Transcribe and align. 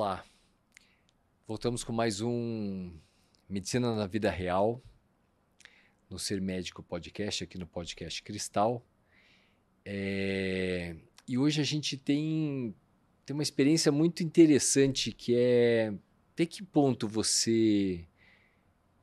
Olá, 0.00 0.24
voltamos 1.44 1.82
com 1.82 1.92
mais 1.92 2.20
um 2.20 2.96
Medicina 3.48 3.96
na 3.96 4.06
Vida 4.06 4.30
Real, 4.30 4.80
no 6.08 6.20
Ser 6.20 6.40
Médico 6.40 6.84
Podcast, 6.84 7.42
aqui 7.42 7.58
no 7.58 7.66
Podcast 7.66 8.22
Cristal. 8.22 8.86
É... 9.84 10.94
E 11.26 11.36
hoje 11.36 11.60
a 11.60 11.64
gente 11.64 11.96
tem, 11.96 12.72
tem 13.26 13.34
uma 13.34 13.42
experiência 13.42 13.90
muito 13.90 14.22
interessante 14.22 15.10
que 15.10 15.34
é 15.34 15.92
até 16.32 16.46
que 16.46 16.62
ponto 16.62 17.08
você 17.08 18.06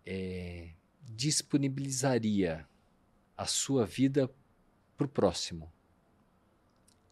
é, 0.05 0.69
disponibilizaria 1.01 2.65
a 3.35 3.45
sua 3.45 3.85
vida 3.85 4.33
para 4.95 5.07
o 5.07 5.09
próximo 5.09 5.69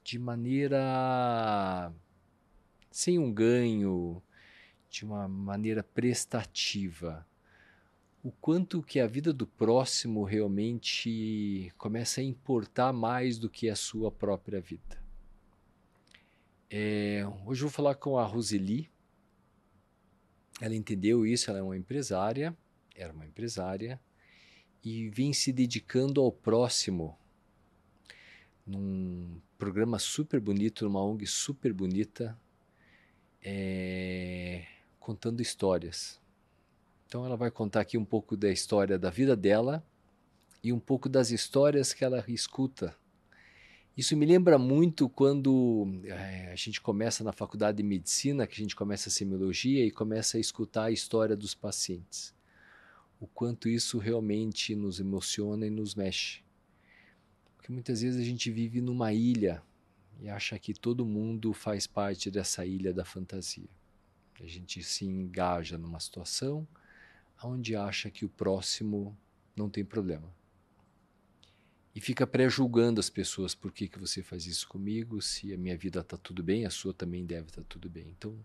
de 0.06 0.18
maneira 0.18 1.94
sem 2.94 3.18
um 3.18 3.34
ganho, 3.34 4.22
de 4.88 5.04
uma 5.04 5.28
maneira 5.28 5.82
prestativa. 5.82 7.28
O 8.22 8.32
quanto 8.32 8.84
que 8.84 9.00
a 9.00 9.08
vida 9.08 9.34
do 9.34 9.48
próximo 9.48 10.24
realmente 10.24 11.74
começa 11.76 12.22
a 12.22 12.24
importar 12.24 12.94
mais 12.94 13.40
do 13.40 13.50
que 13.50 13.68
a 13.68 13.76
sua 13.76 14.12
própria 14.12 14.62
vida. 14.62 15.04
É, 16.70 17.24
hoje 17.48 17.64
eu 17.64 17.68
vou 17.68 17.72
falar 17.72 17.96
com 17.96 18.18
a 18.18 18.26
Roseli. 18.26 18.92
Ela 20.62 20.76
entendeu 20.76 21.26
isso, 21.26 21.50
ela 21.50 21.60
é 21.60 21.64
uma 21.64 21.76
empresária, 21.76 22.56
era 22.96 23.12
uma 23.12 23.26
empresária, 23.26 24.00
e 24.84 25.10
vem 25.10 25.34
se 25.34 25.52
dedicando 25.52 26.22
ao 26.22 26.32
próximo 26.32 27.18
num 28.66 29.42
programa 29.58 29.98
super 29.98 30.40
bonito, 30.40 30.86
numa 30.86 31.04
ONG 31.04 31.26
super 31.26 31.74
bonita, 31.74 32.40
é, 33.44 34.66
contando 35.00 35.42
histórias. 35.42 36.20
Então 37.06 37.26
ela 37.26 37.36
vai 37.36 37.52
contar 37.52 37.82
aqui 37.82 37.98
um 37.98 38.06
pouco 38.06 38.36
da 38.36 38.50
história 38.50 38.98
da 38.98 39.10
vida 39.10 39.36
dela 39.36 39.84
e 40.64 40.72
um 40.72 40.80
pouco 40.80 41.10
das 41.10 41.30
histórias 41.30 41.94
que 41.94 42.04
ela 42.04 42.24
escuta 42.28 42.96
isso 43.96 44.18
me 44.18 44.26
lembra 44.26 44.58
muito 44.58 45.08
quando 45.08 45.88
é, 46.06 46.52
a 46.52 46.56
gente 46.56 46.82
começa 46.82 47.24
na 47.24 47.32
faculdade 47.32 47.78
de 47.78 47.84
medicina, 47.84 48.48
que 48.48 48.54
a 48.54 48.64
gente 48.64 48.76
começa 48.76 49.08
a 49.08 49.12
semiologia 49.12 49.86
e 49.86 49.92
começa 49.92 50.38
a 50.38 50.40
escutar 50.40 50.86
a 50.86 50.92
história 50.92 51.36
dos 51.36 51.54
pacientes. 51.54 52.34
O 53.20 53.28
quanto 53.28 53.70
isso 53.70 54.00
realmente 54.00 54.76
nos 54.76 55.00
emociona 55.00 55.68
e 55.68 55.70
nos 55.70 55.94
mexe. 55.94 56.42
Porque 57.56 57.72
muitas 57.72 58.02
vezes 58.02 58.20
a 58.20 58.26
gente 58.26 58.50
vive 58.50 58.82
numa 58.82 59.14
ilha 59.14 59.62
e 60.20 60.30
acha 60.30 60.58
que 60.58 60.74
todo 60.74 61.06
mundo 61.06 61.54
faz 61.54 61.88
parte 61.88 62.32
dessa 62.32 62.66
ilha 62.66 62.94
da 62.94 63.06
fantasia. 63.06 63.70
A 64.42 64.46
gente 64.48 64.84
se 64.84 65.06
engaja 65.06 65.78
numa 65.78 66.00
situação 66.00 66.68
onde 67.44 67.76
acha 67.76 68.10
que 68.10 68.24
o 68.24 68.30
próximo 68.30 69.18
não 69.56 69.70
tem 69.70 69.84
problema 69.84 70.34
e 71.96 72.02
fica 72.02 72.26
pré-julgando 72.26 73.00
as 73.00 73.10
pessoas 73.10 73.54
por 73.54 73.72
que, 73.72 73.88
que 73.88 74.00
você 74.00 74.24
faz 74.24 74.48
isso 74.48 74.68
comigo, 74.68 75.22
se 75.22 75.54
a 75.54 75.58
minha 75.58 75.78
vida 75.78 76.00
está 76.00 76.18
tudo 76.18 76.42
bem, 76.42 76.66
a 76.66 76.70
sua 76.70 76.94
também 76.94 77.24
deve 77.24 77.50
estar 77.50 77.62
tá 77.62 77.68
tudo 77.70 77.88
bem. 77.88 78.08
Então, 78.18 78.36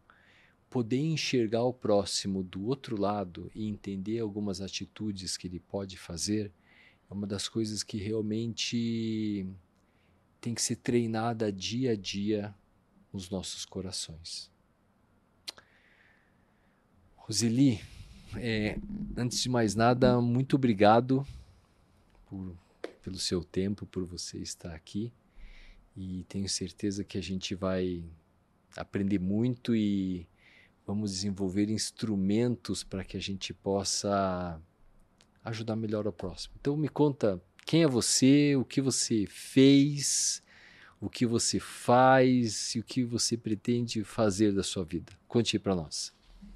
poder 0.68 0.98
enxergar 0.98 1.62
o 1.62 1.72
próximo 1.72 2.42
do 2.42 2.66
outro 2.66 3.00
lado 3.00 3.50
e 3.54 3.66
entender 3.66 4.18
algumas 4.18 4.60
atitudes 4.60 5.38
que 5.38 5.46
ele 5.46 5.60
pode 5.60 5.96
fazer 5.96 6.52
é 7.10 7.14
uma 7.14 7.26
das 7.26 7.48
coisas 7.48 7.82
que 7.82 7.96
realmente 7.96 9.46
tem 10.40 10.54
que 10.54 10.62
ser 10.62 10.76
treinada 10.76 11.52
dia 11.52 11.92
a 11.92 11.96
dia 11.96 12.54
nos 13.12 13.30
nossos 13.30 13.64
corações. 13.64 14.50
Roseli, 17.16 17.80
é, 18.36 18.78
antes 19.16 19.42
de 19.42 19.48
mais 19.48 19.74
nada, 19.74 20.20
muito 20.20 20.56
obrigado 20.56 21.26
por 22.26 22.56
pelo 23.08 23.18
seu 23.18 23.42
tempo, 23.42 23.86
por 23.86 24.04
você 24.04 24.36
estar 24.38 24.74
aqui. 24.74 25.10
E 25.96 26.24
tenho 26.28 26.46
certeza 26.46 27.02
que 27.02 27.16
a 27.16 27.22
gente 27.22 27.54
vai 27.54 28.04
aprender 28.76 29.18
muito 29.18 29.74
e 29.74 30.28
vamos 30.86 31.12
desenvolver 31.12 31.70
instrumentos 31.70 32.84
para 32.84 33.02
que 33.02 33.16
a 33.16 33.20
gente 33.20 33.54
possa 33.54 34.60
ajudar 35.42 35.74
melhor 35.74 36.06
o 36.06 36.12
próximo. 36.12 36.54
Então 36.60 36.76
me 36.76 36.88
conta 36.88 37.42
quem 37.68 37.82
é 37.82 37.86
você, 37.86 38.56
o 38.56 38.64
que 38.64 38.80
você 38.80 39.26
fez, 39.28 40.42
o 40.98 41.10
que 41.10 41.26
você 41.26 41.60
faz 41.60 42.74
e 42.74 42.78
o 42.78 42.82
que 42.82 43.04
você 43.04 43.36
pretende 43.36 44.02
fazer 44.04 44.54
da 44.54 44.62
sua 44.62 44.86
vida. 44.86 45.12
Conte 45.28 45.58
para 45.58 45.74
nós. 45.74 46.10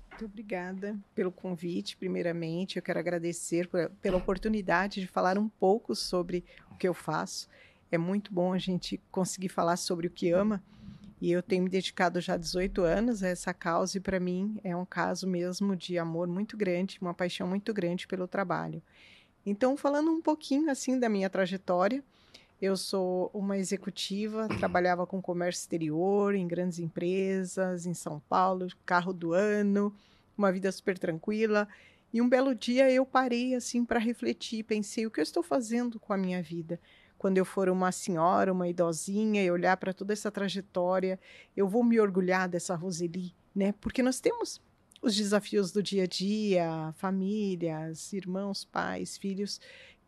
Muito 0.09 0.25
obrigada 0.25 0.99
pelo 1.15 1.31
convite, 1.31 1.99
primeiramente. 1.99 2.77
Eu 2.77 2.83
quero 2.83 2.99
agradecer 2.99 3.69
por, 3.69 3.91
pela 4.01 4.17
oportunidade 4.17 5.03
de 5.03 5.07
falar 5.07 5.37
um 5.37 5.51
pouco 5.51 5.95
sobre 5.95 6.47
o 6.71 6.77
que 6.77 6.89
eu 6.89 6.95
faço. 6.95 7.47
É 7.91 7.99
muito 7.99 8.33
bom 8.33 8.55
a 8.55 8.59
gente 8.59 8.99
conseguir 9.11 9.51
falar 9.51 9.77
sobre 9.77 10.07
o 10.07 10.11
que 10.11 10.31
ama. 10.31 10.63
E 11.21 11.31
eu 11.31 11.43
tenho 11.43 11.65
me 11.65 11.69
dedicado 11.69 12.23
já 12.23 12.35
há 12.35 12.39
18 12.39 12.81
anos 12.85 13.23
a 13.23 13.29
essa 13.29 13.53
causa, 13.53 13.99
e 13.99 14.01
para 14.01 14.19
mim 14.19 14.59
é 14.65 14.75
um 14.75 14.87
caso 14.87 15.27
mesmo 15.27 15.77
de 15.77 15.99
amor 15.99 16.27
muito 16.27 16.57
grande, 16.57 16.97
uma 17.03 17.13
paixão 17.13 17.47
muito 17.47 17.75
grande 17.75 18.07
pelo 18.07 18.27
trabalho. 18.27 18.83
Então, 19.45 19.77
falando 19.77 20.11
um 20.11 20.23
pouquinho 20.23 20.71
assim 20.71 20.99
da 20.99 21.09
minha 21.09 21.29
trajetória, 21.29 22.03
eu 22.61 22.77
sou 22.77 23.29
uma 23.35 23.59
executiva, 23.59 24.47
trabalhava 24.47 25.05
com 25.05 25.21
comércio 25.21 25.63
exterior 25.63 26.33
em 26.35 26.47
grandes 26.47 26.79
empresas, 26.79 27.87
em 27.87 27.95
São 27.95 28.21
Paulo, 28.29 28.69
carro 28.87 29.13
do 29.13 29.33
ano, 29.33 29.93
uma 30.39 30.53
vida 30.53 30.71
super 30.71 30.97
tranquila. 30.97 31.67
E 32.13 32.23
um 32.23 32.29
belo 32.29 32.55
dia 32.55 32.89
eu 32.89 33.05
parei 33.05 33.57
assim 33.57 33.85
para 33.85 33.99
refletir, 33.99 34.63
pensei 34.63 35.07
o 35.07 35.11
que 35.11 35.19
eu 35.19 35.25
estou 35.25 35.43
fazendo 35.43 35.99
com 35.99 36.13
a 36.13 36.17
minha 36.17 36.41
vida. 36.41 36.79
Quando 37.19 37.39
eu 37.39 37.45
for 37.45 37.69
uma 37.69 37.91
senhora, 37.91 38.53
uma 38.53 38.69
idosinha 38.69 39.43
e 39.43 39.51
olhar 39.51 39.77
para 39.77 39.93
toda 39.93 40.13
essa 40.13 40.31
trajetória, 40.31 41.19
eu 41.57 41.67
vou 41.67 41.83
me 41.83 41.99
orgulhar 41.99 42.49
dessa 42.49 42.77
Roseli, 42.77 43.35
né? 43.53 43.75
Porque 43.81 44.03
nós 44.05 44.21
temos 44.21 44.61
os 45.03 45.17
desafios 45.17 45.73
do 45.73 45.83
dia 45.83 46.05
a 46.05 46.07
dia, 46.07 46.95
famílias, 46.97 48.13
irmãos, 48.13 48.65
pais, 48.65 49.19
filhos, 49.19 49.61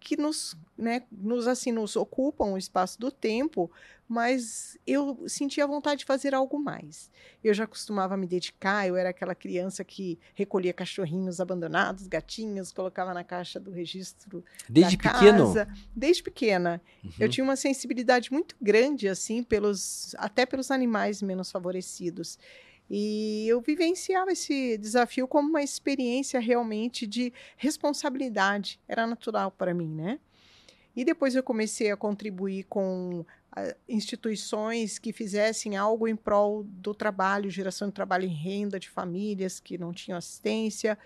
que 0.04 0.18
nos, 0.18 0.54
né, 0.76 1.02
nos 1.10 1.48
assim 1.48 1.72
nos 1.72 1.96
ocupam 1.96 2.52
o 2.52 2.58
espaço 2.58 3.00
do 3.00 3.10
tempo, 3.10 3.70
mas 4.06 4.76
eu 4.86 5.24
sentia 5.26 5.66
vontade 5.66 6.00
de 6.00 6.04
fazer 6.04 6.34
algo 6.34 6.58
mais. 6.58 7.10
Eu 7.42 7.54
já 7.54 7.66
costumava 7.66 8.14
me 8.14 8.26
dedicar, 8.26 8.86
eu 8.86 8.96
era 8.96 9.08
aquela 9.08 9.34
criança 9.34 9.82
que 9.82 10.18
recolhia 10.34 10.74
cachorrinhos 10.74 11.40
abandonados, 11.40 12.06
gatinhos, 12.06 12.70
colocava 12.70 13.14
na 13.14 13.24
caixa 13.24 13.58
do 13.58 13.70
registro 13.70 14.44
desde 14.68 14.98
da 14.98 15.10
pequeno. 15.10 15.46
Casa. 15.46 15.68
Desde 15.96 16.22
pequena, 16.22 16.82
uhum. 17.02 17.10
eu 17.18 17.28
tinha 17.28 17.42
uma 17.42 17.56
sensibilidade 17.56 18.30
muito 18.30 18.54
grande 18.60 19.08
assim 19.08 19.42
pelos 19.42 20.14
até 20.18 20.44
pelos 20.44 20.70
animais 20.70 21.22
menos 21.22 21.50
favorecidos. 21.50 22.38
E 22.88 23.46
eu 23.48 23.60
vivenciava 23.60 24.32
esse 24.32 24.76
desafio 24.78 25.26
como 25.26 25.48
uma 25.48 25.62
experiência 25.62 26.38
realmente 26.38 27.06
de 27.06 27.32
responsabilidade. 27.56 28.78
Era 28.86 29.06
natural 29.06 29.50
para 29.50 29.72
mim, 29.72 29.88
né? 29.88 30.20
E 30.94 31.04
depois 31.04 31.34
eu 31.34 31.42
comecei 31.42 31.90
a 31.90 31.96
contribuir 31.96 32.64
com 32.64 33.20
uh, 33.20 33.74
instituições 33.88 34.98
que 34.98 35.12
fizessem 35.12 35.76
algo 35.76 36.06
em 36.06 36.14
prol 36.14 36.62
do 36.62 36.94
trabalho, 36.94 37.50
geração 37.50 37.88
de 37.88 37.94
trabalho 37.94 38.24
em 38.26 38.34
renda 38.34 38.78
de 38.78 38.88
famílias 38.88 39.58
que 39.58 39.76
não 39.76 39.92
tinham 39.92 40.18
assistência. 40.18 40.96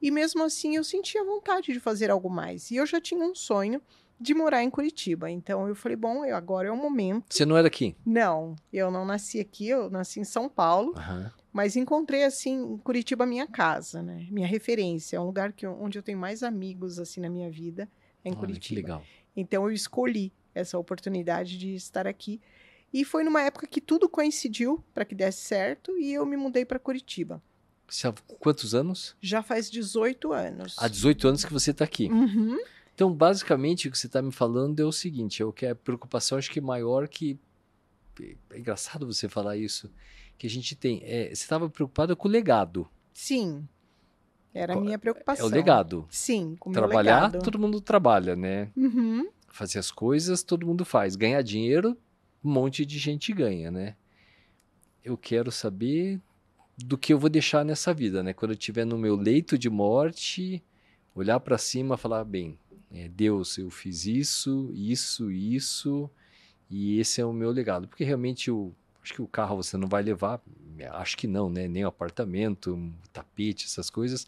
E 0.00 0.10
mesmo 0.10 0.42
assim 0.44 0.76
eu 0.76 0.84
sentia 0.84 1.24
vontade 1.24 1.72
de 1.72 1.80
fazer 1.80 2.10
algo 2.10 2.30
mais. 2.30 2.70
E 2.70 2.76
eu 2.76 2.86
já 2.86 3.00
tinha 3.00 3.24
um 3.24 3.34
sonho 3.34 3.82
de 4.20 4.34
morar 4.34 4.62
em 4.62 4.70
Curitiba. 4.70 5.30
Então 5.30 5.68
eu 5.68 5.74
falei, 5.74 5.96
bom, 5.96 6.24
eu, 6.24 6.36
agora 6.36 6.68
é 6.68 6.72
o 6.72 6.76
momento. 6.76 7.26
Você 7.30 7.44
não 7.44 7.56
era 7.56 7.68
aqui? 7.68 7.94
Não, 8.04 8.56
eu 8.72 8.90
não 8.90 9.04
nasci 9.04 9.40
aqui, 9.40 9.68
eu 9.68 9.90
nasci 9.90 10.20
em 10.20 10.24
São 10.24 10.48
Paulo. 10.48 10.94
Uhum. 10.96 11.30
Mas 11.52 11.76
encontrei 11.76 12.24
assim 12.24 12.54
em 12.54 12.78
Curitiba 12.78 13.26
minha 13.26 13.46
casa, 13.46 14.02
né? 14.02 14.26
Minha 14.30 14.46
referência, 14.46 15.16
é 15.16 15.20
um 15.20 15.24
lugar 15.24 15.52
que 15.52 15.66
onde 15.66 15.98
eu 15.98 16.02
tenho 16.02 16.18
mais 16.18 16.42
amigos 16.42 16.98
assim 16.98 17.20
na 17.20 17.30
minha 17.30 17.50
vida, 17.50 17.88
é 18.24 18.28
em 18.28 18.32
Olha, 18.32 18.40
Curitiba. 18.40 18.68
Que 18.68 18.74
legal. 18.74 19.02
Então 19.36 19.64
eu 19.64 19.72
escolhi 19.72 20.32
essa 20.54 20.78
oportunidade 20.78 21.56
de 21.56 21.74
estar 21.74 22.06
aqui. 22.06 22.40
E 22.92 23.04
foi 23.04 23.22
numa 23.22 23.42
época 23.42 23.66
que 23.66 23.80
tudo 23.80 24.08
coincidiu 24.08 24.82
para 24.94 25.04
que 25.04 25.14
desse 25.14 25.42
certo 25.42 25.96
e 25.98 26.12
eu 26.12 26.24
me 26.24 26.36
mudei 26.36 26.64
para 26.64 26.78
Curitiba. 26.78 27.42
Você 27.86 28.06
há 28.06 28.14
quantos 28.38 28.74
anos? 28.74 29.16
Já 29.20 29.42
faz 29.42 29.70
18 29.70 30.32
anos. 30.32 30.76
Há 30.78 30.88
18 30.88 31.28
anos 31.28 31.44
que 31.44 31.52
você 31.52 31.70
está 31.70 31.84
aqui. 31.84 32.08
Uhum. 32.10 32.58
Então, 32.98 33.14
basicamente, 33.14 33.86
o 33.86 33.92
que 33.92 33.96
você 33.96 34.08
está 34.08 34.20
me 34.20 34.32
falando 34.32 34.80
é 34.80 34.84
o 34.84 34.90
seguinte: 34.90 35.40
é 35.40 35.44
o 35.44 35.52
que 35.52 35.64
é 35.64 35.70
a 35.70 35.74
preocupação, 35.76 36.36
acho 36.36 36.50
que 36.50 36.60
maior 36.60 37.06
que. 37.06 37.38
É 38.50 38.58
engraçado 38.58 39.06
você 39.06 39.28
falar 39.28 39.56
isso. 39.56 39.88
Que 40.36 40.48
a 40.48 40.50
gente 40.50 40.74
tem. 40.74 41.00
É, 41.04 41.26
você 41.26 41.34
estava 41.34 41.70
preocupada 41.70 42.16
com 42.16 42.26
o 42.26 42.30
legado. 42.30 42.88
Sim. 43.14 43.68
Era 44.52 44.72
a 44.74 44.80
minha 44.80 44.98
preocupação. 44.98 45.46
É 45.46 45.48
o 45.48 45.52
legado. 45.52 46.08
Sim, 46.10 46.56
com 46.58 46.72
Trabalhar, 46.72 47.26
legado. 47.26 47.44
todo 47.44 47.56
mundo 47.56 47.80
trabalha, 47.80 48.34
né? 48.34 48.68
Uhum. 48.76 49.28
Fazer 49.46 49.78
as 49.78 49.92
coisas, 49.92 50.42
todo 50.42 50.66
mundo 50.66 50.84
faz. 50.84 51.14
Ganhar 51.14 51.40
dinheiro, 51.42 51.96
um 52.42 52.50
monte 52.50 52.84
de 52.84 52.98
gente 52.98 53.32
ganha, 53.32 53.70
né? 53.70 53.94
Eu 55.04 55.16
quero 55.16 55.52
saber 55.52 56.20
do 56.76 56.98
que 56.98 57.12
eu 57.12 57.18
vou 57.20 57.30
deixar 57.30 57.64
nessa 57.64 57.94
vida, 57.94 58.24
né? 58.24 58.32
Quando 58.32 58.50
eu 58.50 58.58
estiver 58.58 58.84
no 58.84 58.98
meu 58.98 59.14
leito 59.14 59.56
de 59.56 59.70
morte, 59.70 60.60
olhar 61.14 61.38
para 61.38 61.56
cima 61.58 61.94
e 61.94 61.98
falar, 61.98 62.24
bem, 62.24 62.58
é, 62.92 63.08
Deus, 63.08 63.58
eu 63.58 63.70
fiz 63.70 64.06
isso, 64.06 64.70
isso, 64.74 65.30
isso, 65.30 66.10
e 66.70 66.98
esse 66.98 67.20
é 67.20 67.24
o 67.24 67.32
meu 67.32 67.50
legado. 67.50 67.86
Porque 67.86 68.04
realmente 68.04 68.50
o, 68.50 68.72
acho 69.02 69.14
que 69.14 69.22
o 69.22 69.26
carro 69.26 69.56
você 69.56 69.76
não 69.76 69.88
vai 69.88 70.02
levar, 70.02 70.40
acho 70.92 71.16
que 71.16 71.26
não, 71.26 71.50
né? 71.50 71.68
Nem 71.68 71.84
o 71.84 71.88
apartamento, 71.88 72.74
um 72.74 72.92
tapete, 73.12 73.66
essas 73.66 73.90
coisas. 73.90 74.26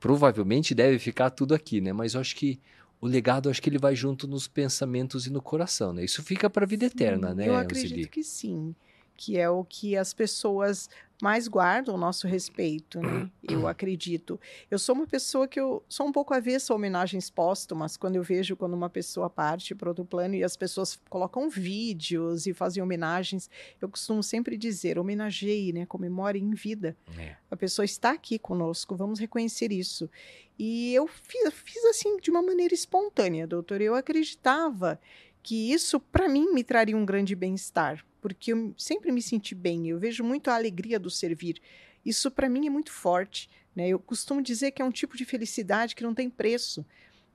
Provavelmente 0.00 0.74
deve 0.74 0.98
ficar 0.98 1.30
tudo 1.30 1.54
aqui, 1.54 1.80
né? 1.80 1.92
Mas 1.92 2.14
eu 2.14 2.20
acho 2.20 2.34
que 2.34 2.58
o 3.00 3.06
legado, 3.06 3.50
acho 3.50 3.60
que 3.60 3.68
ele 3.68 3.78
vai 3.78 3.94
junto 3.94 4.26
nos 4.26 4.46
pensamentos 4.46 5.26
e 5.26 5.30
no 5.30 5.42
coração, 5.42 5.92
né? 5.92 6.04
Isso 6.04 6.22
fica 6.22 6.48
para 6.48 6.64
a 6.64 6.68
vida 6.68 6.86
eterna, 6.86 7.34
né? 7.34 7.48
Eu 7.48 7.56
acredito 7.56 8.08
que 8.08 8.22
sim 8.22 8.74
que 9.16 9.38
é 9.38 9.48
o 9.48 9.64
que 9.64 9.96
as 9.96 10.12
pessoas 10.12 10.88
mais 11.22 11.46
guardam 11.46 11.94
o 11.94 11.98
nosso 11.98 12.26
respeito, 12.26 13.00
né? 13.00 13.30
Eu 13.48 13.68
acredito. 13.68 14.40
Eu 14.68 14.76
sou 14.76 14.92
uma 14.92 15.06
pessoa 15.06 15.46
que 15.46 15.60
eu 15.60 15.80
sou 15.88 16.04
um 16.04 16.10
pouco 16.10 16.34
avessa 16.34 16.72
a 16.72 16.76
homenagens 16.76 17.30
póstumas, 17.30 17.96
quando 17.96 18.16
eu 18.16 18.24
vejo 18.24 18.56
quando 18.56 18.74
uma 18.74 18.90
pessoa 18.90 19.30
parte 19.30 19.72
para 19.72 19.88
outro 19.88 20.04
plano 20.04 20.34
e 20.34 20.42
as 20.42 20.56
pessoas 20.56 20.98
colocam 21.08 21.48
vídeos 21.48 22.48
e 22.48 22.52
fazem 22.52 22.82
homenagens, 22.82 23.48
eu 23.80 23.88
costumo 23.88 24.20
sempre 24.20 24.56
dizer, 24.56 24.98
homenageie, 24.98 25.72
né? 25.72 25.86
Comemore 25.86 26.40
em 26.40 26.50
vida. 26.54 26.96
É. 27.16 27.36
A 27.48 27.56
pessoa 27.56 27.84
está 27.84 28.10
aqui 28.10 28.36
conosco, 28.36 28.96
vamos 28.96 29.20
reconhecer 29.20 29.70
isso. 29.70 30.10
E 30.58 30.92
eu 30.92 31.06
fiz, 31.06 31.54
fiz 31.54 31.84
assim 31.84 32.16
de 32.16 32.30
uma 32.30 32.42
maneira 32.42 32.74
espontânea, 32.74 33.46
doutor. 33.46 33.80
Eu 33.80 33.94
acreditava 33.94 34.98
que 35.40 35.72
isso, 35.72 36.00
para 36.00 36.28
mim, 36.28 36.52
me 36.52 36.64
traria 36.64 36.96
um 36.96 37.04
grande 37.04 37.36
bem-estar, 37.36 38.04
porque 38.22 38.52
eu 38.52 38.72
sempre 38.78 39.12
me 39.12 39.20
senti 39.20 39.54
bem, 39.54 39.88
eu 39.88 39.98
vejo 39.98 40.24
muito 40.24 40.48
a 40.48 40.54
alegria 40.54 40.98
do 40.98 41.10
servir. 41.10 41.60
Isso, 42.06 42.30
para 42.30 42.48
mim, 42.48 42.66
é 42.66 42.70
muito 42.70 42.92
forte. 42.92 43.50
Né? 43.74 43.88
Eu 43.88 43.98
costumo 43.98 44.40
dizer 44.40 44.70
que 44.70 44.80
é 44.80 44.84
um 44.84 44.92
tipo 44.92 45.16
de 45.16 45.24
felicidade 45.24 45.94
que 45.94 46.04
não 46.04 46.14
tem 46.14 46.30
preço, 46.30 46.86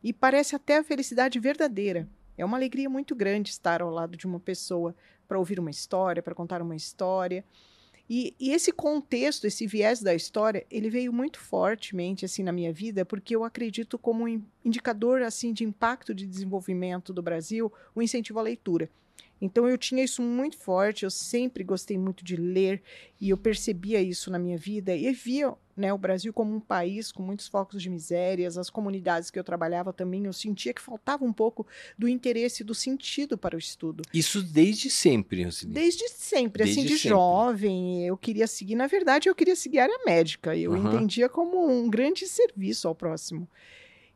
e 0.03 0.13
parece 0.13 0.55
até 0.55 0.77
a 0.77 0.83
felicidade 0.83 1.39
verdadeira. 1.39 2.07
É 2.37 2.45
uma 2.45 2.55
alegria 2.55 2.89
muito 2.89 3.15
grande 3.15 3.49
estar 3.49 3.81
ao 3.81 3.89
lado 3.89 4.15
de 4.15 4.25
uma 4.25 4.39
pessoa 4.39 4.95
para 5.27 5.37
ouvir 5.37 5.59
uma 5.59 5.71
história, 5.71 6.23
para 6.23 6.35
contar 6.35 6.61
uma 6.61 6.75
história. 6.75 7.43
E, 8.09 8.33
e, 8.39 8.51
esse 8.51 8.71
contexto, 8.71 9.45
esse 9.45 9.67
viés 9.67 10.01
da 10.01 10.15
história, 10.15 10.65
ele 10.71 10.89
veio 10.89 11.11
muito 11.11 11.39
fortemente 11.39 12.23
assim 12.23 12.41
na 12.41 12.53
minha 12.53 12.71
vida, 12.71 13.03
porque 13.03 13.35
eu 13.35 13.43
acredito 13.43 13.97
como 13.97 14.25
um 14.25 14.41
indicador 14.63 15.21
assim 15.23 15.51
de 15.51 15.65
impacto 15.65 16.15
de 16.15 16.25
desenvolvimento 16.25 17.11
do 17.11 17.21
Brasil, 17.21 17.73
o 17.93 18.01
incentivo 18.01 18.39
à 18.39 18.43
leitura. 18.43 18.89
Então 19.41 19.67
eu 19.67 19.77
tinha 19.77 20.03
isso 20.03 20.21
muito 20.21 20.57
forte, 20.57 21.03
eu 21.03 21.11
sempre 21.11 21.63
gostei 21.63 21.97
muito 21.97 22.23
de 22.23 22.35
ler 22.35 22.81
e 23.19 23.29
eu 23.29 23.37
percebia 23.37 24.01
isso 24.01 24.31
na 24.31 24.39
minha 24.39 24.57
vida 24.57 24.95
e 24.95 25.11
via 25.11 25.53
né, 25.77 25.93
o 25.93 25.97
Brasil 25.97 26.33
como 26.33 26.55
um 26.55 26.59
país 26.59 27.11
com 27.11 27.21
muitos 27.21 27.47
focos 27.47 27.81
de 27.81 27.89
misérias, 27.89 28.57
as 28.57 28.69
comunidades 28.69 29.29
que 29.29 29.37
eu 29.37 29.43
trabalhava 29.43 29.93
também, 29.93 30.25
eu 30.25 30.33
sentia 30.33 30.73
que 30.73 30.81
faltava 30.81 31.23
um 31.23 31.31
pouco 31.31 31.67
do 31.95 32.07
interesse, 32.07 32.63
do 32.63 32.73
sentido 32.73 33.37
para 33.37 33.55
o 33.55 33.59
estudo. 33.59 34.01
Isso 34.11 34.41
desde 34.41 34.89
sempre, 34.89 35.43
Rosine? 35.43 35.73
Desde 35.73 36.09
sempre, 36.09 36.63
desde 36.63 36.79
assim, 36.79 36.87
de 36.87 36.95
sempre. 36.95 37.09
jovem, 37.09 38.07
eu 38.07 38.17
queria 38.17 38.47
seguir, 38.47 38.75
na 38.75 38.87
verdade, 38.87 39.29
eu 39.29 39.35
queria 39.35 39.55
seguir 39.55 39.77
a 39.79 39.83
área 39.83 39.99
médica, 40.03 40.57
eu 40.57 40.71
uhum. 40.71 40.87
entendia 40.87 41.29
como 41.29 41.69
um 41.69 41.87
grande 41.87 42.25
serviço 42.25 42.87
ao 42.87 42.95
próximo. 42.95 43.47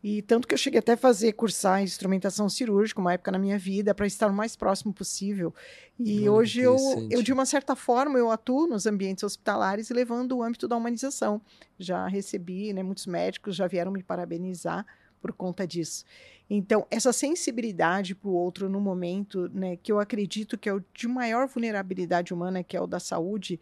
E 0.03 0.21
tanto 0.23 0.47
que 0.47 0.53
eu 0.53 0.57
cheguei 0.57 0.79
até 0.79 0.93
a 0.93 0.97
fazer 0.97 1.33
cursar 1.33 1.83
instrumentação 1.83 2.49
cirúrgica 2.49 2.99
uma 2.99 3.13
época 3.13 3.31
na 3.31 3.37
minha 3.37 3.57
vida 3.57 3.93
para 3.93 4.07
estar 4.07 4.27
o 4.27 4.33
mais 4.33 4.55
próximo 4.55 4.91
possível. 4.91 5.53
E 5.99 6.21
Muito 6.21 6.31
hoje 6.33 6.61
eu, 6.61 6.75
eu, 7.11 7.21
de 7.21 7.31
uma 7.31 7.45
certa 7.45 7.75
forma, 7.75 8.17
eu 8.17 8.31
atuo 8.31 8.65
nos 8.65 8.87
ambientes 8.87 9.23
hospitalares 9.23 9.91
levando 9.91 10.37
o 10.37 10.43
âmbito 10.43 10.67
da 10.67 10.75
humanização. 10.75 11.39
Já 11.77 12.07
recebi, 12.07 12.73
né, 12.73 12.81
muitos 12.81 13.05
médicos 13.05 13.55
já 13.55 13.67
vieram 13.67 13.91
me 13.91 14.01
parabenizar 14.01 14.85
por 15.21 15.31
conta 15.31 15.67
disso. 15.67 16.03
Então, 16.49 16.85
essa 16.89 17.13
sensibilidade 17.13 18.15
para 18.15 18.27
o 18.27 18.33
outro 18.33 18.67
no 18.67 18.81
momento, 18.81 19.49
né, 19.53 19.77
que 19.77 19.91
eu 19.91 19.99
acredito 19.99 20.57
que 20.57 20.67
é 20.67 20.73
o 20.73 20.83
de 20.93 21.07
maior 21.07 21.47
vulnerabilidade 21.47 22.33
humana, 22.33 22.63
que 22.63 22.75
é 22.75 22.81
o 22.81 22.87
da 22.87 22.99
saúde, 22.99 23.59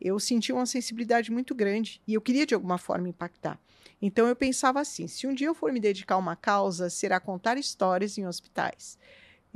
eu 0.00 0.18
senti 0.18 0.50
uma 0.50 0.66
sensibilidade 0.66 1.30
muito 1.30 1.54
grande 1.54 2.00
e 2.08 2.14
eu 2.14 2.20
queria 2.20 2.46
de 2.46 2.54
alguma 2.54 2.78
forma 2.78 3.08
impactar. 3.08 3.60
Então 4.00 4.26
eu 4.26 4.36
pensava 4.36 4.80
assim: 4.80 5.06
se 5.06 5.26
um 5.26 5.34
dia 5.34 5.46
eu 5.46 5.54
for 5.54 5.72
me 5.72 5.80
dedicar 5.80 6.16
a 6.16 6.18
uma 6.18 6.36
causa, 6.36 6.90
será 6.90 7.18
contar 7.20 7.58
histórias 7.58 8.18
em 8.18 8.26
hospitais. 8.26 8.98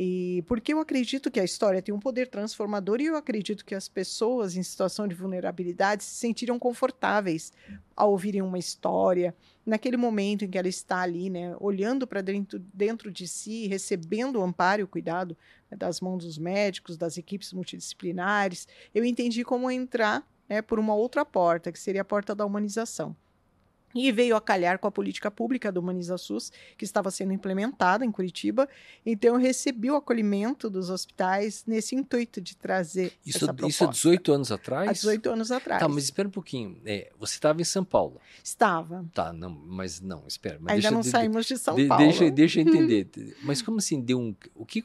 E 0.01 0.45
porque 0.47 0.73
eu 0.73 0.79
acredito 0.79 1.29
que 1.29 1.41
a 1.41 1.45
história 1.45 1.83
tem 1.83 1.93
um 1.93 1.99
poder 1.99 2.29
transformador 2.29 3.01
e 3.01 3.07
eu 3.07 3.17
acredito 3.17 3.65
que 3.65 3.75
as 3.75 3.89
pessoas 3.89 4.57
em 4.57 4.63
situação 4.63 5.09
de 5.09 5.15
vulnerabilidade 5.17 6.05
se 6.05 6.15
sentiram 6.15 6.57
confortáveis 6.57 7.53
ao 7.97 8.13
ouvirem 8.13 8.41
uma 8.41 8.61
história, 8.61 9.35
naquele 9.67 9.97
momento 9.97 10.45
em 10.45 10.49
que 10.49 10.57
ela 10.57 10.69
está 10.69 11.01
ali, 11.01 11.29
né, 11.29 11.57
olhando 11.59 12.07
para 12.07 12.21
dentro, 12.21 12.61
dentro 12.73 13.11
de 13.11 13.27
si, 13.27 13.67
recebendo 13.67 14.37
o 14.37 14.43
amparo 14.43 14.83
e 14.83 14.85
o 14.85 14.89
cuidado 14.89 15.37
né, 15.69 15.77
das 15.77 16.01
mãos 16.01 16.25
dos 16.25 16.39
médicos, 16.39 16.97
das 16.97 17.19
equipes 17.19 17.53
multidisciplinares. 17.53 18.69
Eu 18.95 19.05
entendi 19.05 19.43
como 19.43 19.69
entrar 19.69 20.25
né, 20.49 20.63
por 20.63 20.79
uma 20.79 20.95
outra 20.95 21.25
porta, 21.25 21.73
que 21.73 21.79
seria 21.79 22.03
a 22.03 22.05
porta 22.05 22.37
da 22.37 22.47
humanização. 22.47 23.17
E 23.95 24.13
veio 24.13 24.37
a 24.37 24.41
calhar 24.41 24.79
com 24.79 24.87
a 24.87 24.91
política 24.91 25.31
pública 25.31 25.73
do 25.73 25.81
Humaniza 25.81 26.19
SUS, 26.19 26.53
que 26.77 26.85
estava 26.85 27.11
sendo 27.11 27.33
implementada 27.33 28.05
em 28.05 28.13
Curitiba. 28.13 28.69
Então, 29.05 29.35
eu 29.35 29.41
recebi 29.41 29.91
o 29.91 29.97
acolhimento 29.97 30.69
dos 30.69 30.91
hospitais 30.91 31.65
nesse 31.67 31.95
intuito 31.95 32.41
de 32.41 32.57
trazer 32.57 33.13
isso, 33.25 33.39
essa 33.39 33.47
proposta. 33.47 33.69
Isso 33.69 33.85
há 33.85 33.91
18 33.91 34.33
anos 34.33 34.53
atrás? 34.53 34.89
Há 34.89 34.93
18 34.93 35.31
anos 35.31 35.51
atrás. 35.51 35.81
Tá, 35.81 35.89
mas 35.89 36.05
espera 36.05 36.29
um 36.29 36.31
pouquinho. 36.31 36.81
É, 36.85 37.11
você 37.19 37.35
estava 37.35 37.61
em 37.61 37.65
São 37.65 37.85
Paulo? 37.85 38.21
Estava. 38.43 39.05
Tá, 39.15 39.33
não, 39.33 39.51
mas 39.51 40.01
não, 40.01 40.25
espera. 40.27 40.59
Mas 40.61 40.75
Ainda 40.75 40.91
não 40.91 41.01
de, 41.01 41.09
saímos 41.09 41.47
de 41.47 41.57
São 41.57 41.75
de, 41.75 41.87
Paulo. 41.87 42.05
Deixa, 42.05 42.31
deixa 42.31 42.61
eu 42.61 42.67
entender. 42.69 43.09
mas 43.43 43.63
como 43.63 43.79
assim, 43.79 44.01
deu 44.01 44.19
um... 44.19 44.35
O 44.55 44.65
que 44.67 44.83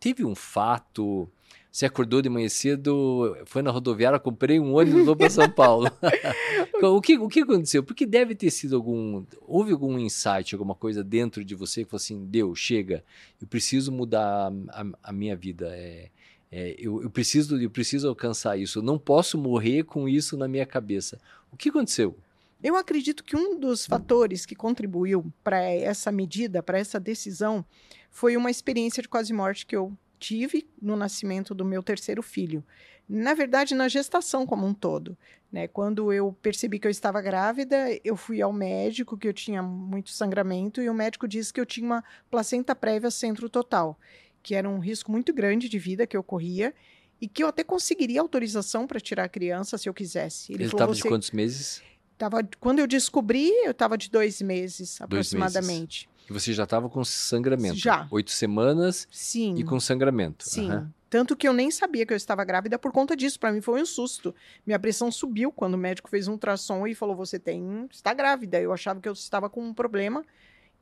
Teve 0.00 0.24
um 0.24 0.34
fato 0.34 1.28
você 1.76 1.84
acordou 1.84 2.22
de 2.22 2.30
manhã 2.30 2.48
cedo, 2.48 3.36
foi 3.44 3.60
na 3.60 3.70
rodoviária, 3.70 4.18
comprei 4.18 4.58
um 4.58 4.76
ônibus 4.76 5.04
vou 5.04 5.14
para 5.14 5.28
São 5.28 5.50
Paulo. 5.50 5.90
o, 6.82 7.02
que, 7.02 7.18
o 7.18 7.28
que 7.28 7.40
aconteceu? 7.40 7.82
Porque 7.82 8.06
deve 8.06 8.34
ter 8.34 8.50
sido 8.50 8.76
algum. 8.76 9.26
Houve 9.42 9.72
algum 9.72 9.98
insight, 9.98 10.54
alguma 10.54 10.74
coisa 10.74 11.04
dentro 11.04 11.44
de 11.44 11.54
você 11.54 11.84
que 11.84 11.90
falou 11.90 12.00
assim: 12.00 12.24
Deus, 12.24 12.58
chega, 12.58 13.04
eu 13.38 13.46
preciso 13.46 13.92
mudar 13.92 14.50
a, 14.70 14.80
a, 14.80 14.86
a 15.02 15.12
minha 15.12 15.36
vida. 15.36 15.68
É, 15.68 16.08
é, 16.50 16.76
eu, 16.78 17.02
eu, 17.02 17.10
preciso, 17.10 17.60
eu 17.60 17.68
preciso 17.68 18.08
alcançar 18.08 18.56
isso. 18.56 18.78
Eu 18.78 18.82
não 18.82 18.98
posso 18.98 19.36
morrer 19.36 19.82
com 19.82 20.08
isso 20.08 20.34
na 20.34 20.48
minha 20.48 20.64
cabeça. 20.64 21.20
O 21.52 21.58
que 21.58 21.68
aconteceu? 21.68 22.16
Eu 22.62 22.74
acredito 22.74 23.22
que 23.22 23.36
um 23.36 23.60
dos 23.60 23.84
fatores 23.84 24.46
que 24.46 24.54
contribuiu 24.54 25.30
para 25.44 25.62
essa 25.62 26.10
medida, 26.10 26.62
para 26.62 26.78
essa 26.78 26.98
decisão, 26.98 27.62
foi 28.10 28.34
uma 28.34 28.50
experiência 28.50 29.02
de 29.02 29.10
quase 29.10 29.30
morte 29.34 29.66
que 29.66 29.76
eu 29.76 29.92
tive 30.18 30.66
no 30.80 30.96
nascimento 30.96 31.54
do 31.54 31.64
meu 31.64 31.82
terceiro 31.82 32.22
filho. 32.22 32.64
Na 33.08 33.34
verdade, 33.34 33.74
na 33.74 33.88
gestação 33.88 34.44
como 34.44 34.66
um 34.66 34.74
todo. 34.74 35.16
Né? 35.50 35.68
Quando 35.68 36.12
eu 36.12 36.36
percebi 36.42 36.78
que 36.78 36.86
eu 36.86 36.90
estava 36.90 37.20
grávida, 37.20 37.76
eu 38.04 38.16
fui 38.16 38.42
ao 38.42 38.52
médico, 38.52 39.16
que 39.16 39.28
eu 39.28 39.32
tinha 39.32 39.62
muito 39.62 40.10
sangramento, 40.10 40.82
e 40.82 40.90
o 40.90 40.94
médico 40.94 41.28
disse 41.28 41.52
que 41.52 41.60
eu 41.60 41.66
tinha 41.66 41.86
uma 41.86 42.04
placenta 42.30 42.74
prévia 42.74 43.10
centro 43.10 43.48
total, 43.48 43.98
que 44.42 44.54
era 44.54 44.68
um 44.68 44.78
risco 44.78 45.10
muito 45.10 45.32
grande 45.32 45.68
de 45.68 45.78
vida 45.78 46.06
que 46.06 46.16
ocorria 46.16 46.74
e 47.20 47.28
que 47.28 47.42
eu 47.42 47.48
até 47.48 47.64
conseguiria 47.64 48.20
autorização 48.20 48.86
para 48.86 49.00
tirar 49.00 49.24
a 49.24 49.28
criança 49.28 49.78
se 49.78 49.88
eu 49.88 49.94
quisesse. 49.94 50.52
Ele 50.52 50.64
estava 50.64 50.94
de 50.94 51.02
quantos 51.02 51.30
meses? 51.30 51.82
Tava, 52.18 52.46
quando 52.58 52.78
eu 52.78 52.86
descobri, 52.86 53.50
eu 53.64 53.70
estava 53.70 53.96
de 53.96 54.10
dois 54.10 54.40
meses 54.40 54.98
dois 54.98 55.00
aproximadamente. 55.02 56.08
Meses. 56.08 56.15
E 56.28 56.32
você 56.32 56.52
já 56.52 56.64
estava 56.64 56.88
com 56.88 57.04
sangramento? 57.04 57.76
Já. 57.76 58.06
Oito 58.10 58.30
semanas 58.30 59.06
Sim. 59.10 59.54
e 59.56 59.64
com 59.64 59.78
sangramento. 59.78 60.48
Sim. 60.48 60.70
Uhum. 60.70 60.88
Tanto 61.08 61.36
que 61.36 61.46
eu 61.46 61.52
nem 61.52 61.70
sabia 61.70 62.04
que 62.04 62.12
eu 62.12 62.16
estava 62.16 62.44
grávida 62.44 62.78
por 62.78 62.90
conta 62.90 63.16
disso. 63.16 63.38
Para 63.38 63.52
mim 63.52 63.60
foi 63.60 63.80
um 63.80 63.86
susto. 63.86 64.34
Minha 64.66 64.78
pressão 64.78 65.10
subiu 65.10 65.52
quando 65.52 65.74
o 65.74 65.78
médico 65.78 66.10
fez 66.10 66.26
um 66.26 66.32
ultrassom 66.32 66.86
e 66.86 66.94
falou: 66.94 67.14
Você 67.14 67.38
tem. 67.38 67.88
está 67.90 68.12
grávida. 68.12 68.60
Eu 68.60 68.72
achava 68.72 69.00
que 69.00 69.08
eu 69.08 69.12
estava 69.12 69.48
com 69.48 69.62
um 69.62 69.72
problema. 69.72 70.24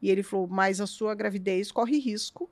E 0.01 0.11
ele 0.11 0.23
falou: 0.23 0.49
Mas 0.49 0.81
a 0.81 0.87
sua 0.87 1.15
gravidez 1.15 1.71
corre 1.71 1.99
risco, 1.99 2.51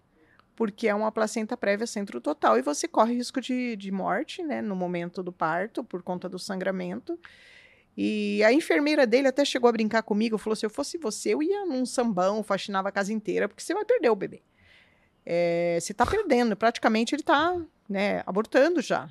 porque 0.55 0.87
é 0.87 0.95
uma 0.95 1.11
placenta 1.11 1.57
prévia 1.57 1.87
centro 1.87 2.21
total. 2.21 2.59
E 2.59 2.63
você 2.63 2.87
corre 2.87 3.15
risco 3.15 3.41
de, 3.41 3.75
de 3.75 3.91
morte, 3.91 4.43
né? 4.43 4.61
No 4.61 4.77
momento 4.77 5.23
do 5.23 5.33
parto, 5.33 5.83
por 5.83 6.03
conta 6.03 6.29
do 6.29 6.39
sangramento. 6.39 7.19
E 7.97 8.43
a 8.45 8.53
enfermeira 8.53 9.07
dele 9.07 9.29
até 9.29 9.45
chegou 9.45 9.69
a 9.69 9.73
brincar 9.73 10.03
comigo, 10.03 10.39
falou: 10.39 10.57
se 10.57 10.65
eu 10.65 10.71
fosse 10.71 10.97
você, 10.99 11.35
eu 11.35 11.43
ia 11.43 11.65
num 11.67 11.85
sambão, 11.85 12.43
faxinava 12.43 12.89
a 12.89 12.93
casa 12.93 13.13
inteira, 13.13 13.49
porque 13.49 13.63
você 13.63 13.75
vai 13.75 13.85
perder 13.85 14.11
o 14.11 14.17
bebê. 14.17 14.43
É, 15.25 15.79
você 15.81 15.93
está 15.93 16.05
perdendo, 16.05 16.57
praticamente 16.57 17.15
ele 17.15 17.23
está 17.23 17.61
né, 17.89 18.23
abortando 18.27 18.81
já. 18.81 19.11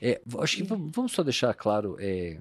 É, 0.00 0.20
acho 0.38 0.58
que 0.58 0.62
vamos 0.62 1.12
só 1.12 1.22
deixar 1.22 1.52
claro 1.54 1.96
é, 1.98 2.38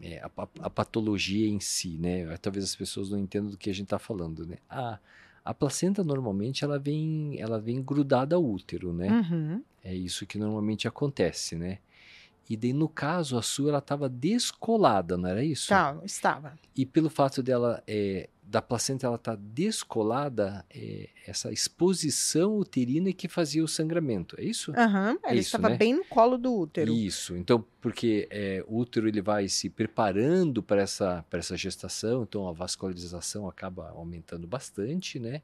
é, 0.00 0.18
a, 0.18 0.30
a, 0.60 0.70
patologia 0.70 1.48
em 1.48 1.60
si, 1.60 1.98
né? 1.98 2.36
Talvez 2.38 2.64
as 2.64 2.76
pessoas 2.76 3.10
não 3.10 3.18
entendam 3.18 3.50
do 3.50 3.58
que 3.58 3.68
a 3.70 3.74
gente 3.74 3.86
está 3.86 3.98
falando, 3.98 4.46
né? 4.46 4.56
A, 4.68 4.98
a 5.44 5.52
placenta 5.52 6.02
normalmente 6.02 6.64
ela 6.64 6.78
vem, 6.78 7.38
ela 7.38 7.60
vem 7.60 7.82
grudada 7.82 8.36
ao 8.36 8.44
útero, 8.44 8.92
né? 8.92 9.10
Uhum. 9.10 9.62
É 9.82 9.94
isso 9.94 10.26
que 10.26 10.38
normalmente 10.38 10.88
acontece, 10.88 11.56
né? 11.56 11.78
E 12.48 12.56
daí, 12.56 12.72
no 12.72 12.88
caso, 12.88 13.38
a 13.38 13.42
sua 13.42 13.70
ela 13.70 13.78
estava 13.78 14.08
descolada, 14.08 15.16
não 15.16 15.28
era 15.28 15.42
isso? 15.44 15.68
Tá, 15.68 15.98
estava. 16.04 16.58
E 16.76 16.84
pelo 16.84 17.08
fato 17.08 17.42
dela 17.42 17.82
é, 17.86 18.28
da 18.46 18.60
placenta 18.60 19.06
ela 19.06 19.16
estar 19.16 19.36
tá 19.36 19.42
descolada, 19.42 20.64
é, 20.70 21.08
essa 21.26 21.50
exposição 21.50 22.58
uterina 22.58 23.12
que 23.12 23.26
fazia 23.26 23.64
o 23.64 23.68
sangramento, 23.68 24.36
é 24.38 24.44
isso? 24.44 24.72
Aham, 24.76 25.12
uhum, 25.12 25.18
ela 25.24 25.40
estava 25.40 25.70
né? 25.70 25.76
bem 25.76 25.94
no 25.94 26.04
colo 26.04 26.36
do 26.36 26.54
útero. 26.54 26.92
Isso, 26.92 27.36
então, 27.36 27.64
porque 27.80 28.28
é, 28.30 28.62
o 28.68 28.78
útero 28.78 29.08
ele 29.08 29.22
vai 29.22 29.48
se 29.48 29.70
preparando 29.70 30.62
para 30.62 30.82
essa, 30.82 31.24
essa 31.32 31.56
gestação, 31.56 32.22
então 32.22 32.46
a 32.46 32.52
vascularização 32.52 33.48
acaba 33.48 33.90
aumentando 33.90 34.46
bastante, 34.46 35.18
né? 35.18 35.42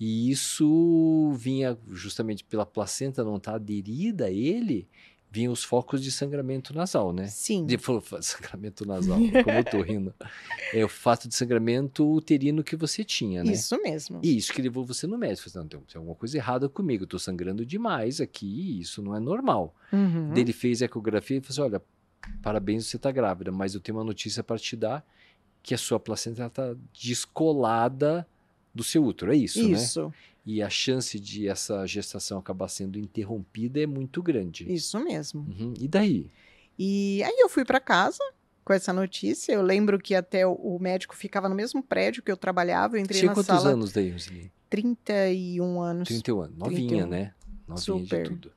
E 0.00 0.30
isso 0.30 1.30
vinha 1.36 1.78
justamente 1.90 2.42
pela 2.42 2.64
placenta 2.64 3.22
não 3.22 3.36
estar 3.36 3.50
tá 3.50 3.56
aderida 3.56 4.24
a 4.24 4.30
ele, 4.30 4.88
vinham 5.30 5.52
os 5.52 5.62
focos 5.62 6.02
de 6.02 6.10
sangramento 6.10 6.74
nasal, 6.74 7.12
né? 7.12 7.28
Sim. 7.28 7.64
De, 7.64 7.78
sangramento 8.20 8.84
nasal, 8.84 9.16
como 9.16 9.56
eu 9.56 9.64
tô 9.64 9.80
rindo. 9.80 10.12
É 10.74 10.84
o 10.84 10.88
fato 10.88 11.28
de 11.28 11.34
sangramento 11.34 12.04
uterino 12.12 12.64
que 12.64 12.74
você 12.74 13.04
tinha, 13.04 13.44
né? 13.44 13.52
Isso 13.52 13.80
mesmo. 13.80 14.20
E 14.22 14.36
isso 14.36 14.52
que 14.52 14.60
levou 14.60 14.84
você 14.84 15.06
no 15.06 15.16
médico. 15.16 15.48
Você 15.48 15.56
não, 15.56 15.68
tem, 15.68 15.80
alguma 15.94 16.16
coisa 16.16 16.36
errada 16.36 16.68
comigo, 16.68 17.04
eu 17.04 17.06
tô 17.08 17.18
sangrando 17.18 17.64
demais 17.64 18.20
aqui, 18.20 18.80
isso 18.80 19.00
não 19.00 19.14
é 19.14 19.20
normal. 19.20 19.74
Uhum. 19.92 20.34
Ele 20.36 20.52
fez 20.52 20.82
a 20.82 20.86
ecografia 20.86 21.38
e 21.38 21.40
falou 21.40 21.50
assim, 21.50 21.74
olha, 21.74 21.82
parabéns, 22.42 22.86
você 22.86 22.98
tá 22.98 23.12
grávida, 23.12 23.52
mas 23.52 23.74
eu 23.74 23.80
tenho 23.80 23.98
uma 23.98 24.04
notícia 24.04 24.42
para 24.42 24.58
te 24.58 24.74
dar, 24.74 25.06
que 25.62 25.74
a 25.74 25.78
sua 25.78 26.00
placenta 26.00 26.46
está 26.46 26.74
descolada 26.92 28.26
do 28.74 28.82
seu 28.82 29.04
útero, 29.04 29.32
é 29.32 29.36
isso, 29.36 29.60
isso. 29.60 29.68
né? 29.68 29.76
Isso 29.76 30.14
e 30.44 30.62
a 30.62 30.70
chance 30.70 31.18
de 31.18 31.48
essa 31.48 31.86
gestação 31.86 32.38
acabar 32.38 32.68
sendo 32.68 32.98
interrompida 32.98 33.80
é 33.80 33.86
muito 33.86 34.22
grande. 34.22 34.70
Isso 34.72 34.98
mesmo. 35.02 35.42
Uhum. 35.42 35.74
E 35.78 35.86
daí? 35.86 36.30
E 36.78 37.22
aí 37.22 37.36
eu 37.38 37.48
fui 37.48 37.64
para 37.64 37.78
casa 37.78 38.22
com 38.64 38.72
essa 38.72 38.92
notícia. 38.92 39.52
Eu 39.52 39.62
lembro 39.62 39.98
que 39.98 40.14
até 40.14 40.46
o 40.46 40.78
médico 40.80 41.14
ficava 41.14 41.48
no 41.48 41.54
mesmo 41.54 41.82
prédio 41.82 42.22
que 42.22 42.32
eu 42.32 42.36
trabalhava. 42.36 42.96
Eu 42.96 43.00
entrei 43.00 43.20
Tinha 43.20 43.30
na 43.30 43.34
quantos 43.34 43.54
sala... 43.54 43.70
anos 43.70 43.92
daí, 43.92 44.10
Roseli? 44.10 44.50
31 44.70 45.80
anos. 45.80 46.08
31 46.08 46.40
anos. 46.40 46.56
Novinha, 46.56 46.88
31. 46.88 47.06
né? 47.08 47.34
Novinha 47.68 47.82
Super. 47.82 48.22
de 48.22 48.30
tudo. 48.30 48.52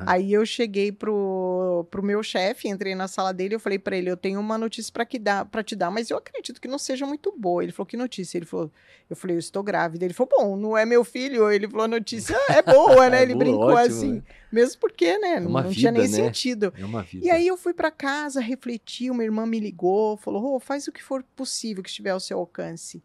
Uhum. 0.00 0.06
Aí 0.06 0.32
eu 0.32 0.44
cheguei 0.44 0.90
pro, 0.90 1.86
pro 1.90 2.02
meu 2.02 2.22
chefe, 2.22 2.68
entrei 2.68 2.94
na 2.94 3.08
sala 3.08 3.32
dele, 3.32 3.54
eu 3.54 3.60
falei 3.60 3.78
para 3.78 3.96
ele, 3.96 4.10
eu 4.10 4.16
tenho 4.16 4.40
uma 4.40 4.58
notícia 4.58 4.92
para 4.92 5.06
dar, 5.20 5.44
para 5.44 5.62
te 5.62 5.76
dar, 5.76 5.90
mas 5.90 6.10
eu 6.10 6.16
acredito 6.16 6.60
que 6.60 6.68
não 6.68 6.78
seja 6.78 7.06
muito 7.06 7.32
boa. 7.36 7.62
Ele 7.62 7.72
falou 7.72 7.86
que 7.86 7.96
notícia? 7.96 8.38
Ele 8.38 8.46
falou, 8.46 8.70
eu 9.08 9.16
falei, 9.16 9.36
eu 9.36 9.38
estou 9.38 9.62
grávida. 9.62 10.04
Ele 10.04 10.14
falou, 10.14 10.30
bom, 10.36 10.56
não 10.56 10.76
é 10.76 10.84
meu 10.84 11.04
filho. 11.04 11.50
Ele 11.50 11.68
falou, 11.68 11.84
a 11.84 11.88
notícia 11.88 12.36
é 12.48 12.62
boa, 12.62 13.10
né? 13.10 13.22
Ele 13.22 13.32
é 13.32 13.34
boa, 13.34 13.44
brincou 13.44 13.72
ótimo, 13.72 13.96
assim, 13.96 14.12
né? 14.12 14.22
mesmo 14.50 14.80
porque, 14.80 15.18
né? 15.18 15.34
É 15.34 15.40
não, 15.40 15.62
vida, 15.62 15.74
tinha 15.74 15.92
nem 15.92 16.02
né? 16.02 16.08
sentido. 16.08 16.72
É 16.76 16.84
uma 16.84 17.02
vida. 17.02 17.26
E 17.26 17.30
aí 17.30 17.46
eu 17.46 17.56
fui 17.56 17.74
para 17.74 17.90
casa, 17.90 18.40
refleti, 18.40 19.10
uma 19.10 19.22
irmã 19.22 19.46
me 19.46 19.60
ligou, 19.60 20.16
falou, 20.16 20.54
oh, 20.56 20.60
faz 20.60 20.88
o 20.88 20.92
que 20.92 21.02
for 21.02 21.22
possível 21.36 21.82
que 21.82 21.88
estiver 21.88 22.10
ao 22.10 22.20
seu 22.20 22.38
alcance. 22.38 23.02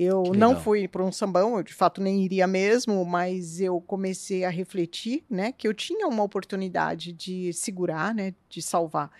Eu 0.00 0.32
não 0.32 0.54
fui 0.54 0.86
para 0.86 1.02
um 1.02 1.10
sambão, 1.10 1.56
eu 1.56 1.62
de 1.64 1.74
fato 1.74 2.00
nem 2.00 2.22
iria 2.22 2.46
mesmo, 2.46 3.04
mas 3.04 3.60
eu 3.60 3.80
comecei 3.80 4.44
a 4.44 4.48
refletir, 4.48 5.24
né, 5.28 5.50
que 5.50 5.66
eu 5.66 5.74
tinha 5.74 6.06
uma 6.06 6.22
oportunidade 6.22 7.12
de 7.12 7.52
segurar, 7.52 8.14
né, 8.14 8.32
de 8.48 8.62
salvar. 8.62 9.10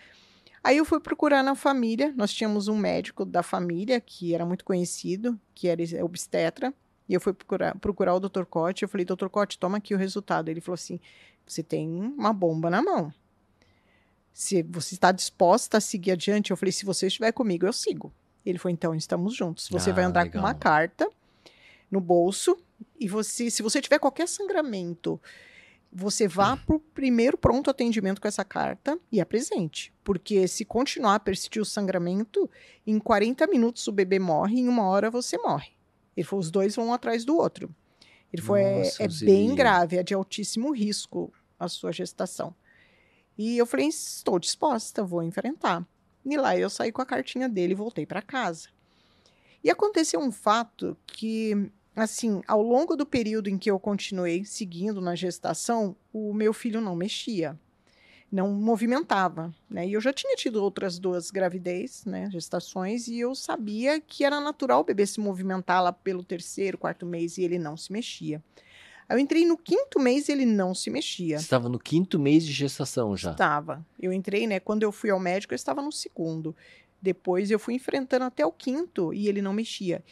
Aí 0.63 0.77
eu 0.77 0.85
fui 0.85 1.01
procurar 1.01 1.43
na 1.43 1.53
família, 1.53 2.13
nós 2.15 2.33
tínhamos 2.33 2.69
um 2.69 2.77
médico 2.77 3.25
da 3.25 3.43
família 3.43 3.99
que 3.99 4.33
era 4.33 4.45
muito 4.45 4.63
conhecido, 4.63 5.37
que 5.53 5.67
era 5.67 5.83
obstetra, 6.03 6.73
e 7.09 7.13
eu 7.13 7.19
fui 7.19 7.33
procurar, 7.33 7.75
procurar 7.79 8.15
o 8.15 8.19
Dr. 8.19 8.45
Cote, 8.45 8.83
eu 8.83 8.89
falei, 8.89 9.03
Dr. 9.03 9.27
Cote, 9.29 9.57
toma 9.57 9.79
aqui 9.79 9.95
o 9.95 9.97
resultado. 9.97 10.47
Ele 10.47 10.61
falou 10.61 10.75
assim, 10.75 10.99
você 11.45 11.63
tem 11.63 11.89
uma 11.89 12.31
bomba 12.31 12.69
na 12.69 12.83
mão. 12.83 13.11
Se 14.31 14.61
você 14.61 14.93
está 14.93 15.11
disposta 15.11 15.77
a 15.77 15.81
seguir 15.81 16.11
adiante, 16.11 16.51
eu 16.51 16.57
falei, 16.57 16.71
se 16.71 16.85
você 16.85 17.07
estiver 17.07 17.31
comigo, 17.31 17.65
eu 17.65 17.73
sigo. 17.73 18.13
Ele 18.45 18.57
falou: 18.57 18.73
então 18.73 18.95
estamos 18.95 19.35
juntos. 19.35 19.67
Você 19.69 19.89
ah, 19.91 19.93
vai 19.93 20.03
andar 20.03 20.23
legal. 20.23 20.41
com 20.41 20.47
uma 20.47 20.53
carta 20.53 21.09
no 21.89 21.99
bolso 21.99 22.57
e 22.99 23.07
você, 23.07 23.49
se 23.49 23.61
você 23.61 23.81
tiver 23.81 23.99
qualquer 23.99 24.27
sangramento, 24.27 25.19
você 25.91 26.27
vá 26.27 26.55
para 26.65 26.75
o 26.75 26.79
primeiro 26.79 27.37
pronto 27.37 27.69
atendimento 27.69 28.21
com 28.21 28.27
essa 28.27 28.43
carta 28.43 28.97
e 29.11 29.19
apresente. 29.19 29.93
Porque 30.03 30.47
se 30.47 30.63
continuar 30.65 31.15
a 31.15 31.19
persistir 31.19 31.61
o 31.61 31.65
sangramento, 31.65 32.49
em 32.85 32.99
40 32.99 33.47
minutos 33.47 33.87
o 33.87 33.91
bebê 33.91 34.19
morre 34.19 34.57
e 34.57 34.59
em 34.61 34.67
uma 34.67 34.83
hora 34.83 35.09
você 35.09 35.37
morre. 35.37 35.71
Ele 36.15 36.25
falou: 36.25 36.41
os 36.41 36.51
dois 36.51 36.75
vão 36.75 36.93
atrás 36.93 37.25
do 37.25 37.37
outro. 37.37 37.73
Ele 38.31 38.41
falou: 38.41 38.57
é, 38.57 38.83
é 38.99 39.07
bem 39.25 39.55
grave, 39.55 39.97
é 39.97 40.03
de 40.03 40.13
altíssimo 40.13 40.71
risco 40.71 41.33
a 41.59 41.67
sua 41.67 41.91
gestação. 41.91 42.53
E 43.37 43.57
eu 43.57 43.65
falei: 43.65 43.87
estou 43.87 44.37
disposta, 44.37 45.03
vou 45.03 45.23
enfrentar. 45.23 45.85
E 46.33 46.37
lá 46.37 46.57
eu 46.57 46.69
saí 46.69 46.91
com 46.91 47.01
a 47.01 47.05
cartinha 47.05 47.49
dele 47.49 47.73
e 47.73 47.75
voltei 47.75 48.05
para 48.05 48.21
casa. 48.21 48.69
E 49.63 49.69
aconteceu 49.69 50.19
um 50.19 50.31
fato 50.31 50.95
que, 51.05 51.71
assim, 51.95 52.41
ao 52.47 52.61
longo 52.61 52.95
do 52.95 53.05
período 53.05 53.49
em 53.49 53.57
que 53.57 53.69
eu 53.69 53.79
continuei 53.79 54.45
seguindo 54.45 55.01
na 55.01 55.15
gestação, 55.15 55.95
o 56.13 56.33
meu 56.33 56.53
filho 56.53 56.79
não 56.79 56.95
mexia, 56.95 57.59
não 58.31 58.53
movimentava, 58.53 59.53
né? 59.69 59.87
E 59.87 59.93
eu 59.93 60.01
já 60.01 60.13
tinha 60.13 60.35
tido 60.35 60.63
outras 60.63 60.97
duas 60.97 61.29
gravidez, 61.31 62.05
né, 62.05 62.29
gestações, 62.31 63.07
e 63.07 63.19
eu 63.19 63.35
sabia 63.35 63.99
que 63.99 64.23
era 64.23 64.39
natural 64.39 64.81
o 64.81 64.83
bebê 64.83 65.05
se 65.05 65.19
movimentar 65.19 65.83
lá 65.83 65.91
pelo 65.91 66.23
terceiro, 66.23 66.77
quarto 66.77 67.05
mês 67.05 67.37
e 67.37 67.43
ele 67.43 67.59
não 67.59 67.75
se 67.75 67.91
mexia. 67.91 68.41
Eu 69.09 69.17
entrei 69.17 69.45
no 69.45 69.57
quinto 69.57 69.99
mês 69.99 70.29
e 70.29 70.31
ele 70.31 70.45
não 70.45 70.75
se 70.75 70.89
mexia. 70.89 71.37
Estava 71.37 71.67
no 71.67 71.79
quinto 71.79 72.19
mês 72.19 72.45
de 72.45 72.51
gestação 72.51 73.17
já? 73.17 73.31
Estava. 73.31 73.85
Eu 73.99 74.13
entrei, 74.13 74.45
né? 74.45 74.59
Quando 74.59 74.83
eu 74.83 74.91
fui 74.91 75.09
ao 75.09 75.19
médico, 75.19 75.53
eu 75.53 75.55
estava 75.55 75.81
no 75.81 75.91
segundo. 75.91 76.55
Depois 77.01 77.49
eu 77.49 77.57
fui 77.57 77.73
enfrentando 77.73 78.25
até 78.25 78.45
o 78.45 78.51
quinto 78.51 79.13
e 79.13 79.27
ele 79.27 79.41
não 79.41 79.53
mexia. 79.53 80.03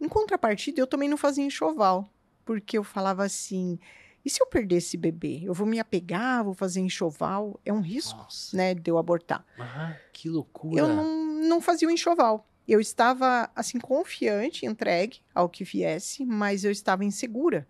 Em 0.00 0.08
contrapartida, 0.08 0.80
eu 0.80 0.86
também 0.86 1.08
não 1.08 1.16
fazia 1.16 1.44
enxoval, 1.44 2.12
porque 2.44 2.76
eu 2.76 2.84
falava 2.84 3.24
assim: 3.24 3.78
e 4.24 4.30
se 4.30 4.42
eu 4.42 4.46
perder 4.46 4.76
esse 4.76 4.96
bebê? 4.96 5.42
Eu 5.44 5.54
vou 5.54 5.66
me 5.66 5.80
apegar, 5.80 6.44
vou 6.44 6.54
fazer 6.54 6.80
enxoval? 6.80 7.60
É 7.64 7.72
um 7.72 7.80
risco, 7.80 8.18
Nossa. 8.18 8.56
né, 8.56 8.74
de 8.74 8.90
eu 8.90 8.98
abortar. 8.98 9.44
Ah, 9.58 9.96
que 10.12 10.28
loucura. 10.28 10.80
Eu 10.80 10.88
não, 10.88 11.48
não 11.48 11.60
fazia 11.60 11.88
o 11.88 11.90
enxoval. 11.90 12.48
Eu 12.66 12.80
estava, 12.80 13.50
assim, 13.56 13.78
confiante, 13.78 14.64
entregue 14.64 15.20
ao 15.34 15.48
que 15.48 15.64
viesse, 15.64 16.24
mas 16.24 16.64
eu 16.64 16.70
estava 16.70 17.04
insegura. 17.04 17.66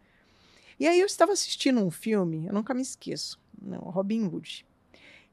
E 0.82 0.88
aí 0.88 0.98
eu 0.98 1.06
estava 1.06 1.30
assistindo 1.30 1.78
um 1.78 1.92
filme, 1.92 2.44
eu 2.44 2.52
nunca 2.52 2.74
me 2.74 2.82
esqueço, 2.82 3.38
não, 3.56 3.78
Robin 3.78 4.26
Hood. 4.26 4.66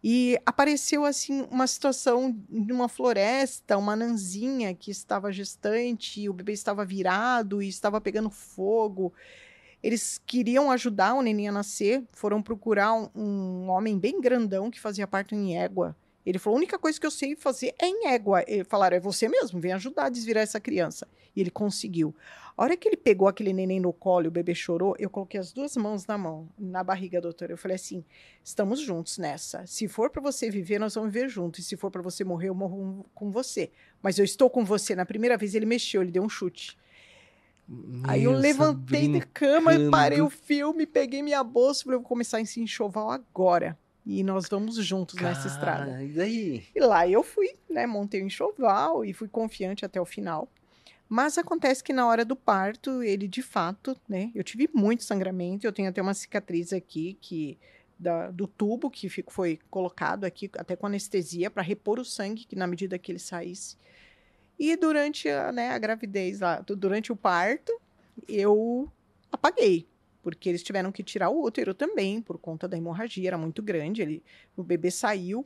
E 0.03 0.39
apareceu 0.46 1.03
assim 1.03 1.41
uma 1.50 1.65
situação 1.65 2.38
de 2.48 2.72
uma 2.72 2.88
floresta, 2.88 3.75
uma 3.75 3.96
nanzinha 3.96 4.75
que 4.75 4.91
estava 4.91 5.32
gestante, 5.32 6.29
o 6.29 6.34
bebê 6.34 6.53
estava 6.53 6.86
virado 6.86 7.63
e 7.63 7.68
estava 7.68 8.00
pegando 8.00 8.29
fogo. 8.29 9.12
Eles 9.82 10.22
queriam 10.24 10.70
ajudar 10.70 11.15
o 11.15 11.24
neném 11.24 11.50
a 11.50 11.51
nascer, 11.51 12.03
foram 12.12 12.44
procurar 12.44 12.94
um, 12.94 13.10
um 13.15 13.70
homem 13.70 13.98
bem 13.98 14.22
grandão 14.22 14.70
que 14.70 14.79
fazia 14.79 15.08
parte 15.08 15.34
em 15.34 15.58
égua. 15.58 15.96
Ele 16.24 16.38
falou: 16.38 16.58
a 16.58 16.60
única 16.60 16.77
coisa 16.77 17.00
que 17.00 17.08
eu 17.08 17.12
sei 17.12 17.36
fazer 17.36 17.74
é 17.79 17.88
em 17.88 18.06
égua. 18.10 18.44
Ele 18.48 18.63
falaram: 18.63 18.98
é 18.98 19.00
você 19.00 19.27
mesmo, 19.27 19.60
vem 19.60 19.74
ajudar 19.74 20.06
a 20.06 20.10
desvirar 20.10 20.44
essa 20.44 20.60
criança. 20.60 21.08
E 21.36 21.41
ele 21.41 21.50
conseguiu. 21.50 22.13
A 22.59 22.63
hora 22.63 22.75
que 22.75 22.89
ele 22.89 22.97
pegou 22.97 23.25
aquele 23.25 23.53
neném 23.53 23.79
no 23.79 23.93
colo 23.93 24.25
e 24.25 24.27
o 24.27 24.31
bebê 24.31 24.53
chorou, 24.53 24.93
eu 24.99 25.09
coloquei 25.09 25.39
as 25.39 25.53
duas 25.53 25.77
mãos 25.77 26.05
na 26.05 26.17
mão, 26.17 26.49
na 26.59 26.83
barriga, 26.83 27.21
doutora. 27.21 27.53
Eu 27.53 27.57
falei 27.57 27.75
assim: 27.75 28.03
estamos 28.43 28.81
juntos 28.81 29.17
nessa. 29.17 29.65
Se 29.65 29.87
for 29.87 30.09
para 30.09 30.21
você 30.21 30.51
viver, 30.51 30.77
nós 30.77 30.93
vamos 30.93 31.09
viver 31.09 31.29
juntos. 31.29 31.61
E 31.61 31.63
se 31.63 31.77
for 31.77 31.89
para 31.89 32.01
você 32.01 32.21
morrer, 32.25 32.49
eu 32.49 32.53
morro 32.53 33.05
com 33.15 33.31
você. 33.31 33.71
Mas 34.03 34.19
eu 34.19 34.25
estou 34.25 34.49
com 34.49 34.65
você. 34.65 34.93
Na 34.93 35.05
primeira 35.05 35.37
vez 35.37 35.55
ele 35.55 35.65
mexeu, 35.65 36.01
ele 36.01 36.11
deu 36.11 36.21
um 36.21 36.27
chute. 36.27 36.77
Aí 38.03 38.25
eu 38.25 38.33
levantei 38.33 39.07
da 39.07 39.21
cama, 39.21 39.71
parei 39.89 40.19
o 40.19 40.29
filme, 40.29 40.85
peguei 40.85 41.23
minha 41.23 41.41
bolsa 41.41 41.79
e 41.79 41.83
falei: 41.85 41.99
vou 41.99 42.07
começar 42.09 42.41
esse 42.41 42.59
enxoval 42.59 43.09
agora. 43.09 43.79
E 44.05 44.21
nós 44.21 44.49
vamos 44.49 44.75
juntos 44.75 45.17
Cara, 45.17 45.29
nessa 45.29 45.47
estrada. 45.47 46.03
E 46.03 46.09
daí? 46.09 46.65
E 46.75 46.79
lá 46.81 47.07
eu 47.07 47.23
fui, 47.23 47.53
né? 47.69 47.87
Montei 47.87 48.21
o 48.21 48.25
enxoval 48.25 49.05
e 49.05 49.13
fui 49.13 49.29
confiante 49.29 49.85
até 49.85 50.01
o 50.01 50.05
final. 50.05 50.49
Mas 51.09 51.39
acontece 51.39 51.83
que 51.83 51.91
na 51.91 52.07
hora 52.07 52.23
do 52.23 52.35
parto, 52.35 53.01
ele 53.01 53.27
de 53.27 53.41
fato, 53.41 53.99
né? 54.07 54.31
Eu 54.35 54.43
tive 54.43 54.69
muito 54.71 55.03
sangramento, 55.03 55.65
eu 55.65 55.73
tenho 55.73 55.89
até 55.89 55.99
uma 55.99 56.13
cicatriz 56.13 56.71
aqui 56.71 57.17
que 57.19 57.57
da, 57.97 58.29
do 58.29 58.45
tubo 58.47 58.91
que 58.91 59.09
fico, 59.09 59.33
foi 59.33 59.59
colocado 59.71 60.23
aqui, 60.23 60.49
até 60.55 60.75
com 60.75 60.85
anestesia, 60.85 61.49
para 61.49 61.63
repor 61.63 61.99
o 61.99 62.05
sangue, 62.05 62.45
que 62.45 62.55
na 62.55 62.67
medida 62.67 62.99
que 62.99 63.11
ele 63.11 63.19
saísse. 63.19 63.75
E 64.57 64.75
durante 64.77 65.27
a, 65.27 65.51
né, 65.51 65.71
a 65.71 65.79
gravidez, 65.79 66.41
lá, 66.41 66.61
durante 66.61 67.11
o 67.11 67.15
parto, 67.15 67.73
eu 68.27 68.89
apaguei 69.31 69.87
porque 70.21 70.49
eles 70.49 70.61
tiveram 70.61 70.91
que 70.91 71.01
tirar 71.01 71.29
o 71.29 71.41
útero 71.41 71.73
também, 71.73 72.21
por 72.21 72.37
conta 72.37 72.67
da 72.67 72.77
hemorragia, 72.77 73.29
era 73.29 73.37
muito 73.37 73.61
grande. 73.63 74.01
Ele, 74.01 74.23
o 74.55 74.63
bebê 74.63 74.91
saiu, 74.91 75.45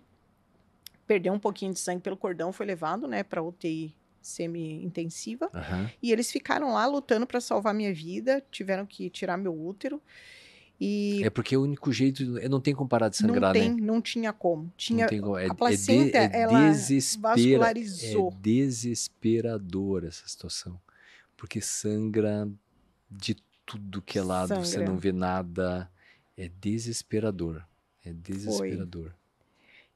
perdeu 1.06 1.32
um 1.32 1.40
pouquinho 1.40 1.74
de 1.74 1.80
sangue 1.80 2.02
pelo 2.02 2.18
cordão, 2.18 2.52
foi 2.52 2.66
levado 2.66 3.08
né, 3.08 3.24
para 3.24 3.42
UTI 3.42 3.96
semi-intensiva. 4.28 5.50
Uhum. 5.54 5.90
E 6.02 6.12
eles 6.12 6.32
ficaram 6.32 6.74
lá 6.74 6.86
lutando 6.86 7.28
para 7.28 7.40
salvar 7.42 7.74
minha 7.74 7.94
vida, 7.94 8.44
tiveram 8.52 8.86
que 8.86 9.10
tirar 9.10 9.38
meu 9.38 9.54
útero. 9.54 10.02
E 10.80 11.24
É 11.24 11.30
porque 11.30 11.56
o 11.56 11.62
único 11.62 11.92
jeito. 11.94 12.24
Não 12.50 12.60
tem 12.60 12.74
como 12.74 12.90
parar 12.90 13.10
de 13.10 13.18
sangrar, 13.18 13.54
não 13.54 13.62
tem, 13.62 13.74
né? 13.74 13.82
não 13.82 14.02
tinha 14.02 14.34
como. 14.34 14.72
Tinha 14.76 15.08
não 15.10 15.20
como. 15.22 15.38
É, 15.38 15.48
a 15.48 15.54
placenta, 15.54 16.18
é, 16.18 16.28
de, 16.28 16.36
é 16.36 16.42
ela 16.42 16.72
vascularizou. 17.20 18.30
É 18.30 18.42
desesperador 18.42 20.04
essa 20.04 20.28
situação. 20.28 20.80
Porque 21.38 21.62
sangra 21.62 22.50
de 23.10 23.36
tudo 23.66 24.02
que 24.02 24.18
é 24.18 24.24
lado, 24.24 24.56
você 24.56 24.74
Sangra. 24.74 24.90
não 24.90 24.98
vê 24.98 25.12
nada. 25.12 25.90
É 26.36 26.50
desesperador. 26.50 27.64
É 28.04 28.12
desesperador. 28.12 29.14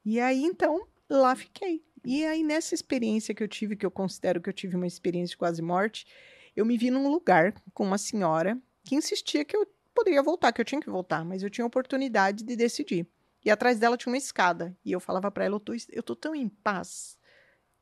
E 0.06 0.20
aí, 0.20 0.44
então, 0.44 0.88
lá 1.10 1.36
fiquei. 1.36 1.84
E 2.10 2.26
aí, 2.26 2.42
nessa 2.42 2.74
experiência 2.74 3.36
que 3.36 3.44
eu 3.44 3.50
tive, 3.50 3.76
que 3.76 3.86
eu 3.86 3.92
considero 3.92 4.42
que 4.42 4.48
eu 4.48 4.54
tive 4.54 4.78
uma 4.78 4.88
experiência 4.88 5.32
de 5.32 5.38
quase 5.38 5.62
morte, 5.62 6.08
eu 6.56 6.66
me 6.66 6.78
vi 6.78 6.90
num 6.90 7.10
lugar 7.10 7.54
com 7.74 7.84
uma 7.84 7.98
senhora 7.98 8.58
que 8.82 8.96
insistia 8.96 9.44
que 9.44 9.58
eu 9.58 9.68
poderia 9.94 10.24
voltar, 10.24 10.54
que 10.54 10.62
eu 10.62 10.64
tinha 10.64 10.80
que 10.80 10.90
voltar, 10.90 11.26
mas 11.26 11.44
eu 11.44 11.50
tinha 11.50 11.66
a 11.66 11.68
oportunidade 11.68 12.46
de 12.46 12.56
decidir. 12.56 13.06
E 13.44 13.52
atrás 13.52 13.78
dela 13.78 13.98
tinha 13.98 14.10
uma 14.10 14.18
escada. 14.18 14.74
E 14.86 14.94
eu 14.94 15.02
falava 15.02 15.30
para 15.30 15.44
ela, 15.44 15.56
eu 15.56 15.60
tô, 15.60 15.74
eu 15.92 16.02
tô 16.02 16.16
tão 16.16 16.34
em 16.34 16.48
paz. 16.48 17.20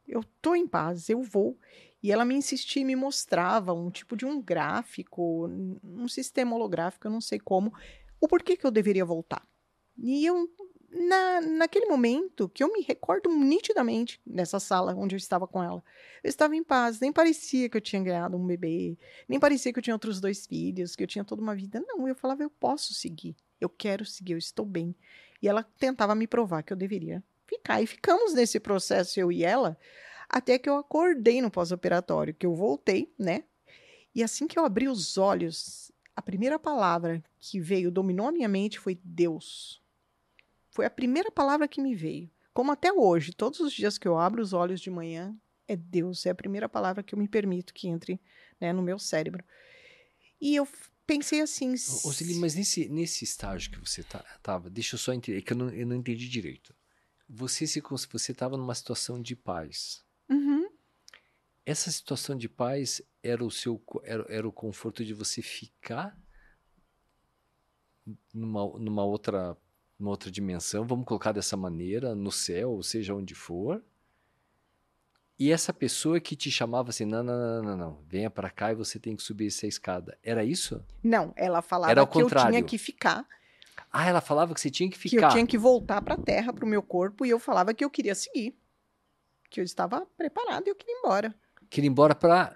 Eu 0.08 0.24
tô 0.42 0.56
em 0.56 0.66
paz, 0.66 1.08
eu 1.08 1.22
vou. 1.22 1.56
E 2.02 2.12
ela 2.12 2.26
me 2.26 2.34
insistia 2.34 2.82
e 2.82 2.86
me 2.86 2.96
mostrava 2.96 3.74
um 3.74 3.92
tipo 3.92 4.18
de 4.18 4.26
um 4.26 4.42
gráfico, 4.42 5.48
um 5.84 6.08
sistema 6.08 6.56
holográfico, 6.56 7.06
eu 7.06 7.12
não 7.12 7.22
sei 7.22 7.38
como, 7.38 7.72
o 8.20 8.28
porquê 8.28 8.58
que 8.58 8.66
eu 8.66 8.72
deveria 8.72 9.06
voltar. 9.06 9.48
E 9.96 10.26
eu, 10.26 10.50
na, 10.96 11.42
naquele 11.42 11.88
momento, 11.88 12.48
que 12.48 12.64
eu 12.64 12.72
me 12.72 12.82
recordo 12.82 13.30
nitidamente 13.30 14.20
nessa 14.26 14.60
sala 14.60 14.96
onde 14.96 15.14
eu 15.14 15.18
estava 15.18 15.46
com 15.46 15.62
ela, 15.62 15.84
eu 16.24 16.30
estava 16.30 16.56
em 16.56 16.64
paz, 16.64 17.02
nem 17.02 17.12
parecia 17.12 17.68
que 17.68 17.76
eu 17.76 17.82
tinha 17.82 18.02
ganhado 18.02 18.38
um 18.38 18.46
bebê, 18.48 18.98
nem 19.28 19.38
parecia 19.38 19.74
que 19.74 19.80
eu 19.80 19.84
tinha 19.84 19.94
outros 19.96 20.22
dois 20.22 20.48
filhos, 20.48 20.96
que 20.96 21.04
eu 21.04 21.08
tinha 21.08 21.26
toda 21.26 21.42
uma 21.42 21.54
vida. 21.54 21.84
Não, 21.86 22.08
eu 22.08 22.16
falava, 22.16 22.44
eu 22.44 22.50
posso 22.50 22.94
seguir, 22.94 23.36
eu 23.60 23.68
quero 23.68 24.06
seguir, 24.06 24.34
eu 24.34 24.38
estou 24.38 24.66
bem. 24.66 24.96
E 25.42 25.50
ela 25.50 25.64
tentava 25.64 26.16
me 26.16 26.28
provar 26.28 26.64
que 26.64 26.72
eu 26.72 26.78
deveria 26.78 27.22
ficar. 27.46 27.82
E 27.82 27.88
ficamos 27.88 28.34
nesse 28.34 28.60
processo, 28.60 29.20
eu 29.20 29.32
e 29.32 29.44
ela, 29.44 29.78
até 30.30 30.58
que 30.58 30.70
eu 30.70 30.78
acordei 30.78 31.42
no 31.42 31.52
pós-operatório, 31.52 32.34
que 32.34 32.46
eu 32.46 32.56
voltei, 32.56 33.14
né? 33.20 33.44
E 34.14 34.24
assim 34.24 34.48
que 34.48 34.58
eu 34.58 34.64
abri 34.64 34.88
os 34.88 35.18
olhos, 35.18 35.92
a 36.16 36.22
primeira 36.22 36.58
palavra 36.58 37.22
que 37.38 37.60
veio, 37.60 37.92
dominou 37.92 38.30
a 38.30 38.32
minha 38.32 38.48
mente, 38.48 38.80
foi 38.80 38.98
Deus. 39.04 39.84
Foi 40.76 40.86
a 40.86 40.90
primeira 40.90 41.32
palavra 41.32 41.70
que 41.70 41.80
me 41.80 41.96
veio. 41.96 42.30
Como 42.54 42.70
até 42.70 42.92
hoje, 42.92 43.32
todos 43.32 43.62
os 43.62 43.72
dias 43.72 43.98
que 43.98 44.06
eu 44.06 44.18
abro 44.18 44.42
os 44.42 44.52
olhos 44.52 44.82
de 44.82 44.90
manhã, 44.90 45.34
é 45.70 45.74
Deus. 45.78 46.26
É 46.26 46.32
a 46.32 46.36
primeira 46.36 46.68
palavra 46.68 47.02
que 47.02 47.16
eu 47.16 47.20
me 47.20 47.30
permito 47.30 47.74
que 47.74 47.88
entre 47.88 48.20
né, 48.60 48.74
no 48.74 48.82
meu 48.82 49.00
cérebro. 49.00 49.42
E 50.40 50.54
eu 50.54 50.68
pensei 51.08 51.40
assim. 51.40 51.74
Ô, 52.04 52.12
mas 52.42 52.56
nesse, 52.56 52.90
nesse 52.90 53.24
estágio 53.24 53.72
que 53.72 53.80
você 53.80 54.04
tá, 54.04 54.20
tava, 54.44 54.70
deixa 54.70 54.96
eu 54.96 55.00
só 55.00 55.14
entender, 55.14 55.42
que 55.44 55.54
eu 55.54 55.58
não, 55.58 55.70
eu 55.70 55.88
não 55.88 55.96
entendi 55.96 56.28
direito. 56.28 56.76
Você 57.30 57.66
se 57.66 57.82
você 58.12 58.34
estava 58.34 58.58
numa 58.58 58.76
situação 58.76 59.22
de 59.22 59.34
paz. 59.34 60.04
Uhum. 60.30 60.70
Essa 61.66 61.90
situação 61.90 62.36
de 62.36 62.50
paz 62.50 63.02
era 63.24 63.46
o 63.46 63.50
seu 63.50 63.82
era, 64.04 64.26
era 64.28 64.46
o 64.46 64.52
conforto 64.52 65.06
de 65.06 65.14
você 65.14 65.42
ficar 65.42 66.22
numa, 68.34 68.78
numa 68.78 69.06
outra 69.06 69.58
numa 69.98 70.12
outra 70.12 70.30
dimensão, 70.30 70.86
vamos 70.86 71.06
colocar 71.06 71.32
dessa 71.32 71.56
maneira, 71.56 72.14
no 72.16 72.32
céu, 72.32 72.72
ou 72.72 72.84
seja 72.84 73.14
onde 73.16 73.34
for. 73.34 73.84
E 75.38 75.52
essa 75.52 75.74
pessoa 75.74 76.20
que 76.20 76.36
te 76.36 76.50
chamava 76.50 76.90
assim, 76.90 77.04
não, 77.06 77.22
não, 77.22 77.38
não, 77.38 77.64
não, 77.64 77.78
não, 77.78 78.04
venha 78.08 78.30
para 78.30 78.50
cá 78.50 78.72
e 78.72 78.76
você 78.76 78.98
tem 78.98 79.16
que 79.16 79.24
subir 79.24 79.48
essa 79.48 79.68
escada. 79.68 80.18
Era 80.24 80.44
isso? 80.46 80.84
Não, 81.04 81.34
ela 81.36 81.62
falava 81.62 81.92
Era 81.92 82.02
ao 82.02 82.08
que 82.08 82.18
eu 82.22 82.28
tinha 82.28 82.40
contrário. 82.40 82.66
que 82.66 82.78
ficar, 82.78 83.28
Ah, 83.92 84.08
ela 84.08 84.22
falava 84.22 84.54
que 84.54 84.62
você 84.62 84.70
tinha 84.70 84.90
que 84.90 84.96
que 84.98 85.10
ficar. 85.10 85.28
eu 85.28 85.32
tinha 85.32 85.46
que 85.48 85.58
voltar 85.58 86.02
para 86.02 86.14
a 86.16 86.18
terra, 86.18 86.54
para 86.54 86.64
o 86.64 86.68
meu 86.68 86.82
corpo, 86.82 87.26
e 87.26 87.30
eu 87.30 87.40
falava 87.40 87.74
que 87.74 87.84
eu 87.84 87.90
queria 87.90 88.16
seguir. 88.16 88.58
Que 89.50 89.60
eu 89.60 89.64
estava 89.66 90.06
preparada 90.18 90.64
e 90.68 90.72
eu 90.72 90.76
queria 90.76 90.96
ir 90.96 91.00
embora. 91.00 91.36
Queria 91.70 91.88
ir 91.88 91.92
embora 91.92 92.16
para 92.16 92.56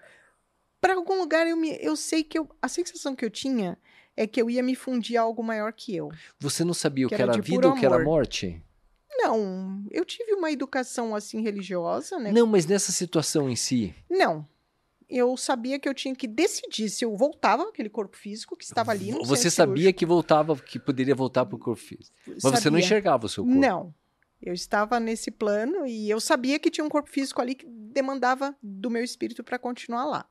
Para 0.80 0.94
algum 0.96 1.20
lugar 1.20 1.46
eu 1.48 1.58
me, 1.58 1.78
eu 1.82 1.98
sei 1.98 2.24
que 2.24 2.40
eu, 2.40 2.50
a 2.62 2.70
sensação 2.70 3.14
que 3.14 3.26
eu 3.26 3.30
tinha 3.30 3.78
é 4.20 4.28
que 4.28 4.42
eu 4.42 4.50
ia 4.50 4.62
me 4.62 4.76
fundir 4.76 5.16
a 5.16 5.22
algo 5.22 5.42
maior 5.42 5.72
que 5.72 5.96
eu. 5.96 6.12
Você 6.42 6.66
não 6.66 6.74
sabia 6.74 7.08
o 7.08 7.10
Que 7.10 7.16
que 7.16 7.22
era 7.22 7.32
era 7.32 7.42
vida 7.42 7.68
ou 7.70 7.74
o 7.74 7.80
que 7.80 7.86
era 7.86 8.04
morte? 8.04 8.62
Não, 9.18 9.82
eu 9.90 10.04
tive 10.04 10.34
uma 10.34 10.52
educação 10.52 11.16
assim 11.16 11.42
religiosa, 11.42 12.20
né? 12.20 12.30
Não, 12.30 12.46
mas 12.46 12.66
nessa 12.66 12.92
situação 12.92 13.50
em 13.50 13.56
si, 13.56 13.96
Não. 14.10 14.46
Eu 15.10 15.36
sabia 15.36 15.80
que 15.80 15.90
eu 15.90 15.94
tinha 15.94 16.14
que 16.14 16.28
decidir 16.28 16.88
se 16.88 17.04
eu 17.04 17.18
voltava 17.18 17.64
aquele 17.64 17.90
corpo 17.90 18.16
físico 18.16 18.56
que 18.56 18.64
estava 18.64 18.92
ali 18.92 19.12
no 19.12 19.24
você 19.26 19.50
sabia 19.50 19.92
que 19.92 20.06
voltava, 20.06 20.56
que 20.56 20.78
poderia 20.78 21.16
voltar 21.16 21.46
para 21.48 21.56
o 21.56 21.60
corpo 21.60 21.82
físico. 21.82 22.16
Mas 22.28 22.44
você 22.44 22.50
não 22.52 22.62
Sabia. 22.62 22.80
enxergava 22.80 23.26
o 23.26 23.30
seu 23.30 23.44
corpo. 23.44 23.60
Não. 23.60 23.92
Eu 24.40 24.54
estava 24.54 25.00
nesse 25.00 25.32
plano 25.32 25.88
e 25.88 26.10
eu 26.12 26.20
sabia 26.20 26.60
que 26.60 26.70
tinha 26.70 26.86
um 26.86 26.90
corpo 26.90 27.10
físico 27.10 27.42
ali 27.42 27.56
que 27.56 27.66
demandava 27.66 28.56
do 28.62 28.92
meu 28.92 29.04
espírito 29.04 29.44
para 29.44 29.58
continuar 29.58 30.06
lá. 30.06 30.26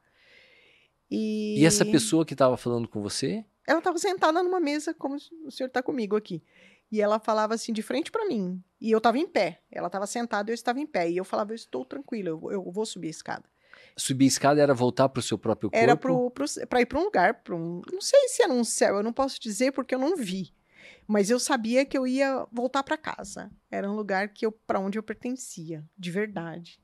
E, 1.10 1.58
E 1.60 1.66
essa 1.66 1.84
pessoa 1.84 2.24
que 2.24 2.34
estava 2.34 2.56
falando 2.56 2.86
com 2.86 3.02
você, 3.02 3.44
ela 3.68 3.78
estava 3.78 3.98
sentada 3.98 4.42
numa 4.42 4.58
mesa 4.60 4.94
como 4.94 5.16
o 5.44 5.50
senhor 5.50 5.68
está 5.68 5.82
comigo 5.82 6.16
aqui. 6.16 6.42
E 6.90 7.00
ela 7.02 7.18
falava 7.20 7.52
assim 7.54 7.72
de 7.72 7.82
frente 7.82 8.10
para 8.10 8.24
mim. 8.26 8.62
E 8.80 8.90
eu 8.90 8.98
estava 8.98 9.18
em 9.18 9.26
pé. 9.26 9.60
Ela 9.70 9.88
estava 9.88 10.06
sentada 10.06 10.50
e 10.50 10.52
eu 10.52 10.54
estava 10.54 10.80
em 10.80 10.86
pé. 10.86 11.10
E 11.10 11.16
eu 11.18 11.24
falava, 11.24 11.52
eu 11.52 11.54
estou 11.56 11.84
tranquila, 11.84 12.30
eu, 12.30 12.38
vou- 12.38 12.50
eu 12.52 12.70
vou 12.72 12.86
subir 12.86 13.08
a 13.08 13.10
escada. 13.10 13.44
subir 13.96 14.24
a 14.24 14.28
escada 14.28 14.60
era 14.62 14.72
voltar 14.74 15.08
para 15.08 15.20
o 15.20 15.22
seu 15.22 15.36
próprio 15.38 15.70
corpo? 15.70 15.82
Era 15.84 15.96
para 16.66 16.80
ir 16.80 16.86
para 16.86 16.98
um 16.98 17.04
lugar, 17.04 17.42
para 17.42 17.54
um, 17.54 17.82
não 17.92 18.00
sei 18.00 18.28
se 18.28 18.42
era 18.42 18.52
um 18.52 18.64
céu, 18.64 18.96
eu 18.96 19.02
não 19.02 19.12
posso 19.12 19.38
dizer 19.40 19.72
porque 19.72 19.94
eu 19.94 19.98
não 19.98 20.16
vi. 20.16 20.54
Mas 21.06 21.28
eu 21.30 21.38
sabia 21.38 21.84
que 21.84 21.96
eu 21.98 22.06
ia 22.06 22.46
voltar 22.50 22.82
para 22.82 22.96
casa. 22.96 23.50
Era 23.70 23.90
um 23.90 23.94
lugar 23.94 24.28
que 24.32 24.46
eu 24.46 24.52
para 24.52 24.80
onde 24.80 24.98
eu 24.98 25.02
pertencia, 25.02 25.84
de 25.96 26.10
verdade. 26.10 26.80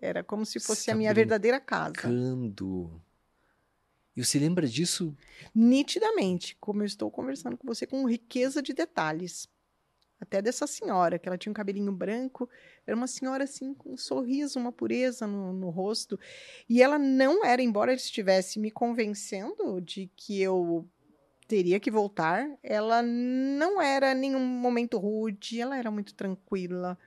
Era 0.00 0.24
como 0.24 0.44
se 0.46 0.58
fosse 0.58 0.90
a 0.90 0.94
minha 0.94 1.10
verdadeira 1.14 1.60
casa. 1.60 1.92
E 4.16 4.24
você 4.24 4.38
lembra 4.38 4.66
disso? 4.66 5.16
Nitidamente, 5.54 6.56
como 6.60 6.82
eu 6.82 6.86
estou 6.86 7.10
conversando 7.10 7.56
com 7.56 7.66
você 7.66 7.86
com 7.86 8.08
riqueza 8.08 8.62
de 8.62 8.72
detalhes. 8.72 9.48
Até 10.20 10.42
dessa 10.42 10.66
senhora, 10.66 11.18
que 11.18 11.26
ela 11.26 11.38
tinha 11.38 11.50
um 11.50 11.54
cabelinho 11.54 11.90
branco, 11.90 12.48
era 12.86 12.94
uma 12.94 13.06
senhora 13.06 13.44
assim, 13.44 13.72
com 13.72 13.94
um 13.94 13.96
sorriso, 13.96 14.58
uma 14.58 14.70
pureza 14.70 15.26
no, 15.26 15.52
no 15.52 15.70
rosto. 15.70 16.20
E 16.68 16.82
ela 16.82 16.98
não 16.98 17.42
era, 17.42 17.62
embora 17.62 17.92
ela 17.92 17.96
estivesse 17.96 18.58
me 18.58 18.70
convencendo 18.70 19.80
de 19.80 20.10
que 20.14 20.38
eu 20.40 20.86
teria 21.48 21.80
que 21.80 21.90
voltar, 21.90 22.46
ela 22.62 23.02
não 23.02 23.80
era 23.80 24.14
nenhum 24.14 24.44
momento 24.44 24.98
rude, 24.98 25.60
ela 25.60 25.76
era 25.76 25.90
muito 25.90 26.14
tranquila. 26.14 26.98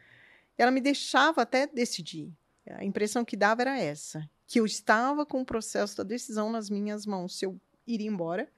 Ela 0.57 0.71
me 0.71 0.81
deixava 0.81 1.43
até 1.43 1.67
decidir. 1.67 2.33
A 2.69 2.83
impressão 2.83 3.25
que 3.25 3.35
dava 3.35 3.61
era 3.61 3.77
essa, 3.77 4.29
que 4.47 4.59
eu 4.59 4.65
estava 4.65 5.25
com 5.25 5.41
o 5.41 5.45
processo 5.45 5.97
da 5.97 6.03
decisão 6.03 6.51
nas 6.51 6.69
minhas 6.69 7.05
mãos, 7.05 7.37
se 7.37 7.45
eu 7.45 7.59
iria 7.85 8.07
embora 8.07 8.49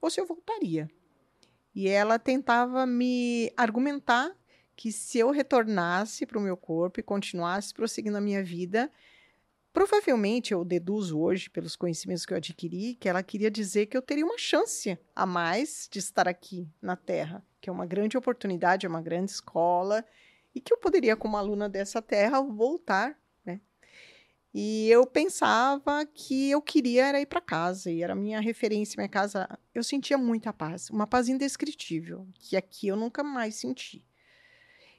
ou 0.00 0.10
se 0.10 0.20
eu 0.20 0.26
voltaria. 0.26 0.88
E 1.74 1.88
ela 1.88 2.18
tentava 2.18 2.86
me 2.86 3.52
argumentar 3.56 4.34
que 4.74 4.92
se 4.92 5.18
eu 5.18 5.30
retornasse 5.30 6.26
para 6.26 6.38
o 6.38 6.42
meu 6.42 6.56
corpo 6.56 7.00
e 7.00 7.02
continuasse 7.02 7.72
prosseguindo 7.72 8.16
a 8.16 8.20
minha 8.20 8.44
vida, 8.44 8.90
provavelmente 9.72 10.52
eu 10.52 10.64
deduzo 10.64 11.18
hoje, 11.18 11.50
pelos 11.50 11.76
conhecimentos 11.76 12.24
que 12.24 12.32
eu 12.32 12.36
adquiri, 12.36 12.94
que 12.94 13.08
ela 13.08 13.22
queria 13.22 13.50
dizer 13.50 13.86
que 13.86 13.96
eu 13.96 14.02
teria 14.02 14.24
uma 14.24 14.38
chance 14.38 14.98
a 15.14 15.26
mais 15.26 15.88
de 15.90 15.98
estar 15.98 16.28
aqui 16.28 16.68
na 16.80 16.94
Terra, 16.94 17.44
que 17.60 17.68
é 17.68 17.72
uma 17.72 17.86
grande 17.86 18.16
oportunidade, 18.16 18.86
é 18.86 18.88
uma 18.88 19.02
grande 19.02 19.30
escola, 19.32 20.04
e 20.56 20.60
que 20.62 20.72
eu 20.72 20.78
poderia, 20.78 21.14
como 21.14 21.36
aluna 21.36 21.68
dessa 21.68 22.00
Terra, 22.00 22.40
voltar, 22.40 23.14
né? 23.44 23.60
E 24.54 24.88
eu 24.88 25.06
pensava 25.06 26.06
que 26.06 26.50
eu 26.50 26.62
queria 26.62 27.08
era 27.08 27.20
ir 27.20 27.26
para 27.26 27.42
casa, 27.42 27.90
e 27.90 28.02
era 28.02 28.14
a 28.14 28.16
minha 28.16 28.40
referência, 28.40 28.96
minha 28.96 29.06
casa. 29.06 29.46
Eu 29.74 29.84
sentia 29.84 30.16
muita 30.16 30.54
paz, 30.54 30.88
uma 30.88 31.06
paz 31.06 31.28
indescritível, 31.28 32.26
que 32.36 32.56
aqui 32.56 32.88
eu 32.88 32.96
nunca 32.96 33.22
mais 33.22 33.56
senti. 33.56 34.02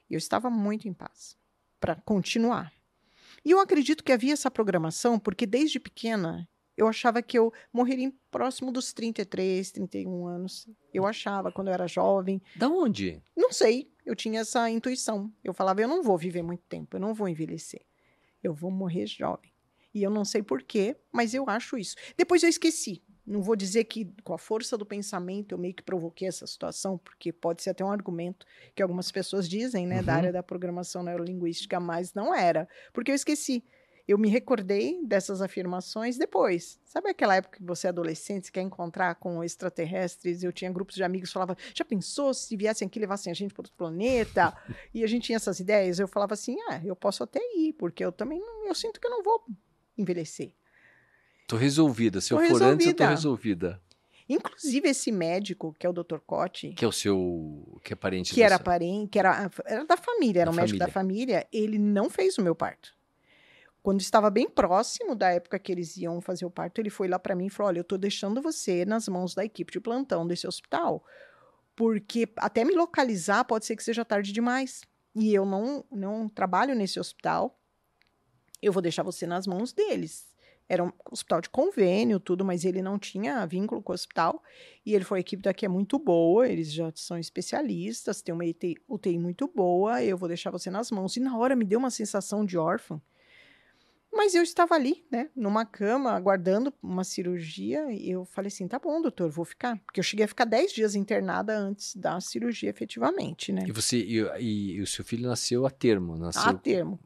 Eu 0.08 0.16
estava 0.16 0.48
muito 0.48 0.86
em 0.86 0.92
paz 0.92 1.36
para 1.80 1.96
continuar. 1.96 2.72
E 3.44 3.50
eu 3.50 3.58
acredito 3.58 4.04
que 4.04 4.12
havia 4.12 4.34
essa 4.34 4.52
programação, 4.52 5.18
porque 5.18 5.44
desde 5.44 5.80
pequena 5.80 6.48
eu 6.76 6.86
achava 6.86 7.20
que 7.20 7.36
eu 7.36 7.52
morreria 7.72 8.12
próximo 8.30 8.70
dos 8.70 8.92
33, 8.92 9.72
31 9.72 10.24
anos. 10.24 10.68
Eu 10.94 11.04
achava 11.04 11.50
quando 11.50 11.66
eu 11.66 11.74
era 11.74 11.88
jovem. 11.88 12.40
Da 12.54 12.68
onde? 12.68 13.20
Não 13.36 13.52
sei, 13.52 13.90
eu 14.08 14.16
tinha 14.16 14.40
essa 14.40 14.68
intuição. 14.70 15.30
Eu 15.44 15.52
falava, 15.52 15.82
eu 15.82 15.88
não 15.88 16.02
vou 16.02 16.16
viver 16.16 16.42
muito 16.42 16.62
tempo, 16.68 16.96
eu 16.96 17.00
não 17.00 17.12
vou 17.12 17.28
envelhecer. 17.28 17.82
Eu 18.42 18.54
vou 18.54 18.70
morrer 18.70 19.06
jovem. 19.06 19.52
E 19.94 20.02
eu 20.02 20.10
não 20.10 20.24
sei 20.24 20.42
porquê, 20.42 20.96
mas 21.12 21.34
eu 21.34 21.44
acho 21.48 21.76
isso. 21.76 21.94
Depois 22.16 22.42
eu 22.42 22.48
esqueci. 22.48 23.02
Não 23.26 23.42
vou 23.42 23.54
dizer 23.54 23.84
que 23.84 24.06
com 24.24 24.32
a 24.32 24.38
força 24.38 24.78
do 24.78 24.86
pensamento 24.86 25.52
eu 25.52 25.58
meio 25.58 25.74
que 25.74 25.82
provoquei 25.82 26.26
essa 26.28 26.46
situação, 26.46 26.96
porque 26.96 27.30
pode 27.30 27.62
ser 27.62 27.70
até 27.70 27.84
um 27.84 27.90
argumento 27.90 28.46
que 28.74 28.82
algumas 28.82 29.12
pessoas 29.12 29.46
dizem, 29.46 29.86
né, 29.86 30.02
da 30.02 30.12
Uhum. 30.12 30.18
área 30.18 30.32
da 30.32 30.42
programação 30.42 31.02
neurolinguística, 31.02 31.78
mas 31.78 32.14
não 32.14 32.34
era, 32.34 32.66
porque 32.92 33.10
eu 33.10 33.14
esqueci. 33.14 33.62
Eu 34.08 34.16
me 34.16 34.30
recordei 34.30 35.04
dessas 35.04 35.42
afirmações 35.42 36.16
depois. 36.16 36.80
Sabe 36.82 37.10
aquela 37.10 37.36
época 37.36 37.58
que 37.58 37.62
você 37.62 37.86
é 37.86 37.90
adolescente, 37.90 38.46
você 38.46 38.52
quer 38.52 38.62
encontrar 38.62 39.14
com 39.16 39.44
extraterrestres? 39.44 40.42
Eu 40.42 40.50
tinha 40.50 40.72
grupos 40.72 40.94
de 40.94 41.04
amigos 41.04 41.28
que 41.28 41.34
falavam, 41.34 41.54
já 41.74 41.84
pensou 41.84 42.32
se 42.32 42.56
viessem 42.56 42.86
aqui 42.86 42.98
e 42.98 43.02
levassem 43.02 43.30
a 43.30 43.34
gente 43.34 43.52
para 43.52 43.60
outro 43.60 43.74
planeta? 43.76 44.56
e 44.94 45.04
a 45.04 45.06
gente 45.06 45.24
tinha 45.24 45.36
essas 45.36 45.60
ideias. 45.60 45.98
Eu 45.98 46.08
falava 46.08 46.32
assim, 46.32 46.56
ah, 46.70 46.80
eu 46.82 46.96
posso 46.96 47.22
até 47.22 47.38
ir, 47.54 47.74
porque 47.74 48.02
eu 48.02 48.10
também, 48.10 48.40
eu 48.66 48.74
sinto 48.74 48.98
que 48.98 49.06
eu 49.06 49.10
não 49.10 49.22
vou 49.22 49.44
envelhecer. 49.98 50.54
Tô 51.46 51.56
resolvida. 51.56 52.22
Se 52.22 52.30
tô 52.30 52.36
eu 52.36 52.48
for 52.48 52.62
resolvida. 52.62 52.72
antes, 52.72 52.86
eu 52.86 52.94
tô 52.94 53.06
resolvida. 53.06 53.82
Inclusive, 54.26 54.88
esse 54.88 55.12
médico, 55.12 55.74
que 55.78 55.86
é 55.86 55.90
o 55.90 55.92
Dr. 55.92 56.18
Cotti. 56.26 56.72
Que 56.72 56.84
é 56.84 56.88
o 56.88 56.92
seu. 56.92 57.78
Que 57.82 57.94
é 57.94 57.96
parente 57.96 58.34
Que 58.34 58.42
era 58.42 58.58
parente, 58.58 59.10
que 59.10 59.18
era, 59.18 59.50
era 59.64 59.84
da 59.86 59.96
família, 59.96 60.42
era 60.42 60.50
da 60.50 60.52
um 60.52 60.54
família. 60.54 60.72
médico 60.72 60.78
da 60.78 60.88
família. 60.88 61.46
Ele 61.50 61.78
não 61.78 62.10
fez 62.10 62.36
o 62.36 62.42
meu 62.42 62.54
parto. 62.54 62.97
Quando 63.82 64.00
estava 64.00 64.28
bem 64.28 64.48
próximo 64.48 65.14
da 65.14 65.30
época 65.30 65.58
que 65.58 65.72
eles 65.72 65.96
iam 65.96 66.20
fazer 66.20 66.44
o 66.44 66.50
parto, 66.50 66.80
ele 66.80 66.90
foi 66.90 67.08
lá 67.08 67.18
para 67.18 67.34
mim 67.34 67.46
e 67.46 67.50
falou: 67.50 67.68
Olha, 67.68 67.80
eu 67.80 67.84
tô 67.84 67.96
deixando 67.96 68.42
você 68.42 68.84
nas 68.84 69.08
mãos 69.08 69.34
da 69.34 69.44
equipe 69.44 69.72
de 69.72 69.80
plantão 69.80 70.26
desse 70.26 70.46
hospital. 70.46 71.04
Porque 71.74 72.28
até 72.36 72.64
me 72.64 72.74
localizar 72.74 73.44
pode 73.44 73.64
ser 73.64 73.76
que 73.76 73.84
seja 73.84 74.04
tarde 74.04 74.32
demais. 74.32 74.82
E 75.14 75.32
eu 75.32 75.46
não, 75.46 75.84
não 75.90 76.28
trabalho 76.28 76.74
nesse 76.74 76.98
hospital. 76.98 77.58
Eu 78.60 78.72
vou 78.72 78.82
deixar 78.82 79.02
você 79.04 79.26
nas 79.26 79.46
mãos 79.46 79.72
deles 79.72 80.28
era 80.68 80.84
um 80.84 80.92
hospital 81.10 81.40
de 81.40 81.48
convênio, 81.48 82.20
tudo, 82.20 82.44
mas 82.44 82.64
ele 82.64 82.82
não 82.82 82.98
tinha 82.98 83.46
vínculo 83.46 83.82
com 83.82 83.92
o 83.92 83.94
hospital. 83.94 84.42
E 84.84 84.94
ele 84.94 85.04
foi: 85.04 85.18
a 85.18 85.20
equipe 85.20 85.42
daqui 85.42 85.64
é 85.64 85.68
muito 85.68 85.98
boa, 85.98 86.46
eles 86.46 86.70
já 86.72 86.92
são 86.94 87.16
especialistas, 87.18 88.20
tem 88.20 88.34
uma 88.34 88.44
UTI, 88.88 89.18
muito 89.18 89.48
boa, 89.48 90.02
eu 90.02 90.16
vou 90.16 90.28
deixar 90.28 90.50
você 90.50 90.70
nas 90.70 90.90
mãos. 90.90 91.16
E 91.16 91.20
na 91.20 91.36
hora 91.36 91.56
me 91.56 91.64
deu 91.64 91.78
uma 91.78 91.90
sensação 91.90 92.44
de 92.44 92.58
órfã. 92.58 93.00
Mas 94.12 94.34
eu 94.34 94.42
estava 94.42 94.74
ali, 94.74 95.04
né, 95.10 95.30
numa 95.36 95.64
cama, 95.64 96.12
aguardando 96.12 96.72
uma 96.82 97.04
cirurgia, 97.04 97.92
e 97.92 98.10
eu 98.10 98.24
falei 98.24 98.48
assim: 98.48 98.66
tá 98.66 98.78
bom, 98.78 99.00
doutor, 99.00 99.30
vou 99.30 99.44
ficar. 99.44 99.78
Porque 99.84 100.00
eu 100.00 100.04
cheguei 100.04 100.24
a 100.24 100.28
ficar 100.28 100.44
10 100.44 100.72
dias 100.72 100.94
internada 100.94 101.56
antes 101.56 101.94
da 101.94 102.20
cirurgia, 102.20 102.70
efetivamente, 102.70 103.52
né. 103.52 103.64
E 103.66 103.72
você, 103.72 103.98
e, 103.98 104.20
e, 104.40 104.72
e 104.72 104.80
o 104.80 104.86
seu 104.86 105.04
filho 105.04 105.28
nasceu 105.28 105.66
a 105.66 105.70
termo? 105.70 106.16
Nasceu 106.16 106.50
a 106.50 106.54
termo. 106.54 106.98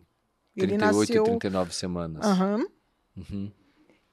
38 0.56 0.72
ele 0.72 0.78
nasceu... 0.78 1.22
e 1.22 1.38
39 1.38 1.74
semanas. 1.74 2.24
Aham. 2.24 2.56
Uhum. 2.56 2.66
Uhum. 3.30 3.52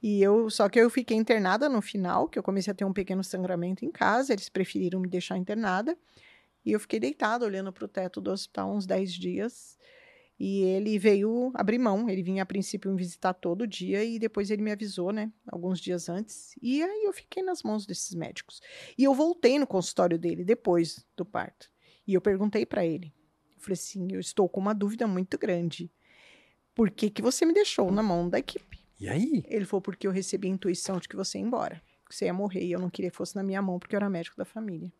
E 0.02 0.22
eu, 0.22 0.48
só 0.48 0.68
que 0.68 0.80
eu 0.80 0.88
fiquei 0.88 1.16
internada 1.16 1.68
no 1.68 1.82
final, 1.82 2.26
que 2.26 2.38
eu 2.38 2.42
comecei 2.42 2.70
a 2.70 2.74
ter 2.74 2.84
um 2.84 2.92
pequeno 2.92 3.22
sangramento 3.22 3.84
em 3.84 3.90
casa, 3.90 4.32
eles 4.32 4.48
preferiram 4.48 4.98
me 4.98 5.08
deixar 5.08 5.36
internada. 5.36 5.96
E 6.64 6.72
eu 6.72 6.80
fiquei 6.80 6.98
deitada 6.98 7.44
olhando 7.44 7.72
para 7.72 7.84
o 7.84 7.88
teto 7.88 8.20
do 8.20 8.30
hospital 8.30 8.74
uns 8.74 8.86
10 8.86 9.12
dias. 9.12 9.78
E 10.42 10.62
ele 10.62 10.98
veio 10.98 11.52
abrir 11.52 11.78
mão, 11.78 12.08
ele 12.08 12.22
vinha 12.22 12.42
a 12.42 12.46
princípio 12.46 12.90
me 12.90 12.96
visitar 12.96 13.34
todo 13.34 13.66
dia 13.66 14.02
e 14.02 14.18
depois 14.18 14.50
ele 14.50 14.62
me 14.62 14.72
avisou, 14.72 15.12
né, 15.12 15.30
alguns 15.46 15.78
dias 15.78 16.08
antes. 16.08 16.54
E 16.62 16.82
aí 16.82 17.04
eu 17.04 17.12
fiquei 17.12 17.42
nas 17.42 17.62
mãos 17.62 17.84
desses 17.84 18.14
médicos. 18.14 18.62
E 18.96 19.04
eu 19.04 19.12
voltei 19.12 19.58
no 19.58 19.66
consultório 19.66 20.18
dele 20.18 20.42
depois 20.42 21.04
do 21.14 21.26
parto. 21.26 21.70
E 22.06 22.14
eu 22.14 22.22
perguntei 22.22 22.64
para 22.64 22.86
ele. 22.86 23.12
Eu 23.54 23.60
falei 23.60 23.74
assim, 23.74 24.08
eu 24.12 24.18
estou 24.18 24.48
com 24.48 24.60
uma 24.60 24.74
dúvida 24.74 25.06
muito 25.06 25.36
grande. 25.36 25.92
Por 26.74 26.90
que 26.90 27.10
que 27.10 27.20
você 27.20 27.44
me 27.44 27.52
deixou 27.52 27.92
na 27.92 28.02
mão 28.02 28.26
da 28.26 28.38
equipe? 28.38 28.82
E 28.98 29.10
aí? 29.10 29.44
Ele 29.46 29.66
falou, 29.66 29.82
porque 29.82 30.06
eu 30.06 30.10
recebi 30.10 30.48
a 30.48 30.52
intuição 30.52 30.98
de 30.98 31.06
que 31.06 31.16
você 31.16 31.36
ia 31.36 31.44
embora. 31.44 31.82
Que 32.08 32.16
você 32.16 32.24
ia 32.24 32.32
morrer 32.32 32.64
e 32.64 32.72
eu 32.72 32.80
não 32.80 32.88
queria 32.88 33.10
que 33.10 33.16
fosse 33.16 33.36
na 33.36 33.42
minha 33.42 33.60
mão, 33.60 33.78
porque 33.78 33.94
eu 33.94 33.98
era 33.98 34.08
médico 34.08 34.38
da 34.38 34.46
família. 34.46 34.90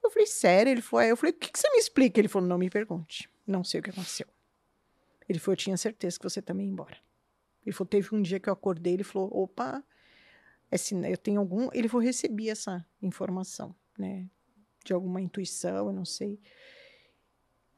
Eu 0.00 0.10
falei, 0.10 0.26
sério? 0.26 0.70
Ele 0.70 0.80
falou, 0.80 1.02
é. 1.02 1.10
Eu 1.10 1.16
falei, 1.16 1.32
o 1.32 1.36
que, 1.36 1.50
que 1.50 1.58
você 1.58 1.68
me 1.70 1.78
explica? 1.78 2.20
Ele 2.20 2.28
falou, 2.28 2.48
não 2.48 2.56
me 2.56 2.70
pergunte. 2.70 3.28
Não 3.46 3.62
sei 3.62 3.80
o 3.80 3.82
que 3.82 3.90
aconteceu. 3.90 4.26
Ele 5.28 5.38
falou, 5.38 5.54
eu 5.54 5.58
tinha 5.58 5.76
certeza 5.76 6.18
que 6.18 6.24
você 6.24 6.40
também 6.40 6.66
ia 6.66 6.72
embora. 6.72 6.96
Ele 7.64 7.72
falou, 7.72 7.88
teve 7.88 8.14
um 8.14 8.22
dia 8.22 8.38
que 8.38 8.48
eu 8.48 8.52
acordei, 8.52 8.94
ele 8.94 9.04
falou, 9.04 9.28
opa, 9.32 9.82
esse, 10.70 10.94
eu 10.94 11.16
tenho 11.16 11.40
algum... 11.40 11.68
Ele 11.72 11.88
falou, 11.88 12.04
recebi 12.04 12.48
essa 12.48 12.84
informação, 13.02 13.74
né? 13.98 14.28
De 14.84 14.92
alguma 14.92 15.20
intuição, 15.20 15.88
eu 15.88 15.92
não 15.92 16.04
sei. 16.04 16.40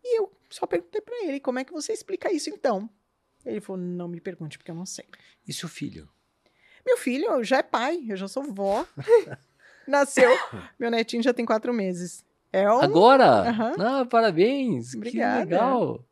E 0.04 0.18
eu 0.18 0.32
só 0.50 0.66
perguntei 0.66 1.00
para 1.00 1.24
ele, 1.24 1.40
como 1.40 1.58
é 1.58 1.64
que 1.64 1.72
você 1.72 1.92
explica 1.92 2.32
isso 2.32 2.50
então? 2.50 2.88
Ele 3.44 3.60
falou: 3.60 3.80
não 3.80 4.08
me 4.08 4.20
pergunte, 4.20 4.58
porque 4.58 4.70
eu 4.70 4.74
não 4.74 4.86
sei. 4.86 5.06
E 5.46 5.52
seu 5.52 5.68
filho? 5.68 6.08
Meu 6.86 6.96
filho 6.96 7.42
já 7.44 7.58
é 7.58 7.62
pai, 7.62 8.04
eu 8.08 8.16
já 8.16 8.28
sou 8.28 8.42
vó. 8.44 8.86
Nasceu, 9.86 10.30
meu 10.78 10.90
netinho 10.90 11.22
já 11.22 11.32
tem 11.32 11.46
quatro 11.46 11.72
meses. 11.72 12.24
É 12.52 12.70
um... 12.70 12.80
Agora? 12.80 13.50
Uhum. 13.50 13.82
Ah, 13.82 14.06
parabéns! 14.06 14.94
Obrigada. 14.94 15.46
Que 15.46 15.52
legal! 15.52 16.04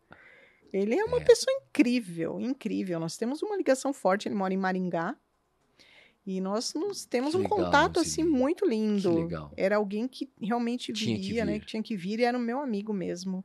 Ele 0.72 0.94
é 0.94 1.04
uma 1.04 1.18
é. 1.18 1.24
pessoa 1.24 1.54
incrível, 1.62 2.40
incrível. 2.40 3.00
Nós 3.00 3.16
temos 3.16 3.42
uma 3.42 3.56
ligação 3.56 3.92
forte, 3.92 4.28
ele 4.28 4.34
mora 4.34 4.52
em 4.52 4.58
Maringá. 4.58 5.16
E 6.26 6.40
nós 6.40 6.74
nos 6.74 7.06
temos 7.06 7.30
que 7.30 7.36
um 7.36 7.42
legal, 7.42 7.58
contato 7.58 8.00
assim 8.00 8.24
muito 8.24 8.66
lindo. 8.66 9.28
Era 9.56 9.76
alguém 9.76 10.08
que 10.08 10.28
realmente 10.40 10.92
tinha 10.92 11.16
viria, 11.16 11.44
que 11.44 11.50
né? 11.50 11.58
Que 11.60 11.66
tinha 11.66 11.82
que 11.82 11.96
vir 11.96 12.18
e 12.18 12.24
era 12.24 12.36
o 12.36 12.40
meu 12.40 12.60
amigo 12.60 12.92
mesmo 12.92 13.44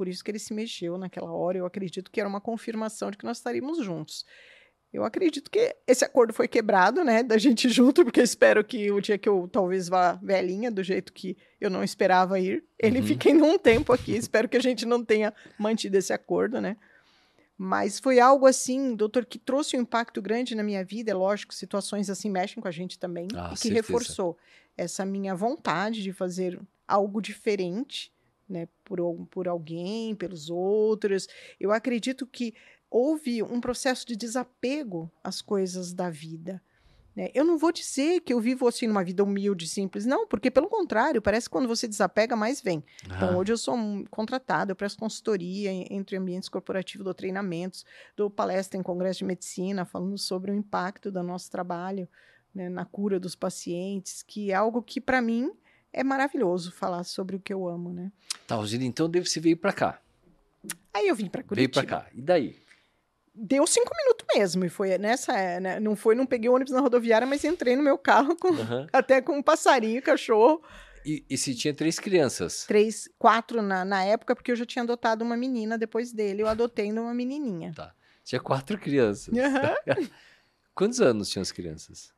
por 0.00 0.08
isso 0.08 0.24
que 0.24 0.30
ele 0.30 0.38
se 0.38 0.54
mexeu 0.54 0.96
naquela 0.96 1.30
hora. 1.30 1.58
Eu 1.58 1.66
acredito 1.66 2.10
que 2.10 2.18
era 2.18 2.26
uma 2.26 2.40
confirmação 2.40 3.10
de 3.10 3.18
que 3.18 3.24
nós 3.26 3.36
estaríamos 3.36 3.84
juntos. 3.84 4.24
Eu 4.92 5.04
acredito 5.04 5.50
que 5.50 5.76
esse 5.86 6.04
acordo 6.04 6.32
foi 6.32 6.48
quebrado, 6.48 7.04
né, 7.04 7.22
da 7.22 7.38
gente 7.38 7.68
junto, 7.70 8.04
porque 8.04 8.20
espero 8.20 8.64
que 8.64 8.90
o 8.90 9.00
dia 9.00 9.16
que 9.16 9.28
eu 9.28 9.48
talvez 9.50 9.88
vá 9.88 10.14
velhinha, 10.22 10.70
do 10.70 10.82
jeito 10.82 11.12
que 11.12 11.36
eu 11.60 11.70
não 11.70 11.84
esperava 11.84 12.40
ir, 12.40 12.64
ele 12.78 13.00
uhum. 13.00 13.06
fique 13.06 13.28
um 13.32 13.58
tempo 13.58 13.92
aqui. 13.92 14.16
espero 14.16 14.48
que 14.48 14.56
a 14.56 14.62
gente 14.62 14.84
não 14.84 15.04
tenha 15.04 15.32
mantido 15.58 15.96
esse 15.96 16.12
acordo, 16.12 16.60
né. 16.60 16.76
Mas 17.56 18.00
foi 18.00 18.18
algo 18.18 18.46
assim, 18.46 18.94
doutor, 18.94 19.26
que 19.26 19.38
trouxe 19.38 19.76
um 19.76 19.82
impacto 19.82 20.22
grande 20.22 20.54
na 20.54 20.62
minha 20.62 20.82
vida. 20.82 21.10
É 21.10 21.14
lógico, 21.14 21.54
situações 21.54 22.08
assim 22.08 22.30
mexem 22.30 22.60
com 22.60 22.66
a 22.66 22.70
gente 22.70 22.98
também, 22.98 23.28
ah, 23.34 23.50
e 23.52 23.54
que 23.54 23.60
certeza. 23.60 23.74
reforçou 23.74 24.38
essa 24.76 25.04
minha 25.04 25.34
vontade 25.34 26.02
de 26.02 26.10
fazer 26.10 26.58
algo 26.88 27.20
diferente 27.20 28.10
né, 28.48 28.66
por, 28.82 28.98
por 29.30 29.46
alguém, 29.46 30.14
pelos 30.14 30.50
outros. 30.50 31.28
Eu 31.60 31.70
acredito 31.70 32.26
que 32.26 32.54
houve 32.90 33.42
um 33.42 33.60
processo 33.60 34.06
de 34.06 34.16
desapego 34.16 35.10
às 35.22 35.40
coisas 35.40 35.92
da 35.92 36.10
vida. 36.10 36.60
Né? 37.14 37.30
Eu 37.34 37.44
não 37.44 37.58
vou 37.58 37.72
dizer 37.72 38.20
que 38.20 38.32
eu 38.32 38.40
vivo 38.40 38.66
assim 38.66 38.86
numa 38.86 39.04
vida 39.04 39.22
humilde, 39.22 39.68
simples, 39.68 40.06
não, 40.06 40.26
porque 40.26 40.50
pelo 40.50 40.68
contrário, 40.68 41.20
parece 41.20 41.48
que 41.48 41.52
quando 41.52 41.68
você 41.68 41.86
desapega, 41.86 42.36
mais 42.36 42.60
vem. 42.60 42.82
Ah. 43.08 43.16
Então, 43.16 43.38
hoje 43.38 43.52
eu 43.52 43.58
sou 43.58 43.74
um 43.74 44.04
contratado, 44.06 44.72
eu 44.72 44.76
presto 44.76 44.98
consultoria 44.98 45.70
entre 45.92 46.16
ambientes 46.16 46.48
corporativos, 46.48 47.04
dou 47.04 47.14
treinamentos, 47.14 47.84
dou 48.16 48.30
palestra 48.30 48.78
em 48.78 48.82
congresso 48.82 49.20
de 49.20 49.24
medicina, 49.24 49.84
falando 49.84 50.18
sobre 50.18 50.50
o 50.50 50.54
impacto 50.54 51.10
do 51.10 51.22
nosso 51.22 51.50
trabalho 51.50 52.08
né, 52.54 52.68
na 52.68 52.84
cura 52.84 53.20
dos 53.20 53.34
pacientes, 53.34 54.22
que 54.22 54.50
é 54.50 54.54
algo 54.54 54.82
que, 54.82 55.00
para 55.00 55.20
mim, 55.20 55.52
é 55.92 56.04
maravilhoso 56.04 56.72
falar 56.72 57.04
sobre 57.04 57.36
o 57.36 57.40
que 57.40 57.52
eu 57.52 57.68
amo, 57.68 57.92
né? 57.92 58.12
Tá, 58.46 58.56
Rosina, 58.56 58.84
então 58.84 59.08
deve 59.08 59.28
se 59.28 59.40
veio 59.40 59.56
para 59.56 59.72
cá. 59.72 60.00
Aí 60.92 61.08
eu 61.08 61.14
vim 61.14 61.28
para 61.28 61.42
Curitiba. 61.42 61.80
Veio 61.80 61.88
para 61.88 62.02
cá. 62.02 62.10
E 62.12 62.20
daí? 62.20 62.56
Deu 63.42 63.66
cinco 63.66 63.90
minutos 63.96 64.26
mesmo, 64.34 64.64
e 64.66 64.68
foi 64.68 64.98
nessa, 64.98 65.32
né, 65.60 65.80
não 65.80 65.96
foi, 65.96 66.14
não 66.14 66.26
peguei 66.26 66.50
o 66.50 66.54
ônibus 66.54 66.74
na 66.74 66.80
rodoviária, 66.80 67.26
mas 67.26 67.42
entrei 67.42 67.74
no 67.74 67.82
meu 67.82 67.96
carro 67.96 68.36
com, 68.36 68.48
uhum. 68.48 68.86
até 68.92 69.22
com 69.22 69.38
um 69.38 69.42
passarinho, 69.42 70.02
cachorro. 70.02 70.62
E, 71.06 71.24
e 71.30 71.38
se 71.38 71.54
tinha 71.54 71.72
três 71.72 71.98
crianças? 71.98 72.66
Três, 72.66 73.08
quatro 73.18 73.62
na, 73.62 73.82
na 73.82 74.04
época, 74.04 74.36
porque 74.36 74.52
eu 74.52 74.56
já 74.56 74.66
tinha 74.66 74.82
adotado 74.82 75.24
uma 75.24 75.38
menina 75.38 75.78
depois 75.78 76.12
dele, 76.12 76.42
eu 76.42 76.48
adotei 76.48 76.92
uma 76.92 77.14
menininha. 77.14 77.72
Tá, 77.74 77.94
tinha 78.22 78.40
quatro 78.40 78.78
crianças. 78.78 79.28
Uhum. 79.28 80.06
Quantos 80.74 81.00
anos 81.00 81.30
tinham 81.30 81.42
as 81.42 81.50
crianças? 81.50 82.12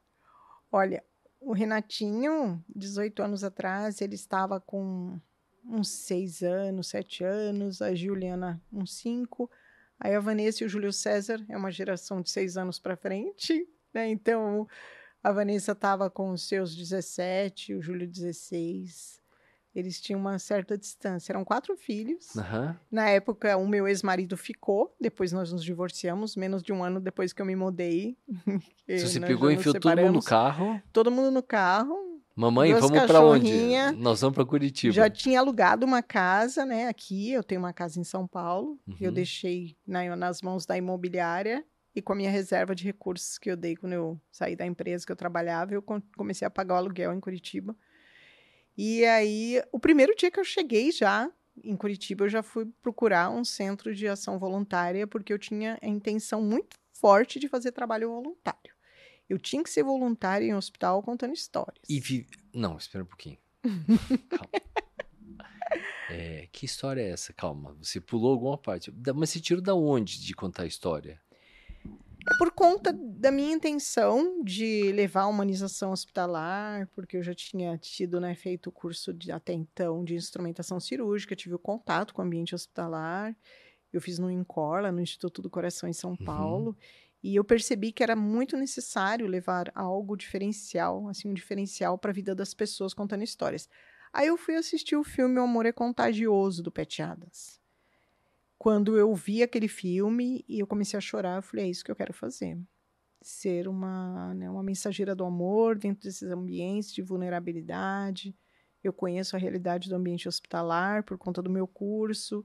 Olha, 0.73 1.05
o 1.41 1.53
Renatinho, 1.53 2.63
18 2.75 3.23
anos 3.23 3.45
atrás, 3.45 4.01
ele 4.01 4.15
estava 4.17 4.61
com 4.61 5.21
uns 5.65 5.89
6 5.89 6.43
anos, 6.43 6.89
7 6.89 7.25
anos, 7.25 7.81
a 7.81 7.95
Juliana 7.95 8.61
uns 8.73 8.95
5, 8.95 9.51
aí 10.03 10.15
a 10.15 10.21
Vanessa 10.21 10.63
e 10.63 10.67
o 10.67 10.69
Júlio 10.69 10.93
César 10.93 11.45
é 11.49 11.57
uma 11.57 11.71
geração 11.71 12.21
de 12.21 12.31
6 12.31 12.57
anos 12.57 12.79
para 12.79 12.97
frente, 12.97 13.67
né? 13.95 14.09
Então, 14.09 14.67
a 15.23 15.31
Vanessa 15.31 15.73
estava 15.73 16.11
com 16.11 16.31
os 16.31 16.47
seus 16.49 16.75
17, 16.75 17.75
o 17.75 17.81
Júlio 17.81 18.07
16, 18.07 19.23
eles 19.75 20.01
tinham 20.01 20.21
uma 20.21 20.39
certa 20.39 20.77
distância. 20.77 21.33
Eram 21.33 21.45
quatro 21.45 21.75
filhos. 21.77 22.35
Uhum. 22.35 22.75
Na 22.91 23.09
época, 23.09 23.57
o 23.57 23.67
meu 23.67 23.89
ex-marido 23.89 24.37
ficou. 24.37 24.95
Depois 25.01 25.33
nós 25.33 25.51
nos 25.51 25.65
divorciamos, 25.65 26.37
menos 26.37 26.63
de 26.63 26.73
um 26.73 26.85
ano 26.85 27.01
depois 27.01 27.33
que 27.33 27.41
eu 27.41 27.47
me 27.47 27.57
mudei. 27.57 28.19
Você 28.87 29.19
pegou 29.21 29.51
e 29.51 29.55
enfiou 29.55 29.79
todo 29.79 29.97
mundo 29.97 30.13
no 30.13 30.23
carro? 30.23 30.83
Todo 30.93 31.11
mundo 31.11 31.31
no 31.31 31.43
carro. 31.43 32.12
Mamãe, 32.35 32.73
vamos 32.75 33.03
para 33.05 33.21
onde? 33.21 33.53
Nós 33.99 34.21
vamos 34.21 34.35
para 34.35 34.45
Curitiba. 34.45 34.93
Já 34.93 35.11
tinha 35.11 35.41
alugado 35.41 35.85
uma 35.85 36.03
casa, 36.03 36.65
né? 36.65 36.89
Aqui, 36.89 37.31
eu 37.31 37.43
tenho 37.43 37.61
uma 37.61 37.73
casa 37.73 38.01
em 38.01 38.05
São 38.05 38.27
Paulo. 38.27 38.79
Uhum. 38.87 38.97
Eu 39.01 39.13
deixei 39.13 39.77
na, 39.87 40.17
nas 40.17 40.41
mãos 40.41 40.65
da 40.65 40.77
imobiliária 40.77 41.65
e 41.95 42.01
com 42.01 42.13
a 42.13 42.17
minha 42.17 42.31
reserva 42.31 42.75
de 42.75 42.85
recursos 42.85 43.39
que 43.39 43.51
eu 43.51 43.57
dei 43.57 43.77
quando 43.77 43.93
eu 43.93 44.21
saí 44.31 44.57
da 44.57 44.67
empresa 44.67 45.05
que 45.05 45.13
eu 45.13 45.17
trabalhava, 45.17 45.75
eu 45.75 45.85
comecei 46.17 46.47
a 46.47 46.51
pagar 46.51 46.75
o 46.75 46.79
aluguel 46.79 47.13
em 47.13 47.21
Curitiba. 47.21 47.77
E 48.77 49.05
aí, 49.05 49.63
o 49.71 49.79
primeiro 49.79 50.15
dia 50.17 50.31
que 50.31 50.41
eu 50.41 50.45
cheguei 50.45 50.91
já, 50.91 51.31
em 51.63 51.77
Curitiba 51.77 52.25
eu 52.25 52.29
já 52.31 52.43
fui 52.43 52.67
procurar 52.81 53.31
um 53.31 53.45
centro 53.45 53.95
de 53.95 54.09
ação 54.09 54.39
voluntária 54.39 55.07
porque 55.07 55.33
eu 55.33 55.39
tinha 55.39 55.79
a 55.83 55.87
intenção 55.87 56.41
muito 56.41 56.77
forte 56.93 57.39
de 57.39 57.49
fazer 57.49 57.73
trabalho 57.73 58.09
voluntário. 58.09 58.72
Eu 59.33 59.39
tinha 59.39 59.63
que 59.63 59.71
ser 59.71 59.83
voluntária 59.83 60.45
em 60.45 60.53
um 60.53 60.59
hospital 60.59 61.03
contando 61.03 61.33
histórias. 61.33 61.83
E 61.89 61.99
vi... 61.99 62.27
Não, 62.53 62.77
espera 62.77 63.03
um 63.03 63.07
pouquinho. 63.07 63.39
Calma. 64.29 64.49
É, 66.11 66.47
que 66.53 66.67
história 66.67 67.01
é 67.01 67.09
essa? 67.09 67.33
Calma, 67.33 67.75
você 67.81 67.99
pulou 67.99 68.33
alguma 68.33 68.59
parte. 68.59 68.93
Mas 69.15 69.31
você 69.31 69.41
tirou 69.41 69.63
da 69.63 69.75
onde 69.75 70.21
de 70.21 70.35
contar 70.35 70.65
a 70.65 70.67
história? 70.67 71.19
É 72.31 72.37
por 72.37 72.53
conta 72.53 72.93
da 72.93 73.31
minha 73.33 73.55
intenção 73.55 74.45
de 74.45 74.93
levar 74.93 75.23
a 75.23 75.27
humanização 75.27 75.91
hospitalar, 75.91 76.87
porque 76.95 77.17
eu 77.17 77.23
já 77.23 77.33
tinha 77.33 77.79
tido, 77.79 78.21
né, 78.21 78.35
feito 78.35 78.67
o 78.67 78.73
curso 78.73 79.15
de, 79.15 79.33
até 79.33 79.55
então 79.55 80.05
de 80.05 80.15
instrumentação 80.15 80.79
cirúrgica, 80.79 81.35
tive 81.35 81.55
o 81.55 81.59
contato 81.59 82.13
com 82.13 82.21
o 82.21 82.25
ambiente 82.27 82.55
hospitalar, 82.55 83.35
eu 83.91 84.01
fiz 84.01 84.19
no 84.19 84.31
INCOR, 84.31 84.83
lá 84.83 84.93
no 84.93 85.01
Instituto 85.01 85.41
do 85.41 85.49
Coração 85.49 85.89
em 85.89 85.95
São 85.95 86.11
uhum. 86.11 86.75
E 87.23 87.37
eu 87.37 87.45
percebi 87.45 87.93
que 87.93 88.03
era 88.03 88.17
muito 88.17 88.57
necessário 88.57 89.27
levar 89.27 89.71
algo 89.75 90.17
diferencial, 90.17 91.09
assim, 91.09 91.29
um 91.29 91.35
diferencial 91.35 91.97
para 91.97 92.11
a 92.11 92.15
vida 92.15 92.35
das 92.35 92.53
pessoas 92.53 92.93
contando 92.93 93.23
histórias. 93.23 93.69
Aí 94.13 94.27
eu 94.27 94.37
fui 94.37 94.57
assistir 94.57 94.97
o 94.97 95.05
filme 95.05 95.39
O 95.39 95.45
Amor 95.45 95.65
é 95.65 95.73
Contagioso, 95.73 96.63
do 96.63 96.73
Pat 96.73 97.01
Adams. 97.01 97.61
Quando 98.59 98.99
eu 98.99 99.15
vi 99.15 99.43
aquele 99.43 99.69
filme 99.69 100.45
e 100.49 100.61
eu 100.61 100.67
comecei 100.67 100.99
a 100.99 101.01
chorar, 101.01 101.37
eu 101.37 101.43
falei, 101.43 101.67
é 101.67 101.69
isso 101.69 101.85
que 101.85 101.91
eu 101.91 101.97
quero 101.97 102.13
fazer. 102.13 102.59
Ser 103.21 103.69
uma, 103.69 104.35
né, 104.35 104.51
uma 104.51 104.63
mensageira 104.63 105.15
do 105.15 105.25
amor 105.25 105.79
dentro 105.79 106.03
desses 106.03 106.29
ambientes 106.31 106.93
de 106.93 107.03
vulnerabilidade. 107.03 108.37
Eu 108.83 108.93
conheço 108.93 109.37
a 109.37 109.39
realidade 109.39 109.89
do 109.89 109.95
ambiente 109.95 110.29
hospitalar 110.29 111.05
por 111.05 111.17
conta 111.17 111.41
do 111.41 111.51
meu 111.51 111.69
curso. 111.69 112.45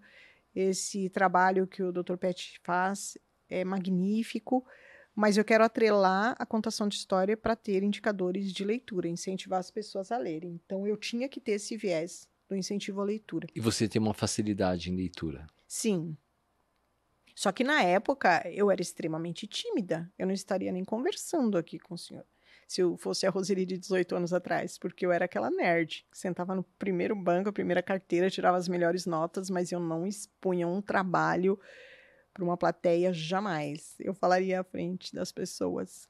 Esse 0.56 1.10
trabalho 1.10 1.68
que 1.68 1.82
o 1.84 1.92
Dr. 1.92 2.16
Pet 2.18 2.60
faz 2.64 3.18
é 3.50 3.64
magnífico, 3.64 4.66
mas 5.16 5.38
eu 5.38 5.44
quero 5.44 5.64
atrelar 5.64 6.36
a 6.38 6.46
contação 6.46 6.88
de 6.88 6.96
história 6.96 7.36
para 7.36 7.56
ter 7.56 7.82
indicadores 7.84 8.52
de 8.54 8.64
leitura, 8.64 9.08
incentivar 9.08 9.60
as 9.60 9.72
pessoas 9.72 10.12
a 10.12 10.18
lerem. 10.18 10.60
Então 10.64 10.86
eu 10.86 10.96
tinha 10.96 11.28
que 11.28 11.40
ter 11.40 11.54
esse 11.54 11.76
viés 11.76 12.30
do 12.48 12.56
incentivo 12.56 13.02
à 13.02 13.04
leitura. 13.04 13.48
E 13.56 13.60
você 13.60 13.88
tem 13.88 14.02
uma 14.02 14.14
facilidade 14.14 14.92
em 14.92 14.96
leitura? 14.96 15.48
Sim. 15.68 16.16
Só 17.36 17.52
que 17.52 17.64
na 17.64 17.84
época 17.84 18.42
eu 18.50 18.72
era 18.72 18.82
extremamente 18.82 19.46
tímida. 19.48 20.12
Eu 20.18 20.26
não 20.26 20.34
estaria 20.34 20.72
nem 20.72 20.84
conversando 20.84 21.58
aqui 21.58 21.78
com 21.78 21.94
o 21.94 21.98
senhor. 21.98 22.26
Se 22.68 22.82
eu 22.82 22.98
fosse 22.98 23.26
a 23.26 23.30
Roseli 23.30 23.66
de 23.66 23.78
18 23.78 24.16
anos 24.16 24.34
atrás, 24.34 24.78
porque 24.78 25.06
eu 25.06 25.12
era 25.12 25.26
aquela 25.26 25.50
nerd 25.50 26.06
que 26.12 26.18
sentava 26.18 26.54
no 26.54 26.64
primeiro 26.78 27.16
banco, 27.16 27.50
a 27.50 27.54
primeira 27.54 27.82
carteira, 27.82 28.30
tirava 28.30 28.58
as 28.58 28.68
melhores 28.68 29.06
notas, 29.06 29.50
mas 29.50 29.72
eu 29.72 29.80
não 29.80 30.06
expunha 30.06 30.68
um 30.68 30.82
trabalho 30.82 31.58
para 32.38 32.44
uma 32.44 32.56
plateia 32.56 33.12
jamais. 33.12 33.96
Eu 34.00 34.14
falaria 34.14 34.62
à 34.62 34.64
frente 34.64 35.14
das 35.14 35.32
pessoas. 35.32 36.08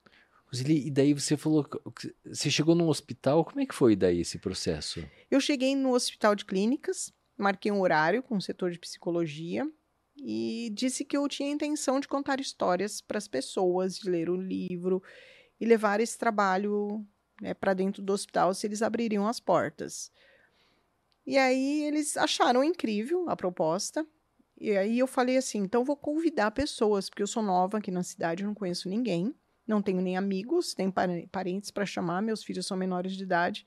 Roseli, 0.51 0.85
e 0.85 0.91
daí 0.91 1.13
você 1.13 1.37
falou 1.37 1.63
que 1.63 2.13
você 2.25 2.51
chegou 2.51 2.75
num 2.75 2.89
hospital, 2.89 3.45
como 3.45 3.61
é 3.61 3.65
que 3.65 3.73
foi 3.73 3.95
daí 3.95 4.19
esse 4.19 4.37
processo? 4.37 5.01
Eu 5.31 5.39
cheguei 5.39 5.73
no 5.73 5.93
hospital 5.93 6.35
de 6.35 6.43
clínicas, 6.43 7.13
marquei 7.37 7.71
um 7.71 7.79
horário 7.79 8.21
com 8.21 8.35
o 8.35 8.41
setor 8.41 8.71
de 8.71 8.79
psicologia 8.79 9.65
e 10.17 10.69
disse 10.73 11.05
que 11.05 11.15
eu 11.15 11.25
tinha 11.29 11.49
a 11.49 11.53
intenção 11.53 11.97
de 11.97 12.09
contar 12.09 12.41
histórias 12.41 12.99
para 12.99 13.17
as 13.17 13.27
pessoas, 13.27 13.97
de 13.97 14.09
ler 14.09 14.29
o 14.29 14.35
livro 14.35 15.01
e 15.59 15.65
levar 15.65 16.01
esse 16.01 16.17
trabalho 16.17 17.05
né, 17.41 17.53
para 17.53 17.73
dentro 17.73 18.01
do 18.01 18.11
hospital 18.11 18.53
se 18.53 18.67
eles 18.67 18.81
abririam 18.81 19.25
as 19.27 19.39
portas. 19.39 20.11
E 21.25 21.37
aí 21.37 21.83
eles 21.83 22.17
acharam 22.17 22.63
incrível 22.63 23.29
a 23.29 23.35
proposta 23.35 24.05
e 24.59 24.75
aí 24.75 24.99
eu 24.99 25.07
falei 25.07 25.37
assim: 25.37 25.59
então 25.59 25.83
vou 25.83 25.95
convidar 25.95 26.51
pessoas, 26.51 27.09
porque 27.09 27.23
eu 27.23 27.27
sou 27.27 27.43
nova 27.43 27.77
aqui 27.77 27.91
na 27.91 28.03
cidade, 28.03 28.43
não 28.43 28.53
conheço 28.53 28.89
ninguém, 28.89 29.33
não 29.67 29.81
tenho 29.81 30.01
nem 30.01 30.17
amigos, 30.17 30.75
nem 30.77 30.91
parentes 31.31 31.71
para 31.71 31.85
chamar, 31.85 32.21
meus 32.21 32.43
filhos 32.43 32.65
são 32.65 32.77
menores 32.77 33.15
de 33.15 33.23
idade. 33.23 33.65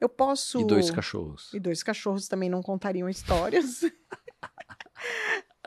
Eu 0.00 0.08
posso. 0.08 0.60
E 0.60 0.64
dois 0.64 0.90
cachorros. 0.90 1.52
E 1.54 1.60
dois 1.60 1.82
cachorros 1.82 2.28
também 2.28 2.50
não 2.50 2.62
contariam 2.62 3.08
histórias. 3.08 3.82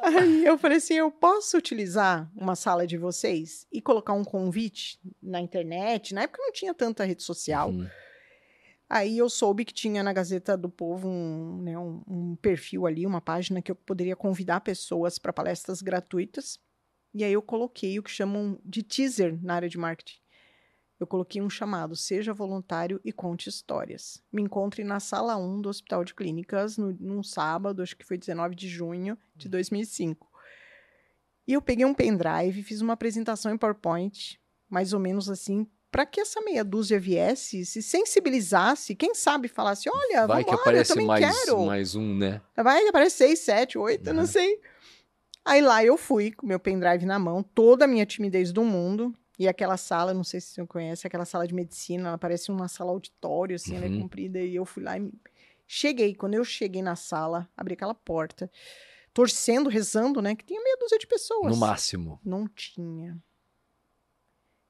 Aí 0.02 0.45
eu 0.45 0.58
falei 0.58 0.78
assim: 0.78 0.95
eu 0.95 1.12
posso 1.12 1.58
utilizar 1.58 2.30
uma 2.36 2.56
sala 2.56 2.86
de 2.86 2.98
vocês 2.98 3.67
e 3.72 3.82
colocar 3.82 4.13
um 4.13 4.24
convite 4.24 5.00
na 5.22 5.41
internet? 5.41 6.13
Na 6.13 6.24
época 6.24 6.41
não 6.41 6.52
tinha 6.52 6.74
tanta 6.74 7.04
rede 7.04 7.24
social. 7.24 7.69
Uhum. 7.69 7.88
Aí 8.89 9.19
eu 9.19 9.30
soube 9.30 9.63
que 9.63 9.73
tinha 9.73 10.02
na 10.02 10.12
Gazeta 10.12 10.58
do 10.58 10.67
Povo 10.67 11.08
um, 11.08 11.62
né, 11.62 11.78
um, 11.78 12.02
um 12.08 12.36
perfil 12.36 12.88
ali, 12.88 13.06
uma 13.06 13.21
página 13.21 13.62
que 13.62 13.71
eu 13.71 13.75
poderia 13.75 14.15
convidar 14.15 14.62
pessoas 14.62 15.19
para 15.19 15.32
palestras 15.32 15.84
gratuitas. 15.84 16.60
E 17.13 17.23
aí 17.23 17.32
eu 17.32 17.41
coloquei 17.41 17.99
o 17.99 18.04
que 18.04 18.10
chamam 18.10 18.60
de 18.65 18.82
teaser 18.82 19.38
na 19.43 19.54
área 19.54 19.69
de 19.69 19.78
marketing. 19.78 20.19
Eu 20.99 21.06
coloquei 21.06 21.39
um 21.39 21.49
chamado 21.49 21.95
Seja 21.95 22.34
Voluntário 22.34 22.99
e 23.06 23.13
Conte 23.13 23.47
Histórias. 23.47 24.21
Me 24.32 24.41
encontre 24.41 24.84
na 24.84 24.99
sala 24.99 25.38
1 25.38 25.62
do 25.62 25.69
Hospital 25.69 26.04
de 26.04 26.15
Clínicas, 26.15 26.75
no, 26.75 26.91
num 26.99 27.23
sábado, 27.23 27.84
acho 27.84 27.95
que 27.95 28.06
foi 28.06 28.17
19 28.17 28.56
de 28.56 28.67
junho 28.67 29.17
de 29.36 29.47
2005. 29.47 30.28
E 31.47 31.54
eu 31.54 31.62
peguei 31.62 31.86
um 31.86 31.93
pendrive, 31.93 32.63
fiz 32.63 32.82
uma 32.82 32.93
apresentação 32.93 33.54
em 33.54 33.58
PowerPoint, 33.58 34.39
mais 34.67 34.93
ou 34.93 34.99
menos 34.99 35.30
assim, 35.30 35.65
para 35.91 36.06
que 36.06 36.21
essa 36.21 36.41
meia 36.41 36.63
dúzia 36.63 36.99
viesse, 36.99 37.65
se 37.65 37.82
sensibilizasse, 37.82 38.95
quem 38.95 39.15
sabe 39.15 39.47
falasse, 39.47 39.89
olha, 39.89 40.28
vai 40.28 40.43
que 40.43 40.54
aparece 40.54 41.02
mais, 41.02 41.25
quero. 41.25 41.65
mais 41.65 41.95
um, 41.95 42.15
né? 42.15 42.41
Vai 42.56 42.84
que 42.84 42.89
aparece 42.89 43.17
seis, 43.17 43.39
sete, 43.39 43.78
oito, 43.78 44.10
uhum. 44.10 44.15
não 44.15 44.25
sei. 44.25 44.60
Aí 45.43 45.62
lá 45.62 45.84
eu 45.84 45.97
fui, 45.97 46.32
com 46.32 46.45
meu 46.45 46.60
pendrive 46.60 47.06
na 47.06 47.17
mão, 47.17 47.41
toda 47.41 47.86
a 47.86 47.88
minha 47.88 48.06
timidez 48.06 48.52
do 48.52 48.63
mundo, 48.63 49.13
e 49.38 49.47
aquela 49.47 49.78
sala, 49.78 50.13
não 50.13 50.23
sei 50.23 50.39
se 50.39 50.54
você 50.54 50.65
conhece, 50.67 51.08
aquela 51.08 51.25
sala 51.25 51.47
de 51.47 51.56
medicina, 51.56 52.10
ela 52.10 52.17
parece 52.17 52.52
uma 52.52 52.67
sala 52.67 52.91
auditório, 52.91 53.56
assim, 53.56 53.71
uhum. 53.71 53.78
ela 53.78 53.86
é 53.86 53.89
uhum. 53.89 54.02
comprida, 54.02 54.39
e 54.39 54.56
eu 54.56 54.65
fui 54.65 54.84
lá 54.84 54.97
e 54.97 55.12
cheguei. 55.65 56.13
Quando 56.13 56.36
eu 56.36 56.43
cheguei 56.43 56.82
na 56.82 56.95
sala, 56.95 57.49
abri 57.58 57.73
aquela 57.73 57.95
porta, 57.95 58.52
torcendo, 59.12 59.69
rezando, 59.69 60.21
né, 60.21 60.36
que 60.36 60.45
tinha 60.45 60.62
meia 60.62 60.78
dúzia 60.80 60.99
de 60.99 61.08
pessoas. 61.08 61.52
No 61.52 61.58
máximo. 61.58 62.19
Não 62.23 62.47
tinha 62.47 63.17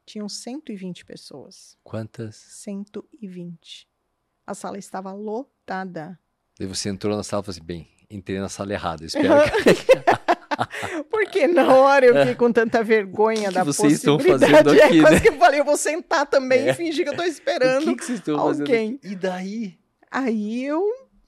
tinham 0.10 0.28
120 0.28 1.06
pessoas. 1.06 1.78
Quantas? 1.84 2.36
120. 2.36 3.88
A 4.46 4.56
sala 4.56 4.78
estava 4.80 5.14
lotada. 5.14 6.20
E 6.60 6.66
você 6.66 6.90
entrou 6.90 7.16
na 7.16 7.24
sala 7.24 7.42
e 7.42 7.46
falou 7.46 7.56
assim: 7.56 7.64
bem, 7.64 7.88
entrei 8.10 8.40
na 8.40 8.50
sala 8.50 8.74
errada, 8.74 9.06
espero 9.06 9.28
que. 9.64 11.04
Porque 11.10 11.48
na 11.48 11.74
hora 11.76 12.06
eu 12.08 12.16
fiquei 12.16 12.36
com 12.36 12.52
tanta 12.52 12.84
vergonha 12.84 13.50
que 13.50 13.54
da 13.54 13.64
vocês 13.64 13.94
estão 13.94 14.20
fazendo 14.20 14.74
é, 14.74 14.84
aqui, 14.84 15.00
é, 15.00 15.02
quase 15.02 15.16
né? 15.16 15.22
que 15.22 15.30
eu 15.30 15.38
falei, 15.38 15.60
eu 15.60 15.66
vou 15.66 15.78
sentar 15.78 16.26
também 16.26 16.68
é. 16.68 16.72
e 16.72 16.74
fingir 16.74 17.06
que 17.06 17.12
eu 17.12 17.16
tô 17.16 17.24
esperando. 17.24 17.84
O 17.90 17.92
que, 17.92 17.96
que 17.96 18.06
vocês 18.06 18.20
estão 18.20 18.40
alguém. 18.40 18.66
fazendo? 18.66 18.96
Aqui? 18.96 19.08
E 19.08 19.16
daí? 19.16 19.80
Aí 20.12 20.66
eu 20.66 20.84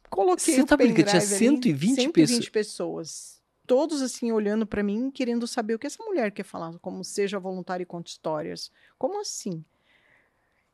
coloquei 0.10 0.56
Você 0.56 0.66
tá 0.66 0.76
brincando? 0.76 1.08
Tinha 1.08 1.22
120, 1.22 1.96
120 1.96 2.12
pessoas. 2.12 2.50
pessoas 2.50 3.41
todos 3.66 4.02
assim 4.02 4.32
olhando 4.32 4.66
para 4.66 4.84
mim, 4.84 5.12
querendo 5.12 5.48
saber 5.48 5.76
o 5.76 5.80
que 5.80 5.88
essa 5.88 6.04
mulher 6.04 6.32
quer 6.32 6.44
falar, 6.44 6.78
como 6.80 7.04
seja 7.04 7.40
voluntária 7.40 7.84
e 7.84 7.86
conta 7.86 8.10
histórias. 8.10 8.72
Como 8.98 9.20
assim? 9.20 9.64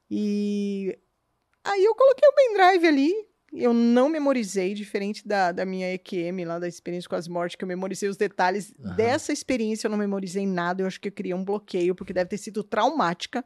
E 0.10 0.98
aí 1.64 1.84
eu 1.84 1.94
coloquei 1.96 2.28
o 2.28 2.34
pendrive 2.34 2.88
ali, 2.88 3.28
eu 3.54 3.74
não 3.74 4.10
memorizei, 4.10 4.74
diferente 4.74 5.28
da, 5.28 5.52
da 5.52 5.66
minha 5.66 5.94
EQM 5.94 6.46
lá, 6.46 6.60
da 6.60 6.68
experiência 6.68 7.10
com 7.10 7.16
as 7.16 7.28
mortes, 7.28 7.56
que 7.56 7.64
eu 7.64 7.68
memorizei 7.68 8.10
os 8.10 8.18
detalhes 8.18 8.74
uhum. 8.78 8.96
dessa 8.96 9.32
experiência, 9.32 9.88
eu 9.88 9.92
não 9.92 9.98
memorizei 9.98 10.46
nada, 10.46 10.82
eu 10.82 10.88
acho 10.88 11.00
que 11.00 11.08
eu 11.08 11.12
criei 11.12 11.34
um 11.34 11.44
bloqueio, 11.44 11.96
porque 11.96 12.14
deve 12.14 12.30
ter 12.30 12.38
sido 12.38 12.64
traumática 12.64 13.44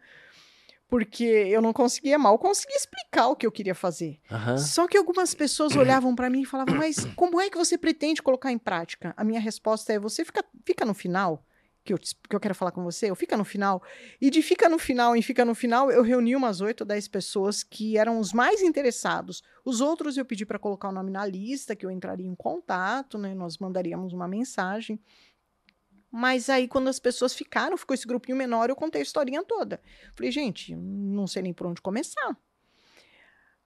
porque 0.91 1.23
eu 1.23 1.61
não 1.61 1.71
conseguia 1.71 2.19
mal 2.19 2.37
conseguia 2.37 2.75
explicar 2.75 3.29
o 3.29 3.35
que 3.37 3.47
eu 3.47 3.51
queria 3.51 3.73
fazer. 3.73 4.19
Uhum. 4.29 4.57
Só 4.57 4.89
que 4.89 4.97
algumas 4.97 5.33
pessoas 5.33 5.73
olhavam 5.73 6.13
para 6.13 6.29
mim 6.29 6.41
e 6.41 6.45
falavam: 6.45 6.75
Mas 6.75 7.05
como 7.15 7.39
é 7.39 7.49
que 7.49 7.57
você 7.57 7.77
pretende 7.77 8.21
colocar 8.21 8.51
em 8.51 8.57
prática? 8.57 9.13
A 9.15 9.23
minha 9.23 9.39
resposta 9.39 9.93
é: 9.93 9.97
Você 9.97 10.25
fica, 10.25 10.43
fica 10.65 10.85
no 10.85 10.93
final. 10.93 11.45
Que 11.83 11.93
eu, 11.93 11.97
que 11.97 12.35
eu 12.35 12.39
quero 12.39 12.53
falar 12.53 12.71
com 12.71 12.83
você, 12.83 13.09
eu 13.09 13.15
fica 13.15 13.35
no 13.35 13.43
final. 13.43 13.81
E 14.19 14.29
de 14.29 14.43
fica 14.43 14.69
no 14.69 14.77
final 14.77 15.15
em 15.15 15.21
fica 15.23 15.43
no 15.43 15.55
final, 15.55 15.89
eu 15.89 16.03
reuni 16.03 16.35
umas 16.35 16.61
oito 16.61 16.81
ou 16.81 16.85
dez 16.85 17.07
pessoas 17.07 17.63
que 17.63 17.97
eram 17.97 18.19
os 18.19 18.33
mais 18.33 18.61
interessados. 18.61 19.41
Os 19.65 19.81
outros 19.81 20.15
eu 20.15 20.23
pedi 20.23 20.45
para 20.45 20.59
colocar 20.59 20.89
o 20.89 20.91
nome 20.91 21.09
na 21.09 21.25
lista, 21.25 21.75
que 21.75 21.83
eu 21.83 21.89
entraria 21.89 22.27
em 22.27 22.35
contato, 22.35 23.17
né? 23.17 23.33
Nós 23.33 23.57
mandaríamos 23.57 24.13
uma 24.13 24.27
mensagem. 24.27 24.99
Mas 26.11 26.49
aí, 26.49 26.67
quando 26.67 26.89
as 26.89 26.99
pessoas 26.99 27.33
ficaram, 27.33 27.77
ficou 27.77 27.93
esse 27.93 28.05
grupinho 28.05 28.37
menor, 28.37 28.69
eu 28.69 28.75
contei 28.75 29.01
a 29.01 29.03
historinha 29.03 29.43
toda. 29.43 29.81
Falei, 30.13 30.31
gente, 30.31 30.75
não 30.75 31.25
sei 31.25 31.41
nem 31.41 31.53
por 31.53 31.67
onde 31.67 31.81
começar. 31.81 32.37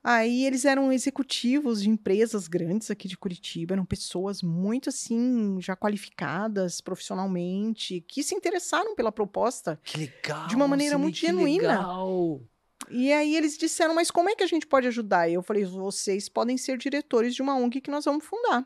Aí 0.08 0.44
eles 0.46 0.64
eram 0.64 0.92
executivos 0.92 1.82
de 1.82 1.90
empresas 1.90 2.46
grandes 2.46 2.92
aqui 2.92 3.08
de 3.08 3.18
Curitiba, 3.18 3.74
eram 3.74 3.84
pessoas 3.84 4.40
muito 4.40 4.88
assim, 4.88 5.60
já 5.60 5.74
qualificadas 5.74 6.80
profissionalmente, 6.80 8.00
que 8.02 8.22
se 8.22 8.32
interessaram 8.32 8.94
pela 8.94 9.10
proposta. 9.10 9.80
Que 9.82 9.98
legal! 9.98 10.46
De 10.46 10.54
uma 10.54 10.68
maneira 10.68 10.96
muito 10.96 11.16
genuína. 11.16 11.78
Legal. 11.78 12.40
E 12.88 13.12
aí 13.12 13.34
eles 13.34 13.58
disseram, 13.58 13.96
mas 13.96 14.08
como 14.08 14.28
é 14.30 14.36
que 14.36 14.44
a 14.44 14.46
gente 14.46 14.64
pode 14.64 14.86
ajudar? 14.86 15.28
E 15.28 15.34
eu 15.34 15.42
falei, 15.42 15.64
vocês 15.64 16.28
podem 16.28 16.56
ser 16.56 16.78
diretores 16.78 17.34
de 17.34 17.42
uma 17.42 17.56
ONG 17.56 17.80
que 17.80 17.90
nós 17.90 18.04
vamos 18.04 18.24
fundar. 18.24 18.64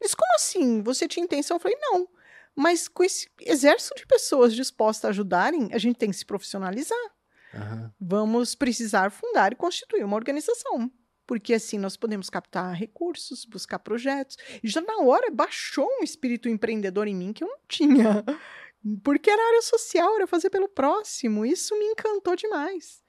Eles, 0.00 0.14
como 0.14 0.34
assim? 0.34 0.82
Você 0.82 1.06
tinha 1.06 1.24
intenção? 1.24 1.56
Eu 1.56 1.60
falei, 1.60 1.76
não. 1.78 2.08
Mas 2.56 2.86
com 2.86 3.02
esse 3.02 3.28
exército 3.40 3.94
de 3.96 4.06
pessoas 4.06 4.54
dispostas 4.54 5.06
a 5.06 5.08
ajudarem, 5.10 5.70
a 5.72 5.78
gente 5.78 5.96
tem 5.96 6.10
que 6.10 6.16
se 6.16 6.24
profissionalizar. 6.24 7.14
Aham. 7.52 7.92
Vamos 8.00 8.54
precisar 8.54 9.10
fundar 9.10 9.52
e 9.52 9.56
constituir 9.56 10.04
uma 10.04 10.16
organização. 10.16 10.90
Porque 11.26 11.54
assim 11.54 11.78
nós 11.78 11.96
podemos 11.96 12.28
captar 12.28 12.74
recursos, 12.74 13.44
buscar 13.44 13.78
projetos. 13.78 14.36
E 14.62 14.68
já 14.68 14.80
na 14.80 14.98
hora 14.98 15.30
baixou 15.30 15.88
um 15.98 16.04
espírito 16.04 16.48
empreendedor 16.48 17.08
em 17.08 17.14
mim 17.14 17.32
que 17.32 17.42
eu 17.42 17.48
não 17.48 17.58
tinha. 17.66 18.24
Porque 19.02 19.30
era 19.30 19.46
área 19.48 19.62
social, 19.62 20.14
era 20.16 20.26
fazer 20.26 20.50
pelo 20.50 20.68
próximo. 20.68 21.46
Isso 21.46 21.76
me 21.78 21.86
encantou 21.86 22.36
demais. 22.36 23.02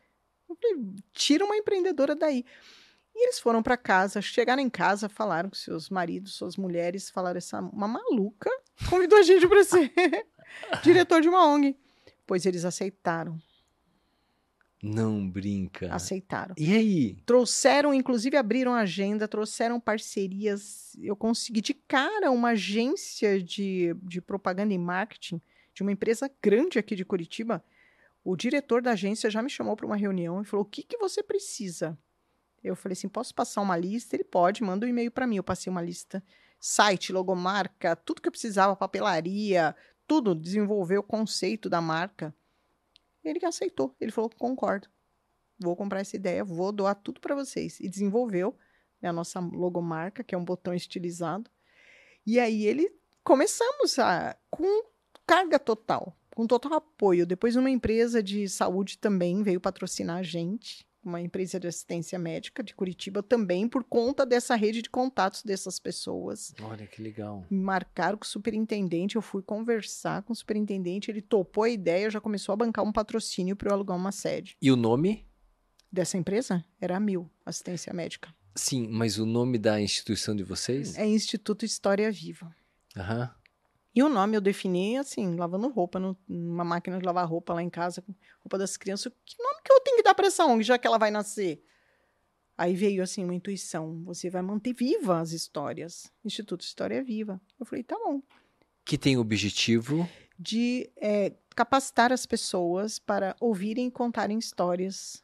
Eu 0.50 0.56
falei, 0.56 0.96
tira 1.12 1.44
uma 1.44 1.58
empreendedora 1.58 2.16
daí. 2.16 2.46
E 3.14 3.26
eles 3.26 3.40
foram 3.40 3.62
para 3.62 3.78
casa, 3.78 4.22
chegaram 4.22 4.62
em 4.62 4.70
casa, 4.70 5.10
falaram 5.10 5.50
com 5.50 5.56
seus 5.56 5.90
maridos, 5.90 6.36
suas 6.36 6.56
mulheres, 6.56 7.10
falaram 7.10 7.38
essa 7.38 7.60
uma 7.60 7.88
maluca 7.88 8.50
convidou 8.90 9.20
a 9.20 9.24
gente 9.24 9.48
para 9.48 9.64
ser 9.64 9.92
diretor 10.84 11.22
de 11.22 11.30
uma 11.30 11.46
ONG. 11.48 11.76
Pois 12.28 12.46
eles 12.46 12.66
aceitaram, 12.66 13.40
Não 14.82 15.28
brinca. 15.30 15.94
aceitaram. 15.94 16.56
E 16.58 16.76
aí? 16.76 17.16
Trouxeram, 17.26 17.94
inclusive 17.94 18.36
abriram 18.38 18.74
agenda, 18.74 19.28
trouxeram 19.28 19.80
parcerias. 19.80 20.96
Eu 21.00 21.16
consegui 21.16 21.62
de 21.62 21.74
cara 21.74 22.32
uma 22.32 22.50
agência 22.50 23.42
de, 23.42 23.96
de 24.04 24.22
propaganda 24.22 24.74
e 24.74 24.78
marketing 24.78 25.42
de 25.74 25.82
uma 25.82 25.92
empresa 25.92 26.30
grande 26.42 26.80
aqui 26.80 26.96
de 26.96 27.06
Curitiba. 27.06 27.64
O 28.24 28.36
diretor 28.36 28.82
da 28.82 28.92
agência 28.92 29.30
já 29.30 29.42
me 29.42 29.50
chamou 29.50 29.76
para 29.76 29.86
uma 29.86 29.96
reunião 29.96 30.42
e 30.42 30.46
falou: 30.46 30.66
O 30.66 30.70
que, 30.70 30.82
que 30.84 30.98
você 30.98 31.22
precisa? 31.22 31.98
Eu 32.64 32.76
falei 32.76 32.94
assim: 32.94 33.08
Posso 33.08 33.36
passar 33.36 33.62
uma 33.62 33.78
lista? 33.78 34.16
Ele 34.16 34.24
pode, 34.24 34.64
manda 34.64 34.86
um 34.86 34.90
e-mail 34.90 35.12
para 35.12 35.28
mim. 35.28 35.36
Eu 35.38 35.44
passei 35.44 35.70
uma 35.70 35.82
lista: 35.82 36.24
site, 36.68 37.14
logomarca, 37.14 37.96
tudo 37.96 38.22
que 38.22 38.28
eu 38.28 38.32
precisava, 38.32 38.76
papelaria, 38.76 39.76
tudo. 40.08 40.34
Desenvolver 40.34 40.98
o 40.98 41.04
conceito 41.04 41.70
da 41.70 41.82
marca. 41.82 42.34
Ele 43.24 43.44
aceitou. 43.46 43.96
Ele 44.00 44.12
falou: 44.12 44.30
Concordo 44.38 44.88
vou 45.60 45.76
comprar 45.76 46.02
essa 46.02 46.16
ideia, 46.16 46.44
vou 46.44 46.72
doar 46.72 46.96
tudo 46.96 47.20
para 47.20 47.36
vocês. 47.36 47.80
E 47.80 47.88
desenvolveu 47.88 48.56
né, 49.02 49.10
a 49.10 49.14
nossa 49.14 49.40
logomarca, 49.40 50.24
que 50.24 50.36
é 50.36 50.38
um 50.38 50.46
botão 50.46 50.74
estilizado. 50.74 51.50
E 52.26 52.40
aí 52.40 52.66
ele 52.66 52.92
começamos 53.24 53.98
a 54.00 54.38
com 54.50 54.84
carga 55.26 55.58
total, 55.60 56.16
com 56.36 56.46
total 56.46 56.74
apoio. 56.74 57.26
Depois 57.26 57.56
uma 57.56 57.70
empresa 57.70 58.22
de 58.22 58.48
saúde 58.50 58.98
também 58.98 59.44
veio 59.44 59.62
patrocinar 59.62 60.18
a 60.18 60.24
gente, 60.24 60.88
uma 61.06 61.22
empresa 61.22 61.60
de 61.60 61.68
assistência 61.68 62.18
médica 62.18 62.64
de 62.64 62.74
Curitiba 62.74 63.22
também 63.22 63.68
por 63.68 63.84
conta 63.84 64.26
dessa 64.26 64.56
rede 64.56 64.82
de 64.82 64.90
contatos 64.90 65.44
dessas 65.44 65.80
pessoas. 65.80 66.54
Olha 66.62 66.88
que 66.88 67.02
legal. 67.02 67.46
Me 67.50 67.60
marcaram 67.60 68.18
com 68.18 68.26
o 68.26 68.28
superintendente, 68.28 69.16
eu 69.16 69.22
fui 69.22 69.42
conversar 69.42 70.24
com 70.24 70.34
o 70.34 70.36
superintendente, 70.36 71.12
ele 71.12 71.22
topou 71.22 71.64
a 71.64 71.70
ideia, 71.70 72.10
já 72.10 72.20
começou 72.20 72.54
a 72.54 72.56
bancar 72.56 72.84
um 72.84 72.92
patrocínio 72.92 73.56
para 73.56 73.70
eu 73.70 73.74
alugar 73.74 73.96
uma 73.96 74.12
sede. 74.12 74.58
E 74.62 74.72
o 74.72 74.76
nome? 74.76 75.28
Dessa 75.92 76.18
empresa 76.18 76.66
era 76.82 76.98
a 76.98 77.00
Mil, 77.00 77.30
assistência 77.46 77.94
médica. 77.94 78.34
Sim, 78.56 78.88
mas 78.88 79.18
o 79.20 79.26
nome 79.26 79.58
da 79.58 79.80
instituição 79.80 80.36
de 80.36 80.44
vocês? 80.44 80.98
É 80.98 81.06
Instituto 81.06 81.66
História 81.66 82.12
Viva. 82.12 82.54
Aham. 82.96 83.34
E 83.96 84.04
o 84.04 84.10
nome 84.10 84.36
eu 84.36 84.42
defini 84.42 84.98
assim, 84.98 85.36
lavando 85.38 85.70
roupa, 85.70 86.00
numa 86.28 86.66
máquina 86.66 87.00
de 87.00 87.06
lavar 87.06 87.26
roupa 87.26 87.54
lá 87.54 87.64
em 87.64 87.70
casa, 87.70 88.04
roupa 88.44 88.58
das 88.58 88.76
crianças. 88.76 89.12
Que 89.26 89.42
nome 89.42 89.62
que 89.64 89.72
eu 89.72 89.80
tenho 89.80 89.96
que 89.98 90.04
dar 90.04 90.14
para 90.14 90.28
essa 90.28 90.46
ONG, 90.46 90.64
já 90.64 90.78
que 90.78 90.86
ela 90.86 90.98
vai 90.98 91.10
nascer? 91.10 91.64
Aí 92.58 92.76
veio 92.76 93.02
assim 93.02 93.24
uma 93.24 93.34
intuição: 93.34 94.04
você 94.04 94.30
vai 94.30 94.42
manter 94.42 94.74
viva 94.74 95.20
as 95.20 95.32
histórias. 95.32 96.12
Instituto 96.26 96.62
História 96.62 97.02
Viva. 97.04 97.40
Eu 97.60 97.66
falei, 97.66 97.84
tá 97.84 97.98
bom. 97.98 98.22
Que 98.84 98.98
tem 98.98 99.16
o 99.18 99.22
objetivo. 99.22 100.08
De 100.38 100.90
é, 100.98 101.34
capacitar 101.56 102.12
as 102.12 102.26
pessoas 102.26 103.00
para 103.00 103.34
ouvirem 103.40 103.88
e 103.88 103.92
contarem 103.92 104.38
histórias 104.38 105.24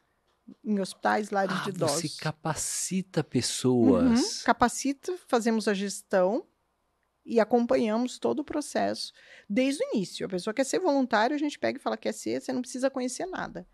em 0.64 0.80
hospitais, 0.80 1.30
lares 1.30 1.54
Ah, 1.60 1.64
de 1.64 1.70
idosos. 1.70 2.00
você 2.10 2.22
capacita 2.22 3.20
Uhum, 3.20 3.24
pessoas. 3.28 4.42
Capacita, 4.42 5.14
fazemos 5.28 5.68
a 5.68 5.74
gestão 5.74 6.46
e 7.24 7.40
acompanhamos 7.40 8.18
todo 8.18 8.40
o 8.40 8.44
processo 8.44 9.12
desde 9.48 9.82
o 9.82 9.88
início. 9.94 10.26
A 10.26 10.28
pessoa 10.28 10.54
quer 10.54 10.64
ser 10.64 10.78
voluntário, 10.78 11.34
a 11.34 11.38
gente 11.38 11.58
pega 11.58 11.78
e 11.78 11.82
fala 11.82 11.96
quer 11.96 12.12
ser, 12.12 12.40
você 12.40 12.52
não 12.52 12.60
precisa 12.60 12.90
conhecer 12.90 13.26
nada. 13.26 13.66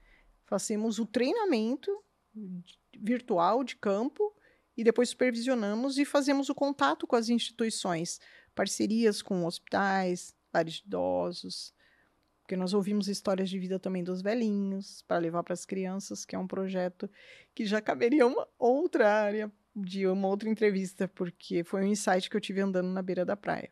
Fazemos 0.47 0.99
o 0.99 1.07
treinamento 1.07 1.91
virtual 2.99 3.65
de 3.65 3.77
campo 3.77 4.35
e 4.77 4.85
depois 4.85 5.11
supervisionamos 5.11 5.99
e 5.99 6.05
fazemos 6.05 6.49
o 6.49 6.55
contato 6.55 7.07
com 7.07 7.17
as 7.17 7.29
instituições, 7.29 8.21
parcerias 8.55 9.23
com 9.23 9.45
hospitais, 9.45 10.35
lares 10.53 10.75
de 10.75 10.87
idosos, 10.87 11.75
porque 12.49 12.57
nós 12.57 12.73
ouvimos 12.73 13.09
histórias 13.09 13.51
de 13.51 13.59
vida 13.59 13.79
também 13.79 14.03
dos 14.03 14.23
velhinhos 14.23 15.03
para 15.03 15.19
levar 15.19 15.43
para 15.43 15.53
as 15.53 15.67
crianças, 15.67 16.25
que 16.25 16.35
é 16.35 16.39
um 16.39 16.47
projeto 16.47 17.11
que 17.55 17.67
já 17.67 17.81
caberia 17.81 18.27
uma 18.27 18.49
outra 18.59 19.13
área 19.13 19.53
de 19.83 20.07
uma 20.07 20.29
outra 20.29 20.49
entrevista, 20.49 21.09
porque 21.09 21.65
foi 21.65 21.83
um 21.83 21.87
insight 21.87 22.29
que 22.29 22.37
eu 22.37 22.41
tive 22.41 22.61
andando 22.61 22.89
na 22.89 23.03
beira 23.03 23.25
da 23.25 23.37
praia. 23.37 23.71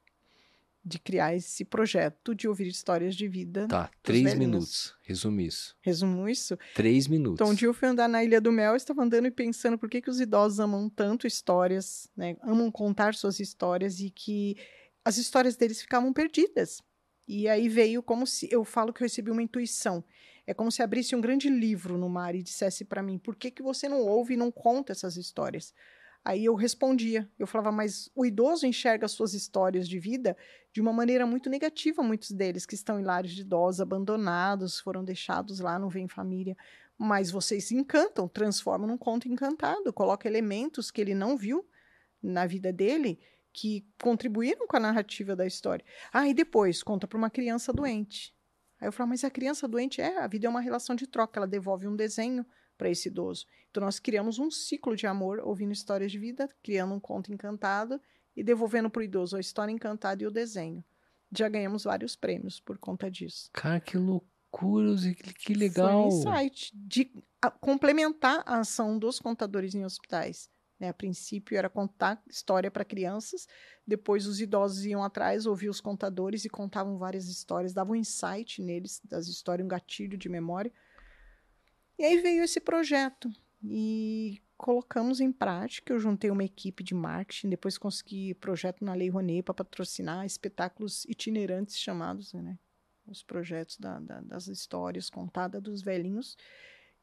De 0.85 1.01
criar 1.01 1.35
esse 1.35 1.65
projeto 1.65 2.33
de 2.33 2.47
ouvir 2.47 2.69
histórias 2.69 3.17
de 3.17 3.27
vida. 3.27 3.67
Tá, 3.67 3.91
três 4.05 4.23
velhinhos. 4.23 4.39
minutos. 4.39 4.97
Resume 5.03 5.47
isso. 5.47 5.77
Resumo 5.83 6.29
isso. 6.29 6.57
Três 6.75 7.09
minutos. 7.09 7.41
Então, 7.41 7.49
um 7.53 7.55
dia 7.55 7.67
eu 7.67 7.75
fui 7.75 7.89
andar 7.89 8.09
na 8.09 8.23
Ilha 8.23 8.41
do 8.41 8.53
Mel, 8.53 8.71
eu 8.71 8.77
estava 8.77 9.03
andando 9.03 9.27
e 9.27 9.33
pensando 9.33 9.77
por 9.77 9.91
que, 9.91 10.01
que 10.01 10.11
os 10.11 10.21
idosos 10.21 10.61
amam 10.61 10.89
tanto 10.89 11.27
histórias, 11.27 12.09
né? 12.17 12.37
Amam 12.43 12.71
contar 12.71 13.15
suas 13.15 13.41
histórias 13.41 13.99
e 13.99 14.11
que 14.11 14.57
as 15.05 15.19
histórias 15.19 15.57
deles 15.57 15.83
ficavam 15.83 16.13
perdidas. 16.13 16.81
E 17.27 17.49
aí 17.49 17.69
veio 17.69 18.03
como 18.03 18.27
se 18.27 18.49
eu 18.53 18.65
falo 18.65 18.93
que 18.93 19.03
eu 19.03 19.07
recebi 19.07 19.31
uma 19.31 19.43
intuição. 19.43 20.05
É 20.47 20.55
como 20.55 20.71
se 20.71 20.83
abrisse 20.83 21.17
um 21.17 21.21
grande 21.21 21.49
livro 21.49 21.99
no 21.99 22.09
mar 22.09 22.35
e 22.35 22.43
dissesse 22.43 22.85
para 22.85 23.03
mim: 23.03 23.19
por 23.19 23.35
que, 23.35 23.51
que 23.51 23.63
você 23.63 23.89
não 23.89 24.03
ouve 24.03 24.35
e 24.35 24.37
não 24.37 24.51
conta 24.51 24.93
essas 24.93 25.17
histórias? 25.17 25.75
Aí 26.27 26.45
eu 26.45 26.57
respondia, 26.57 27.31
eu 27.39 27.47
falava, 27.47 27.71
mas 27.71 28.11
o 28.13 28.27
idoso 28.27 28.67
enxerga 28.67 29.07
as 29.07 29.13
suas 29.13 29.33
histórias 29.33 29.89
de 29.89 29.97
vida 30.01 30.37
de 30.73 30.81
uma 30.81 30.93
maneira 30.93 31.25
muito 31.25 31.49
negativa, 31.49 32.03
muitos 32.03 32.33
deles 32.33 32.67
que 32.67 32.75
estão 32.75 32.99
em 32.99 33.05
lares 33.05 33.31
de 33.31 33.43
idosos, 33.43 33.81
abandonados, 33.81 34.81
foram 34.81 35.05
deixados 35.05 35.61
lá, 35.61 35.79
não 35.79 35.89
vem 35.89 36.09
família. 36.09 36.57
Mas 36.99 37.31
vocês 37.31 37.71
encantam, 37.71 38.27
transformam 38.27 38.89
num 38.89 38.99
conto 38.99 39.29
encantado, 39.29 39.93
coloca 39.93 40.27
elementos 40.27 40.91
que 40.91 41.01
ele 41.01 41.15
não 41.15 41.37
viu 41.37 41.65
na 42.21 42.45
vida 42.45 42.73
dele 42.73 43.21
que 43.53 43.87
contribuíram 44.03 44.67
com 44.67 44.77
a 44.79 44.81
narrativa 44.81 45.37
da 45.37 45.47
história. 45.47 45.85
Ah, 46.13 46.27
e 46.27 46.35
depois 46.35 46.83
conta 46.83 47.07
para 47.07 47.19
uma 47.19 47.31
criança 47.31 47.73
doente. 47.73 48.35
Aí 48.81 48.89
eu 48.89 48.93
falo, 48.93 49.11
mas 49.11 49.23
a 49.23 49.31
criança 49.31 49.69
doente 49.69 50.01
é, 50.01 50.19
a 50.19 50.27
vida 50.27 50.49
é 50.49 50.51
uma 50.51 50.61
relação 50.61 50.97
de 50.97 51.07
troca, 51.07 51.39
ela 51.39 51.47
devolve 51.47 51.87
um 51.87 51.95
desenho 51.95 52.45
para 52.77 52.91
esse 52.91 53.09
idoso. 53.09 53.47
Então 53.71 53.83
nós 53.83 53.99
criamos 53.99 54.39
um 54.39 54.51
ciclo 54.51 54.97
de 54.97 55.07
amor, 55.07 55.41
ouvindo 55.41 55.73
histórias 55.73 56.11
de 56.11 56.19
vida, 56.19 56.49
criando 56.63 56.95
um 56.95 57.01
conto 57.01 57.33
encantado 57.33 58.01
e 58.35 58.43
devolvendo 58.43 58.91
para 58.91 59.01
o 59.01 59.05
idoso 59.05 59.37
a 59.37 59.41
história 59.41 59.73
encantada 59.73 60.23
e 60.23 60.27
o 60.27 60.31
desenho. 60.31 60.85
Já 61.37 61.49
ganhamos 61.49 61.85
vários 61.85 62.15
prêmios 62.15 62.61
por 62.61 62.79
conta 62.79 63.11
disso. 63.11 63.51
Cara, 63.53 63.81
que 63.81 63.97
loucura, 63.99 64.37
que, 65.39 65.55
legal. 65.55 66.11
Foi 66.11 66.19
um 66.19 66.21
insight 66.21 66.71
de 66.75 67.13
complementar 67.61 68.43
a 68.47 68.61
ação 68.61 68.99
dos 68.99 69.19
contadores 69.19 69.75
em 69.75 69.85
hospitais. 69.85 70.49
né? 70.79 70.89
A 70.89 70.95
princípio 70.95 71.57
era 71.57 71.69
contar 71.69 72.23
história 72.29 72.71
para 72.71 72.85
crianças, 72.85 73.47
depois 73.87 74.27
os 74.27 74.41
idosos 74.41 74.85
iam 74.87 75.03
atrás, 75.03 75.47
ouviam 75.47 75.71
os 75.71 75.81
contadores 75.81 76.45
e 76.45 76.49
contavam 76.49 76.97
várias 76.97 77.29
histórias, 77.29 77.73
davam 77.73 77.93
um 77.93 77.97
insight 77.97 78.63
neles 78.63 79.01
das 79.05 79.27
histórias, 79.27 79.65
um 79.65 79.69
gatilho 79.69 80.17
de 80.17 80.29
memória. 80.29 80.73
E 81.99 82.05
aí 82.05 82.21
veio 82.21 82.43
esse 82.45 82.61
projeto 82.61 83.31
e 83.65 84.41
colocamos 84.57 85.21
em 85.21 85.33
prática. 85.33 85.93
Eu 85.93 85.99
juntei 85.99 86.31
uma 86.31 86.45
equipe 86.45 86.83
de 86.85 86.95
marketing, 86.95 87.49
depois 87.51 87.79
consegui 87.79 88.35
projeto 88.35 88.85
na 88.85 88.95
Lei 88.95 89.09
Rouanet 89.09 89.43
para 89.43 89.55
patrocinar 89.55 90.25
espetáculos 90.27 91.05
itinerantes 91.07 91.79
chamados, 91.79 92.33
né? 92.33 92.59
Os 93.07 93.23
projetos 93.23 93.79
da- 93.79 94.01
da- 94.01 94.21
das 94.21 94.49
histórias 94.49 95.09
contadas 95.09 95.63
dos 95.63 95.81
velhinhos. 95.83 96.37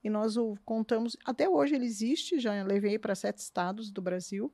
E 0.04 0.10
nós 0.10 0.36
o 0.36 0.58
contamos, 0.66 1.16
até 1.26 1.48
hoje 1.48 1.76
ele 1.76 1.86
existe, 1.86 2.40
já 2.40 2.62
levei 2.64 3.00
para 3.00 3.16
sete 3.16 3.38
estados 3.38 3.90
do 3.90 4.02
Brasil, 4.02 4.54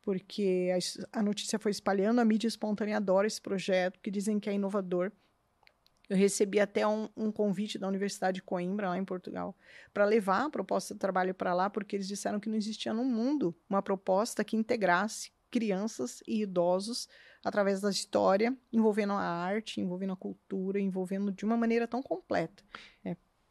porque 0.00 0.70
a, 1.12 1.18
a 1.18 1.22
notícia 1.22 1.58
foi 1.58 1.72
espalhando, 1.72 2.20
a 2.20 2.24
mídia 2.24 2.48
espontânea 2.48 2.96
adora 2.96 3.26
esse 3.26 3.40
projeto, 3.40 4.00
que 4.00 4.10
dizem 4.10 4.40
que 4.40 4.48
é 4.48 4.54
inovador. 4.54 5.12
Eu 6.08 6.16
recebi 6.16 6.60
até 6.60 6.86
um, 6.86 7.08
um 7.16 7.32
convite 7.32 7.78
da 7.78 7.88
Universidade 7.88 8.36
de 8.36 8.42
Coimbra, 8.42 8.90
lá 8.90 8.98
em 8.98 9.04
Portugal, 9.04 9.56
para 9.92 10.04
levar 10.04 10.44
a 10.44 10.50
proposta 10.50 10.94
de 10.94 11.00
trabalho 11.00 11.34
para 11.34 11.52
lá, 11.52 11.68
porque 11.68 11.96
eles 11.96 12.06
disseram 12.06 12.38
que 12.38 12.48
não 12.48 12.56
existia 12.56 12.92
no 12.92 13.04
mundo 13.04 13.54
uma 13.68 13.82
proposta 13.82 14.44
que 14.44 14.56
integrasse 14.56 15.32
crianças 15.50 16.22
e 16.26 16.42
idosos 16.42 17.08
através 17.44 17.80
da 17.80 17.90
história, 17.90 18.56
envolvendo 18.72 19.12
a 19.14 19.22
arte, 19.22 19.80
envolvendo 19.80 20.12
a 20.12 20.16
cultura, 20.16 20.80
envolvendo 20.80 21.32
de 21.32 21.44
uma 21.44 21.56
maneira 21.56 21.86
tão 21.88 22.02
completa. 22.02 22.62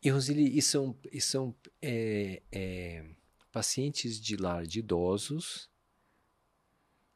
E 0.03 0.09
Roseli, 0.09 0.57
e 0.57 0.61
são, 0.61 0.95
e 1.11 1.19
são 1.19 1.55
é, 1.81 2.41
é, 2.51 3.05
pacientes 3.51 4.19
de 4.19 4.35
lar 4.35 4.65
de 4.65 4.79
idosos 4.79 5.69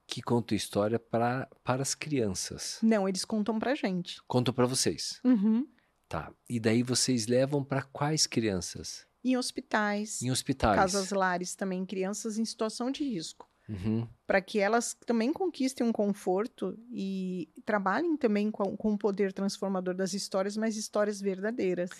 que 0.10 0.22
contam 0.22 0.56
história 0.58 0.98
pra, 1.00 1.48
para 1.64 1.82
as 1.82 1.94
crianças. 1.96 2.80
Não, 2.82 3.08
eles 3.08 3.24
contam 3.24 3.60
pra 3.60 3.76
gente. 3.76 4.22
Contam 4.28 4.54
para 4.54 4.66
vocês. 4.66 5.20
Uhum. 5.24 5.68
Tá. 6.08 6.34
E 6.50 6.60
daí 6.60 6.82
vocês 6.82 7.28
levam 7.28 7.64
para 7.64 7.84
quais 7.84 8.26
crianças? 8.26 9.06
Em 9.24 9.38
hospitais, 9.38 10.22
Em 10.22 10.32
hospitais. 10.32 10.76
casas 10.76 11.12
lares 11.12 11.56
também, 11.56 11.86
crianças 11.86 12.38
em 12.40 12.46
situação 12.46 12.90
de 12.90 13.04
risco. 13.04 13.48
Uhum. 13.68 14.08
Para 14.26 14.42
que 14.42 14.58
elas 14.58 14.98
também 15.06 15.32
conquistem 15.32 15.86
um 15.86 15.92
conforto 15.92 16.76
e 16.92 17.50
trabalhem 17.64 18.18
também 18.18 18.50
com, 18.50 18.76
com 18.76 18.94
o 18.94 18.98
poder 18.98 19.32
transformador 19.32 19.94
das 19.94 20.14
histórias, 20.14 20.58
mas 20.58 20.76
histórias 20.76 21.22
verdadeiras. 21.22 21.92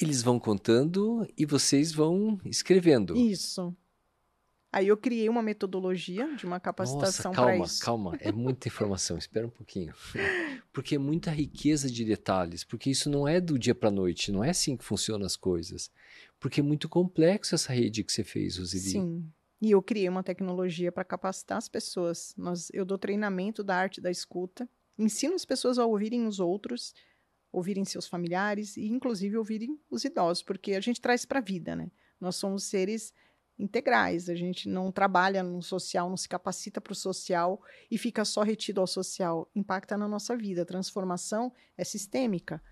Eles 0.00 0.22
vão 0.22 0.38
contando 0.38 1.26
e 1.36 1.44
vocês 1.44 1.92
vão 1.92 2.38
escrevendo. 2.44 3.16
Isso. 3.16 3.76
Aí 4.72 4.88
eu 4.88 4.96
criei 4.96 5.28
uma 5.28 5.42
metodologia 5.42 6.34
de 6.34 6.46
uma 6.46 6.58
capacitação 6.58 7.30
para 7.30 7.44
calma, 7.44 7.64
isso. 7.66 7.84
calma. 7.84 8.16
É 8.20 8.32
muita 8.32 8.68
informação. 8.68 9.18
Espera 9.18 9.46
um 9.46 9.50
pouquinho. 9.50 9.92
Porque 10.72 10.94
é 10.94 10.98
muita 10.98 11.30
riqueza 11.30 11.90
de 11.90 12.06
detalhes. 12.06 12.64
Porque 12.64 12.88
isso 12.88 13.10
não 13.10 13.28
é 13.28 13.38
do 13.38 13.58
dia 13.58 13.74
para 13.74 13.90
noite. 13.90 14.32
Não 14.32 14.42
é 14.42 14.48
assim 14.48 14.74
que 14.74 14.82
funcionam 14.82 15.26
as 15.26 15.36
coisas. 15.36 15.90
Porque 16.40 16.60
é 16.60 16.62
muito 16.62 16.88
complexo 16.88 17.54
essa 17.54 17.70
rede 17.70 18.02
que 18.02 18.10
você 18.10 18.24
fez, 18.24 18.56
Roseli. 18.56 18.82
Sim. 18.82 19.30
E 19.60 19.70
eu 19.70 19.82
criei 19.82 20.08
uma 20.08 20.22
tecnologia 20.22 20.90
para 20.90 21.04
capacitar 21.04 21.58
as 21.58 21.68
pessoas. 21.68 22.34
Nós, 22.38 22.70
eu 22.72 22.86
dou 22.86 22.96
treinamento 22.96 23.62
da 23.62 23.76
arte 23.76 24.00
da 24.00 24.10
escuta, 24.10 24.66
ensino 24.98 25.34
as 25.34 25.44
pessoas 25.44 25.78
a 25.78 25.84
ouvirem 25.84 26.26
os 26.26 26.40
outros, 26.40 26.94
ouvirem 27.52 27.84
seus 27.84 28.08
familiares 28.08 28.78
e, 28.78 28.86
inclusive, 28.86 29.36
ouvirem 29.36 29.78
os 29.90 30.02
idosos, 30.02 30.42
porque 30.42 30.72
a 30.72 30.80
gente 30.80 31.00
traz 31.00 31.26
para 31.26 31.40
a 31.40 31.42
vida, 31.42 31.76
né? 31.76 31.92
Nós 32.18 32.36
somos 32.36 32.64
seres 32.64 33.12
integrais, 33.58 34.28
a 34.28 34.34
gente 34.34 34.68
não 34.68 34.90
trabalha 34.90 35.42
no 35.42 35.62
social, 35.62 36.08
não 36.08 36.16
se 36.16 36.28
capacita 36.28 36.80
para 36.80 36.92
o 36.92 36.96
social 36.96 37.60
e 37.90 37.96
fica 37.96 38.24
só 38.24 38.42
retido 38.42 38.80
ao 38.80 38.86
social. 38.86 39.48
Impacta 39.54 39.96
na 39.96 40.08
nossa 40.08 40.36
vida. 40.36 40.62
A 40.62 40.66
transformação 40.66 41.52
é 41.76 41.84
sistêmica. 41.84 42.62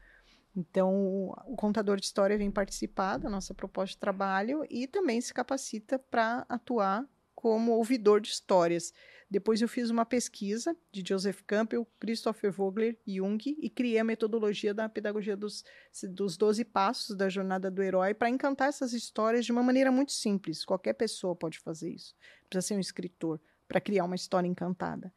Então, 0.55 1.29
o 1.47 1.57
contador 1.57 1.97
de 1.97 2.07
história 2.07 2.37
vem 2.37 2.51
participar 2.51 3.19
da 3.19 3.31
nossa 3.31 3.55
proposta 3.55 3.95
de 3.95 3.99
trabalho 3.99 4.67
e 4.69 4.87
também 4.87 5.21
se 5.21 5.33
capacita 5.33 5.99
para 5.99 6.45
atuar 6.49 7.07
como 7.41 7.73
ouvidor 7.73 8.21
de 8.21 8.29
histórias. 8.29 8.93
Depois 9.31 9.63
eu 9.63 9.69
fiz 9.69 9.89
uma 9.89 10.05
pesquisa 10.05 10.77
de 10.93 11.03
Joseph 11.07 11.41
Campbell, 11.47 11.87
Christopher 11.99 12.53
Vogler 12.53 12.99
e 13.07 13.17
Jung 13.17 13.57
e 13.59 13.71
criei 13.71 13.99
a 13.99 14.05
metodologia 14.05 14.75
da 14.75 14.91
pedagogia 14.91 15.35
dos, 15.35 15.65
dos 16.11 16.37
12 16.37 16.67
passos 16.67 17.17
da 17.17 17.31
jornada 17.31 17.71
do 17.71 17.83
herói 17.83 18.13
para 18.13 18.29
encantar 18.29 18.69
essas 18.69 18.93
histórias 18.93 19.47
de 19.47 19.53
uma 19.53 19.63
maneira 19.63 19.91
muito 19.91 20.13
simples. 20.13 20.67
Qualquer 20.67 20.93
pessoa 20.93 21.35
pode 21.35 21.59
fazer 21.61 21.91
isso. 21.91 22.15
Precisa 22.47 22.69
ser 22.69 22.75
um 22.75 22.81
escritor 22.81 23.41
para 23.67 23.81
criar 23.81 24.05
uma 24.05 24.17
história 24.17 24.47
encantada. 24.47 25.11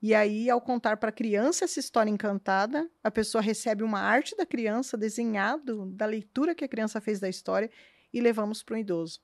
E 0.00 0.14
aí, 0.14 0.48
ao 0.48 0.62
contar 0.62 0.96
para 0.96 1.10
a 1.10 1.12
criança 1.12 1.66
essa 1.66 1.78
história 1.78 2.10
encantada, 2.10 2.90
a 3.04 3.10
pessoa 3.10 3.42
recebe 3.42 3.82
uma 3.82 4.00
arte 4.00 4.34
da 4.34 4.46
criança, 4.46 4.96
desenhado 4.96 5.84
da 5.90 6.06
leitura 6.06 6.54
que 6.54 6.64
a 6.64 6.68
criança 6.68 7.02
fez 7.02 7.20
da 7.20 7.28
história, 7.28 7.70
e 8.10 8.18
levamos 8.18 8.62
para 8.62 8.76
o 8.76 8.78
idoso. 8.78 9.20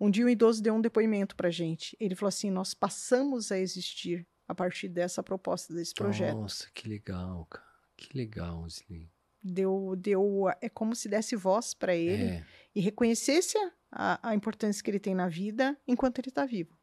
Um 0.00 0.10
dia, 0.10 0.24
um 0.24 0.28
idoso 0.28 0.62
deu 0.62 0.74
um 0.74 0.80
depoimento 0.80 1.36
para 1.36 1.50
gente. 1.50 1.96
Ele 2.00 2.14
falou 2.14 2.28
assim: 2.30 2.50
Nós 2.50 2.72
passamos 2.72 3.52
a 3.52 3.58
existir 3.58 4.26
a 4.48 4.54
partir 4.54 4.88
dessa 4.88 5.22
proposta, 5.22 5.74
desse 5.74 5.94
projeto. 5.94 6.36
Nossa, 6.38 6.68
que 6.74 6.88
legal, 6.88 7.44
cara. 7.46 7.66
Que 7.96 8.16
legal, 8.16 8.62
Roseli. 8.62 9.12
Deu, 9.42 9.94
deu, 9.96 10.46
é 10.60 10.68
como 10.68 10.94
se 10.94 11.08
desse 11.08 11.36
voz 11.36 11.72
para 11.74 11.94
ele 11.94 12.24
É. 12.24 12.46
e 12.74 12.80
reconhecesse 12.80 13.56
a, 13.90 14.30
a 14.30 14.34
importância 14.34 14.82
que 14.82 14.90
ele 14.90 14.98
tem 14.98 15.14
na 15.14 15.28
vida 15.28 15.78
enquanto 15.86 16.18
ele 16.18 16.28
está 16.28 16.44
vivo. 16.46 16.76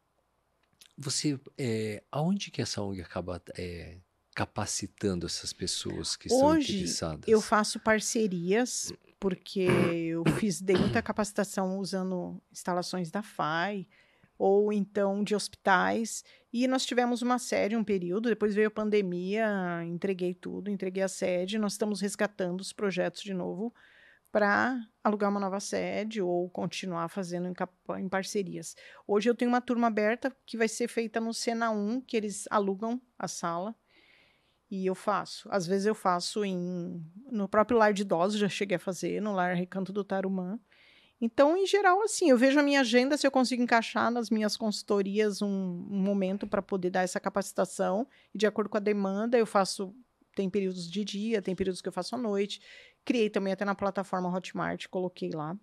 Você, 0.98 1.40
é, 1.58 2.04
aonde 2.12 2.50
que 2.50 2.62
essa 2.62 2.82
ONG 2.82 3.02
acaba 3.02 3.42
é, 3.56 4.00
capacitando 4.38 5.26
essas 5.26 5.52
pessoas 5.52 6.16
que 6.16 6.28
estão 6.28 6.46
Hoje, 6.50 6.76
interessadas? 6.76 7.28
Eu 7.28 7.42
faço 7.42 7.80
parcerias, 7.80 8.94
porque 9.20 9.62
eu 9.62 10.24
fiz 10.38 10.62
dei 10.62 10.76
muita 10.78 11.02
capacitação 11.02 11.80
usando 11.80 12.40
instalações 12.52 13.10
da 13.10 13.24
FAI, 13.24 13.88
ou 14.38 14.72
então 14.72 15.24
de 15.24 15.34
hospitais. 15.34 16.24
E 16.54 16.68
nós 16.68 16.86
tivemos 16.86 17.24
uma 17.24 17.40
sede 17.40 17.76
um 17.76 17.84
período, 17.84 18.30
depois 18.30 18.54
veio 18.54 18.68
a 18.68 18.72
pandemia, 18.72 19.84
entreguei 19.88 20.36
tudo, 20.36 20.70
entreguei 20.70 21.02
a 21.02 21.08
sede. 21.08 21.58
Nós 21.58 21.72
estamos 21.72 22.00
resgatando 22.00 22.62
os 22.62 22.72
projetos 22.72 23.24
de 23.24 23.34
novo 23.34 23.74
para 24.32 24.80
alugar 25.04 25.32
uma 25.32 25.40
nova 25.40 25.60
sede 25.60 26.22
ou 26.22 26.48
continuar 26.52 27.10
fazendo 27.10 27.48
em, 27.48 27.56
em 28.00 28.08
parcerias. 28.08 28.76
Hoje 29.08 29.28
eu 29.28 29.34
tenho 29.34 29.50
uma 29.50 29.62
turma 29.62 29.88
aberta 29.88 30.32
que 30.46 30.56
vai 30.56 30.68
ser 30.68 30.88
feita 30.88 31.20
no 31.20 31.34
Sena 31.34 31.72
1, 31.72 32.02
que 32.02 32.16
eles 32.16 32.46
alugam 32.52 33.02
a 33.18 33.28
sala. 33.28 33.76
E 34.70 34.86
eu 34.86 34.96
faço. 34.96 35.48
Às 35.52 35.66
vezes 35.66 35.86
eu 35.86 35.96
faço 35.96 36.44
em 36.44 37.02
no 37.32 37.48
próprio 37.48 37.78
lar 37.78 37.94
de 37.94 38.02
idosos, 38.02 38.40
já 38.40 38.50
cheguei 38.50 38.76
a 38.76 38.80
fazer, 38.80 39.22
no 39.22 39.34
lar 39.34 39.56
Recanto 39.56 39.94
do 39.94 40.04
Tarumã. 40.04 40.60
Então, 41.20 41.58
em 41.58 41.66
geral, 41.66 42.02
assim, 42.04 42.30
eu 42.30 42.38
vejo 42.38 42.60
a 42.60 42.64
minha 42.64 42.82
agenda 42.82 43.18
se 43.18 43.26
eu 43.26 43.32
consigo 43.32 43.64
encaixar 43.64 44.12
nas 44.12 44.30
minhas 44.30 44.56
consultorias 44.56 45.42
um, 45.42 45.48
um 45.48 46.00
momento 46.00 46.46
para 46.46 46.62
poder 46.62 46.92
dar 46.92 47.02
essa 47.02 47.20
capacitação. 47.20 48.08
E 48.34 48.38
de 48.38 48.46
acordo 48.46 48.70
com 48.70 48.78
a 48.78 48.82
demanda, 48.82 49.38
eu 49.38 49.46
faço. 49.46 49.96
Tem 50.36 50.48
períodos 50.48 50.88
de 50.88 51.04
dia, 51.04 51.42
tem 51.42 51.56
períodos 51.56 51.82
que 51.82 51.88
eu 51.88 51.92
faço 51.92 52.14
à 52.14 52.18
noite. 52.18 52.62
Criei 53.04 53.28
também 53.28 53.52
até 53.52 53.66
na 53.66 53.74
plataforma 53.74 54.32
Hotmart, 54.32 54.86
coloquei 54.88 55.32
lá. 55.32 55.58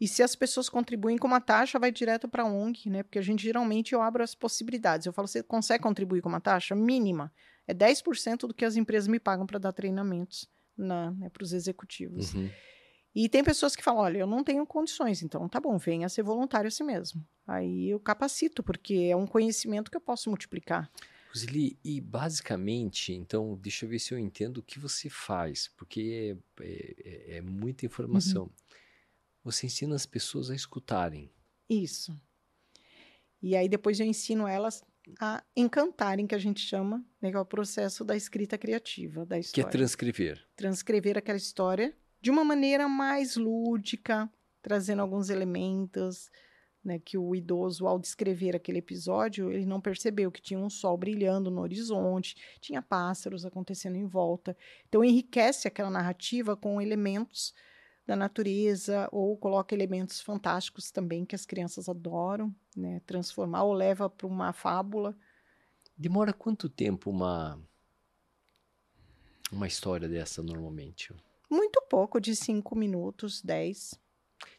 E 0.00 0.08
se 0.08 0.22
as 0.22 0.34
pessoas 0.34 0.68
contribuem 0.68 1.16
com 1.16 1.28
uma 1.28 1.40
taxa, 1.40 1.78
vai 1.78 1.92
direto 1.92 2.26
para 2.26 2.42
a 2.42 2.46
ONG, 2.46 2.90
né? 2.90 3.04
Porque 3.04 3.20
a 3.20 3.22
gente 3.22 3.44
geralmente 3.44 3.92
eu 3.92 4.02
abro 4.02 4.24
as 4.24 4.34
possibilidades. 4.34 5.06
Eu 5.06 5.12
falo, 5.12 5.28
você 5.28 5.42
consegue 5.42 5.82
contribuir 5.82 6.20
com 6.20 6.28
uma 6.28 6.40
taxa 6.40 6.74
mínima? 6.74 7.32
É 7.66 7.74
10% 7.74 8.46
do 8.46 8.54
que 8.54 8.64
as 8.64 8.76
empresas 8.76 9.08
me 9.08 9.18
pagam 9.18 9.46
para 9.46 9.58
dar 9.58 9.72
treinamentos 9.72 10.48
na, 10.76 11.10
né, 11.12 11.28
para 11.28 11.42
os 11.42 11.52
executivos. 11.52 12.34
Uhum. 12.34 12.50
E 13.14 13.28
tem 13.28 13.42
pessoas 13.42 13.74
que 13.74 13.82
falam: 13.82 14.02
olha, 14.02 14.18
eu 14.18 14.26
não 14.26 14.44
tenho 14.44 14.66
condições, 14.66 15.22
então 15.22 15.48
tá 15.48 15.58
bom, 15.58 15.78
venha 15.78 16.08
ser 16.08 16.22
voluntário 16.22 16.68
assim 16.68 16.84
mesmo. 16.84 17.26
Aí 17.46 17.88
eu 17.90 17.98
capacito, 17.98 18.62
porque 18.62 19.08
é 19.10 19.16
um 19.16 19.26
conhecimento 19.26 19.90
que 19.90 19.96
eu 19.96 20.00
posso 20.00 20.28
multiplicar. 20.28 20.90
Roseli, 21.28 21.78
e 21.84 22.00
basicamente, 22.00 23.12
então, 23.12 23.56
deixa 23.56 23.84
eu 23.84 23.88
ver 23.90 23.98
se 23.98 24.12
eu 24.12 24.18
entendo 24.18 24.58
o 24.58 24.62
que 24.62 24.78
você 24.78 25.08
faz, 25.10 25.68
porque 25.76 26.36
é, 26.60 26.64
é- 26.64 27.36
é 27.36 27.40
muita 27.40 27.84
informação. 27.86 28.44
Uhum. 28.44 28.50
Você 29.44 29.66
ensina 29.66 29.94
as 29.94 30.06
pessoas 30.06 30.50
a 30.50 30.54
escutarem. 30.54 31.30
Isso. 31.68 32.18
E 33.42 33.54
aí 33.54 33.68
depois 33.68 34.00
eu 34.00 34.06
ensino 34.06 34.46
elas 34.46 34.82
a 35.20 35.42
encantarem, 35.56 36.26
que 36.26 36.34
a 36.34 36.38
gente 36.38 36.60
chama, 36.60 37.04
né, 37.20 37.30
que 37.30 37.36
é 37.36 37.40
o 37.40 37.44
processo 37.44 38.04
da 38.04 38.16
escrita 38.16 38.58
criativa 38.58 39.24
da 39.24 39.36
Que 39.36 39.38
é 39.38 39.40
história. 39.40 39.70
transcrever. 39.70 40.44
transcrever 40.56 41.16
aquela 41.18 41.38
história 41.38 41.96
de 42.20 42.30
uma 42.30 42.44
maneira 42.44 42.88
mais 42.88 43.36
lúdica, 43.36 44.28
trazendo 44.62 45.02
alguns 45.02 45.30
elementos, 45.30 46.28
né, 46.84 46.98
que 46.98 47.18
o 47.18 47.34
idoso, 47.34 47.86
ao 47.86 47.98
descrever 47.98 48.54
aquele 48.54 48.78
episódio, 48.78 49.50
ele 49.50 49.66
não 49.66 49.80
percebeu 49.80 50.30
que 50.30 50.40
tinha 50.40 50.58
um 50.58 50.70
sol 50.70 50.96
brilhando 50.96 51.50
no 51.50 51.60
horizonte, 51.60 52.36
tinha 52.60 52.80
pássaros 52.80 53.44
acontecendo 53.44 53.96
em 53.96 54.06
volta. 54.06 54.56
Então, 54.88 55.04
enriquece 55.04 55.66
aquela 55.66 55.90
narrativa 55.90 56.56
com 56.56 56.80
elementos 56.80 57.52
da 58.06 58.14
natureza 58.14 59.08
ou 59.10 59.36
coloca 59.36 59.74
elementos 59.74 60.20
fantásticos 60.20 60.90
também 60.90 61.24
que 61.24 61.34
as 61.34 61.44
crianças 61.44 61.88
adoram, 61.88 62.54
né, 62.76 63.00
transformar 63.06 63.64
ou 63.64 63.72
leva 63.72 64.08
para 64.08 64.26
uma 64.26 64.52
fábula. 64.52 65.16
Demora 65.96 66.32
quanto 66.32 66.68
tempo 66.68 67.10
uma 67.10 67.58
uma 69.50 69.66
história 69.66 70.08
dessa 70.08 70.42
normalmente? 70.42 71.14
Muito 71.50 71.80
pouco, 71.88 72.20
de 72.20 72.34
cinco 72.34 72.76
minutos, 72.76 73.40
dez. 73.40 73.94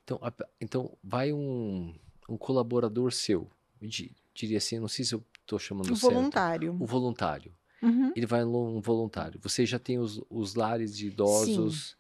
Então, 0.04 0.18
a- 0.22 0.34
então 0.62 0.98
vai 1.04 1.34
um, 1.34 1.94
um 2.30 2.38
colaborador 2.38 3.12
seu, 3.12 3.50
eu 3.82 3.88
di- 3.88 4.16
diria 4.34 4.58
assim, 4.58 4.80
não 4.80 4.88
sei 4.88 5.04
se 5.06 5.14
eu 5.14 5.24
estou 5.42 5.60
chamando 5.60 5.92
Um 5.92 5.96
certo. 5.96 6.14
voluntário. 6.14 6.78
O 6.80 6.86
voluntário. 6.86 7.54
Uhum. 7.82 8.12
Ele 8.16 8.26
vai 8.26 8.44
um 8.44 8.80
voluntário. 8.82 9.40
Você 9.44 9.66
já 9.66 9.78
tem 9.78 10.00
os, 10.00 10.22
os 10.30 10.56
lares 10.56 10.96
de 10.98 11.08
idosos 11.08 11.96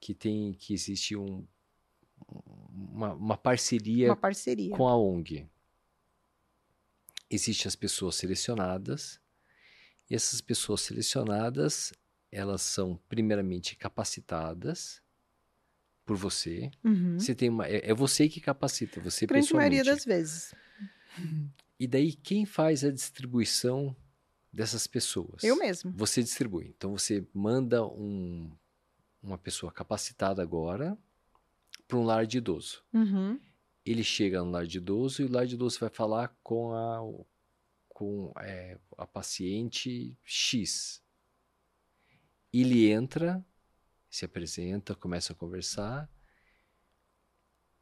que 0.00 0.14
tem 0.14 0.54
que 0.54 0.72
existe 0.72 1.14
um, 1.16 1.46
uma, 2.72 3.12
uma 3.14 3.36
parceria 3.36 4.08
Uma 4.08 4.16
parceria. 4.16 4.74
com 4.74 4.88
a 4.88 4.96
ONG. 4.96 5.46
Existem 7.30 7.68
as 7.68 7.76
pessoas 7.76 8.16
selecionadas 8.16 9.20
e 10.08 10.14
essas 10.14 10.40
pessoas 10.40 10.80
selecionadas 10.80 11.92
elas 12.32 12.62
são 12.62 12.98
primeiramente 13.08 13.76
capacitadas 13.76 15.02
por 16.04 16.16
você. 16.16 16.70
Uhum. 16.82 17.18
Você 17.18 17.34
tem 17.34 17.48
uma, 17.48 17.66
é, 17.66 17.90
é 17.90 17.94
você 17.94 18.28
que 18.28 18.40
capacita, 18.40 19.00
você 19.00 19.26
Grande 19.26 19.46
pessoalmente. 19.46 19.72
maioria 19.74 19.92
das 19.94 20.04
vezes. 20.04 20.54
E 21.78 21.86
daí 21.86 22.12
quem 22.12 22.44
faz 22.44 22.84
a 22.84 22.90
distribuição 22.90 23.94
dessas 24.52 24.86
pessoas? 24.86 25.42
Eu 25.44 25.56
mesmo. 25.56 25.92
Você 25.92 26.22
distribui. 26.22 26.72
Então 26.76 26.96
você 26.96 27.24
manda 27.32 27.84
um, 27.86 28.50
uma 29.22 29.38
pessoa 29.38 29.72
capacitada 29.72 30.42
agora 30.42 30.96
para 31.86 31.98
um 31.98 32.04
lar 32.04 32.26
de 32.26 32.38
idoso. 32.38 32.82
Uhum. 32.92 33.40
Ele 33.84 34.04
chega 34.04 34.42
no 34.42 34.50
lar 34.50 34.66
de 34.66 34.78
idoso 34.78 35.22
e 35.22 35.24
o 35.24 35.32
lar 35.32 35.46
de 35.46 35.54
idoso 35.54 35.78
vai 35.80 35.90
falar 35.90 36.28
com 36.42 36.72
a, 36.72 37.00
com 37.88 38.32
é, 38.40 38.78
a 38.96 39.06
paciente 39.06 40.16
X. 40.22 41.02
Ele 42.52 42.90
entra, 42.90 43.44
se 44.08 44.24
apresenta, 44.24 44.94
começa 44.94 45.32
a 45.32 45.36
conversar, 45.36 46.10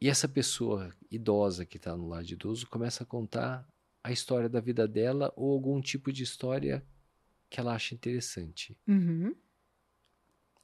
e 0.01 0.09
essa 0.09 0.29
pessoa 0.29 0.95
idosa 1.11 1.67
que 1.67 1.77
está 1.77 1.97
no 1.97 2.09
lado 2.09 2.25
de 2.25 2.35
idoso 2.35 2.67
começa 2.69 3.03
a 3.03 3.07
contar 3.07 3.69
a 4.03 4.13
história 4.13 4.49
da 4.49 4.61
vida 4.61 4.87
dela 4.87 5.33
ou 5.37 5.53
algum 5.53 5.81
tipo 5.81 6.13
de 6.13 6.23
história 6.23 6.87
que 7.51 7.59
ela 7.59 7.75
acha 7.75 7.95
interessante. 7.95 8.79
Uhum. 8.87 9.35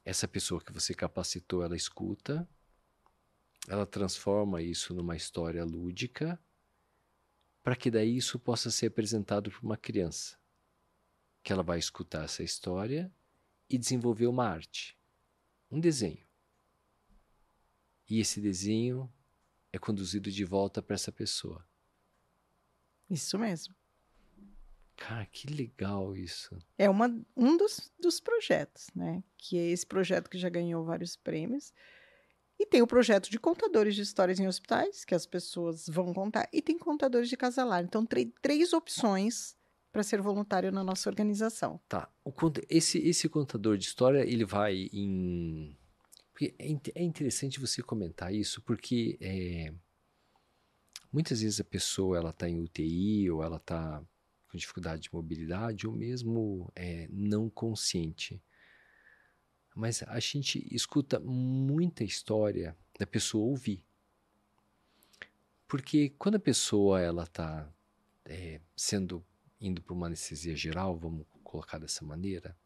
Essa 0.04 0.28
pessoa 0.28 0.60
que 0.60 0.72
você 0.72 0.92
capacitou, 0.92 1.62
ela 1.62 1.76
escuta, 1.76 2.48
ela 3.66 3.86
transforma 3.86 4.60
isso 4.60 4.94
numa 4.94 5.16
história 5.16 5.64
lúdica 5.64 6.38
para 7.62 7.74
que 7.74 7.90
daí 7.90 8.18
isso 8.18 8.38
possa 8.38 8.70
ser 8.70 8.86
apresentado 8.86 9.50
para 9.50 9.62
uma 9.62 9.76
criança, 9.76 10.38
que 11.42 11.50
ela 11.50 11.62
vai 11.62 11.78
escutar 11.78 12.24
essa 12.24 12.42
história 12.42 13.10
e 13.70 13.78
desenvolver 13.78 14.26
uma 14.26 14.46
arte, 14.46 14.98
um 15.70 15.80
desenho. 15.80 16.26
E 18.06 18.20
esse 18.20 18.38
desenho 18.38 19.10
é 19.72 19.78
conduzido 19.78 20.30
de 20.30 20.44
volta 20.44 20.82
para 20.82 20.94
essa 20.94 21.10
pessoa. 21.10 21.66
Isso 23.08 23.38
mesmo. 23.38 23.74
Cara, 24.96 25.26
que 25.26 25.48
legal 25.48 26.16
isso. 26.16 26.56
É 26.78 26.88
uma, 26.88 27.08
um 27.36 27.56
dos, 27.56 27.92
dos 27.98 28.20
projetos, 28.20 28.88
né? 28.94 29.22
Que 29.36 29.58
é 29.58 29.70
esse 29.70 29.86
projeto 29.86 30.30
que 30.30 30.38
já 30.38 30.48
ganhou 30.48 30.84
vários 30.84 31.16
prêmios. 31.16 31.72
E 32.58 32.64
tem 32.64 32.80
o 32.80 32.86
projeto 32.86 33.30
de 33.30 33.38
contadores 33.38 33.96
de 33.96 34.02
histórias 34.02 34.38
em 34.38 34.46
hospitais, 34.46 35.04
que 35.04 35.14
as 35.14 35.26
pessoas 35.26 35.88
vão 35.88 36.14
contar, 36.14 36.48
e 36.52 36.62
tem 36.62 36.78
contadores 36.78 37.28
de 37.28 37.36
casalar. 37.36 37.82
Então, 37.82 38.06
três 38.40 38.72
opções 38.72 39.56
para 39.92 40.02
ser 40.02 40.20
voluntário 40.20 40.72
na 40.72 40.82
nossa 40.82 41.08
organização. 41.08 41.80
Tá. 41.88 42.08
O, 42.24 42.32
esse, 42.68 42.98
esse 42.98 43.28
contador 43.28 43.76
de 43.76 43.84
história, 43.84 44.20
ele 44.20 44.44
vai 44.44 44.88
em. 44.92 45.76
É, 46.58 46.76
é 46.96 47.02
interessante 47.02 47.60
você 47.60 47.82
comentar 47.82 48.34
isso, 48.34 48.60
porque 48.62 49.16
é, 49.20 49.72
muitas 51.12 51.40
vezes 51.40 51.60
a 51.60 51.64
pessoa 51.64 52.18
ela 52.18 52.30
está 52.30 52.48
em 52.48 52.60
UTI 52.60 53.30
ou 53.30 53.42
ela 53.42 53.56
está 53.56 54.02
com 54.54 54.58
dificuldade 54.58 55.02
de 55.02 55.12
mobilidade 55.12 55.86
ou 55.86 55.92
mesmo 55.92 56.70
é, 56.76 57.08
não 57.10 57.50
consciente. 57.50 58.40
Mas 59.74 60.04
a 60.04 60.20
gente 60.20 60.64
escuta 60.72 61.18
muita 61.18 62.04
história 62.04 62.76
da 62.96 63.04
pessoa 63.04 63.44
ouvir. 63.44 63.84
Porque 65.66 66.10
quando 66.10 66.36
a 66.36 66.40
pessoa 66.40 67.00
ela 67.00 67.24
está 67.24 67.68
é, 68.24 68.60
sendo 68.76 69.24
indo 69.60 69.82
para 69.82 69.92
uma 69.92 70.06
anestesia 70.06 70.54
geral, 70.54 70.96
vamos 70.96 71.26
colocar 71.42 71.78
dessa 71.78 72.04
maneira, 72.04 72.56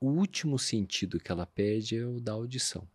o 0.00 0.06
último 0.06 0.58
sentido 0.58 1.20
que 1.20 1.30
ela 1.30 1.44
perde 1.44 1.96
é 1.98 2.06
o 2.06 2.18
da 2.18 2.32
audição. 2.32 2.88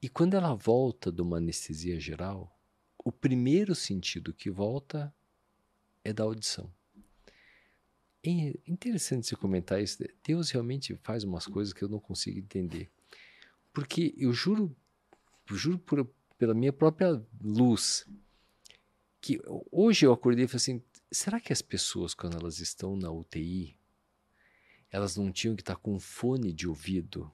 E 0.00 0.08
quando 0.08 0.34
ela 0.34 0.54
volta 0.54 1.12
de 1.12 1.20
uma 1.20 1.36
anestesia 1.36 2.00
geral, 2.00 2.58
o 3.04 3.12
primeiro 3.12 3.74
sentido 3.74 4.32
que 4.32 4.50
volta 4.50 5.14
é 6.04 6.12
da 6.12 6.22
audição. 6.22 6.72
É 8.22 8.54
interessante 8.66 9.26
você 9.26 9.36
comentar 9.36 9.82
isso. 9.82 10.02
Deus 10.22 10.50
realmente 10.50 10.94
faz 11.02 11.24
umas 11.24 11.46
coisas 11.46 11.72
que 11.72 11.82
eu 11.82 11.88
não 11.88 11.98
consigo 11.98 12.38
entender. 12.38 12.90
Porque 13.72 14.14
eu 14.16 14.32
juro, 14.32 14.74
juro 15.50 15.78
por, 15.78 16.08
pela 16.38 16.54
minha 16.54 16.72
própria 16.72 17.22
luz, 17.42 18.06
que 19.20 19.40
hoje 19.70 20.06
eu 20.06 20.12
acordei 20.12 20.44
e 20.44 20.48
falei 20.48 20.56
assim: 20.56 20.82
será 21.10 21.40
que 21.40 21.52
as 21.52 21.60
pessoas, 21.60 22.14
quando 22.14 22.36
elas 22.36 22.60
estão 22.60 22.96
na 22.96 23.10
UTI, 23.10 23.76
elas 24.90 25.16
não 25.16 25.32
tinham 25.32 25.56
que 25.56 25.62
estar 25.62 25.76
com 25.76 25.98
fone 25.98 26.52
de 26.52 26.68
ouvido, 26.68 27.30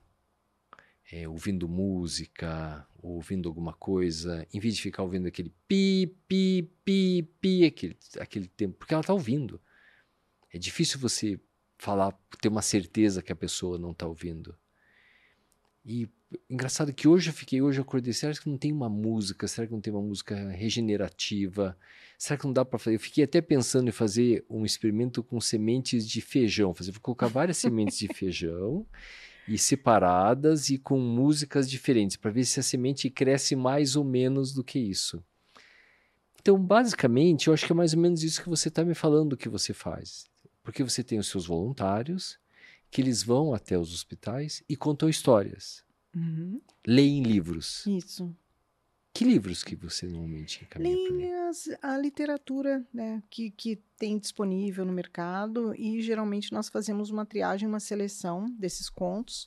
é, 1.13 1.29
ouvindo 1.29 1.69
música, 1.69 2.87
ouvindo 3.03 3.49
alguma 3.49 3.73
coisa, 3.73 4.47
em 4.53 4.61
vez 4.61 4.77
de 4.77 4.83
ficar 4.83 5.03
ouvindo 5.03 5.27
aquele 5.27 5.53
pi, 5.67 6.17
pi, 6.29 6.71
pi, 6.85 7.29
pi, 7.41 7.65
aquele, 7.65 7.97
aquele 8.19 8.47
tempo, 8.49 8.77
porque 8.79 8.95
ela 8.95 9.01
está 9.01 9.13
ouvindo. 9.13 9.61
É 10.53 10.59
difícil 10.59 11.01
você 11.01 11.41
falar, 11.77 12.13
ter 12.41 12.49
uma 12.49 12.63
certeza 12.63 13.23
que 13.23 13.33
a 13.33 13.37
pessoa 13.37 13.79
não 13.79 13.91
está 13.91 14.07
ouvindo. 14.07 14.57
E 15.85 16.09
engraçado 16.49 16.93
que 16.93 17.09
hoje 17.09 17.31
eu 17.31 17.35
fiquei, 17.35 17.61
hoje 17.61 17.81
eu 17.81 17.83
acordei, 17.83 18.13
será 18.13 18.33
que 18.33 18.49
não 18.49 18.59
tem 18.59 18.71
uma 18.71 18.89
música? 18.89 19.49
Será 19.49 19.67
que 19.67 19.73
não 19.73 19.81
tem 19.81 19.93
uma 19.93 20.03
música 20.03 20.51
regenerativa? 20.51 21.77
Será 22.19 22.39
que 22.39 22.45
não 22.45 22.53
dá 22.53 22.65
para 22.65 22.79
fazer? 22.79 22.97
Eu 22.97 23.01
fiquei 23.01 23.25
até 23.25 23.41
pensando 23.41 23.89
em 23.89 23.93
fazer 23.93 24.45
um 24.49 24.65
experimento 24.65 25.25
com 25.25 25.41
sementes 25.41 26.09
de 26.09 26.21
feijão. 26.21 26.75
Fazer, 26.75 26.93
vou 26.93 27.01
colocar 27.01 27.27
várias 27.27 27.57
sementes 27.57 27.99
de 27.99 28.09
feijão 28.15 28.87
e 29.55 29.59
separadas 29.59 30.71
e 30.71 30.79
com 30.79 30.99
músicas 30.99 31.69
diferentes 31.69 32.17
para 32.17 32.31
ver 32.31 32.45
se 32.45 32.61
a 32.61 32.63
semente 32.63 33.11
cresce 33.11 33.57
mais 33.57 33.97
ou 33.97 34.05
menos 34.05 34.53
do 34.53 34.63
que 34.63 34.79
isso. 34.79 35.23
Então, 36.41 36.59
basicamente, 36.59 37.49
eu 37.49 37.55
acho 37.55 37.67
que 37.67 37.73
é 37.73 37.75
mais 37.75 37.93
ou 37.93 38.01
menos 38.01 38.23
isso 38.23 38.43
que 38.43 38.49
você 38.49 38.69
está 38.69 38.85
me 38.85 38.95
falando 38.95 39.37
que 39.37 39.49
você 39.49 39.75
faz. 39.75 40.25
Porque 40.63 40.83
você 40.83 41.05
tem 41.05 41.19
os 41.19 41.29
seus 41.29 41.47
voluntários, 41.47 42.39
que 42.91 43.01
eles 43.01 43.23
vão 43.23 43.53
até 43.53 43.79
os 43.79 43.93
hospitais 43.93 44.63
e 44.69 44.77
contam 44.77 45.09
histórias. 45.09 45.85
Uhum. 46.15 46.61
Leem 46.87 47.23
livros. 47.23 47.87
Isso. 47.87 48.35
Que 49.21 49.25
livros 49.27 49.63
que 49.63 49.77
você 49.77 50.07
normalmente 50.07 50.65
encaminha 50.65 51.51
a 51.83 51.99
literatura 51.99 52.83
né, 52.91 53.23
que, 53.29 53.51
que 53.51 53.77
tem 53.99 54.19
disponível 54.19 54.83
no 54.83 54.95
mercado 54.95 55.75
e 55.75 56.01
geralmente 56.01 56.51
nós 56.55 56.71
fazemos 56.71 57.11
uma 57.11 57.27
triagem, 57.27 57.69
uma 57.69 57.81
seleção 57.81 58.47
desses 58.59 58.89
contos 58.89 59.47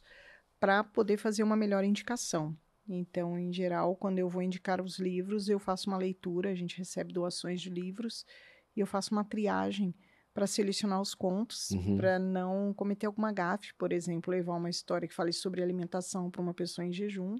para 0.59 0.83
poder 0.83 1.17
fazer 1.17 1.41
uma 1.41 1.55
melhor 1.55 1.83
indicação. 1.83 2.55
Então, 2.87 3.35
em 3.35 3.51
geral, 3.51 3.95
quando 3.95 4.19
eu 4.19 4.29
vou 4.29 4.43
indicar 4.43 4.79
os 4.79 4.99
livros, 4.99 5.49
eu 5.49 5.57
faço 5.57 5.89
uma 5.89 5.97
leitura, 5.97 6.51
a 6.51 6.55
gente 6.55 6.77
recebe 6.77 7.11
doações 7.11 7.59
de 7.59 7.71
livros 7.71 8.27
e 8.75 8.79
eu 8.79 8.85
faço 8.85 9.11
uma 9.11 9.25
triagem 9.25 9.95
para 10.35 10.45
selecionar 10.45 11.01
os 11.01 11.15
contos, 11.15 11.71
uhum. 11.71 11.97
para 11.97 12.19
não 12.19 12.75
cometer 12.75 13.07
alguma 13.07 13.31
gafe, 13.31 13.73
por 13.73 13.91
exemplo, 13.91 14.29
levar 14.29 14.55
uma 14.55 14.69
história 14.69 15.07
que 15.07 15.15
fale 15.15 15.33
sobre 15.33 15.63
alimentação 15.63 16.29
para 16.29 16.43
uma 16.43 16.53
pessoa 16.53 16.85
em 16.85 16.93
jejum, 16.93 17.37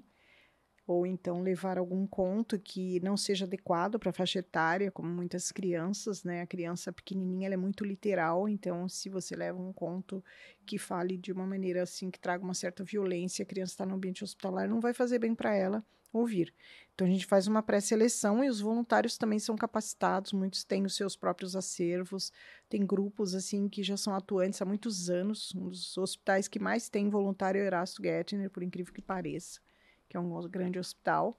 ou 0.86 1.06
então 1.06 1.40
levar 1.40 1.78
algum 1.78 2.06
conto 2.06 2.58
que 2.58 3.00
não 3.00 3.16
seja 3.16 3.44
adequado 3.44 3.98
para 3.98 4.10
a 4.10 4.12
faixa 4.12 4.40
etária, 4.40 4.90
como 4.90 5.08
muitas 5.08 5.50
crianças, 5.50 6.24
né? 6.24 6.42
A 6.42 6.46
criança 6.46 6.92
pequenininha 6.92 7.48
é 7.48 7.56
muito 7.56 7.84
literal, 7.84 8.48
então 8.48 8.88
se 8.88 9.08
você 9.08 9.34
leva 9.34 9.60
um 9.60 9.72
conto 9.72 10.22
que 10.66 10.78
fale 10.78 11.16
de 11.16 11.32
uma 11.32 11.46
maneira 11.46 11.82
assim 11.82 12.10
que 12.10 12.18
traga 12.18 12.44
uma 12.44 12.54
certa 12.54 12.84
violência, 12.84 13.42
a 13.42 13.46
criança 13.46 13.72
está 13.72 13.86
no 13.86 13.94
ambiente 13.94 14.22
hospitalar, 14.22 14.68
não 14.68 14.80
vai 14.80 14.92
fazer 14.92 15.18
bem 15.18 15.34
para 15.34 15.54
ela 15.54 15.84
ouvir. 16.12 16.54
Então 16.94 17.06
a 17.06 17.10
gente 17.10 17.26
faz 17.26 17.46
uma 17.46 17.62
pré-seleção 17.62 18.44
e 18.44 18.48
os 18.48 18.60
voluntários 18.60 19.18
também 19.18 19.38
são 19.38 19.56
capacitados, 19.56 20.32
muitos 20.32 20.62
têm 20.64 20.84
os 20.84 20.94
seus 20.94 21.16
próprios 21.16 21.56
acervos, 21.56 22.32
tem 22.68 22.86
grupos 22.86 23.34
assim 23.34 23.68
que 23.68 23.82
já 23.82 23.96
são 23.96 24.14
atuantes 24.14 24.62
há 24.62 24.64
muitos 24.64 25.10
anos, 25.10 25.52
um 25.54 25.68
dos 25.68 25.98
hospitais 25.98 26.46
que 26.46 26.60
mais 26.60 26.88
tem 26.88 27.10
voluntário 27.10 27.58
é 27.60 27.64
o 27.64 27.66
Erasto 27.66 28.02
Gettner, 28.02 28.50
por 28.50 28.62
incrível 28.62 28.94
que 28.94 29.02
pareça, 29.02 29.60
que 30.08 30.16
é 30.16 30.20
um 30.20 30.48
grande 30.48 30.78
hospital. 30.78 31.38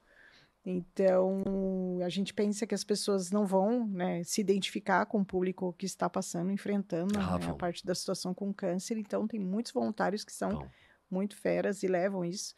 Então, 0.68 2.00
a 2.04 2.08
gente 2.08 2.34
pensa 2.34 2.66
que 2.66 2.74
as 2.74 2.82
pessoas 2.82 3.30
não 3.30 3.46
vão 3.46 3.86
né, 3.86 4.24
se 4.24 4.40
identificar 4.40 5.06
com 5.06 5.20
o 5.20 5.24
público 5.24 5.72
que 5.78 5.86
está 5.86 6.10
passando, 6.10 6.50
enfrentando 6.50 7.16
ah, 7.20 7.38
né, 7.38 7.50
a 7.50 7.54
parte 7.54 7.86
da 7.86 7.94
situação 7.94 8.34
com 8.34 8.52
câncer. 8.52 8.98
Então, 8.98 9.28
tem 9.28 9.38
muitos 9.38 9.70
voluntários 9.70 10.24
que 10.24 10.32
são 10.32 10.50
Bom. 10.50 10.68
muito 11.08 11.36
feras 11.36 11.84
e 11.84 11.86
levam 11.86 12.24
isso. 12.24 12.52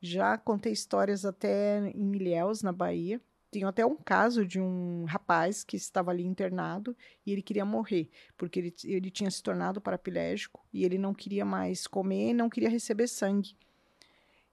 Já 0.00 0.36
contei 0.36 0.72
histórias 0.72 1.24
até 1.24 1.78
em 1.94 2.16
Ilhéus, 2.16 2.64
na 2.64 2.72
Bahia. 2.72 3.20
Tenho 3.48 3.68
até 3.68 3.86
um 3.86 3.94
caso 3.94 4.44
de 4.44 4.60
um 4.60 5.04
rapaz 5.04 5.62
que 5.62 5.76
estava 5.76 6.10
ali 6.10 6.24
internado 6.24 6.96
e 7.24 7.30
ele 7.30 7.42
queria 7.42 7.64
morrer, 7.64 8.10
porque 8.36 8.58
ele, 8.58 8.74
ele 8.82 9.10
tinha 9.10 9.30
se 9.30 9.40
tornado 9.40 9.80
paraplégico 9.80 10.66
e 10.72 10.84
ele 10.84 10.98
não 10.98 11.14
queria 11.14 11.44
mais 11.44 11.86
comer, 11.86 12.32
não 12.32 12.50
queria 12.50 12.70
receber 12.70 13.06
sangue. 13.06 13.54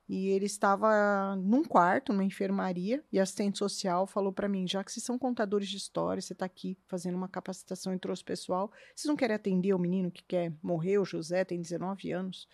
E 0.10 0.30
ele 0.30 0.48
estava 0.48 1.36
num 1.36 1.64
quarto, 1.64 2.12
numa 2.12 2.24
enfermaria, 2.24 3.04
e 3.12 3.20
a 3.20 3.24
assistente 3.24 3.60
social 3.60 4.08
falou 4.08 4.34
para 4.34 4.50
mim: 4.50 4.68
já 4.68 4.84
que 4.84 4.92
vocês 4.92 5.06
são 5.06 5.20
contadores 5.20 5.70
de 5.70 5.78
histórias, 5.78 6.26
você 6.26 6.34
está 6.34 6.46
aqui 6.46 6.76
fazendo 6.88 7.16
uma 7.16 7.28
capacitação 7.28 7.94
e 7.94 8.00
trouxe 8.00 8.24
pessoal, 8.24 8.72
vocês 8.96 9.06
não 9.06 9.16
querem 9.16 9.36
atender 9.36 9.72
o 9.72 9.78
menino 9.78 10.10
que 10.10 10.24
quer 10.24 10.52
morrer, 10.64 10.98
o 10.98 11.06
José, 11.06 11.46
tem 11.46 11.62
19 11.62 12.12
anos? 12.12 12.48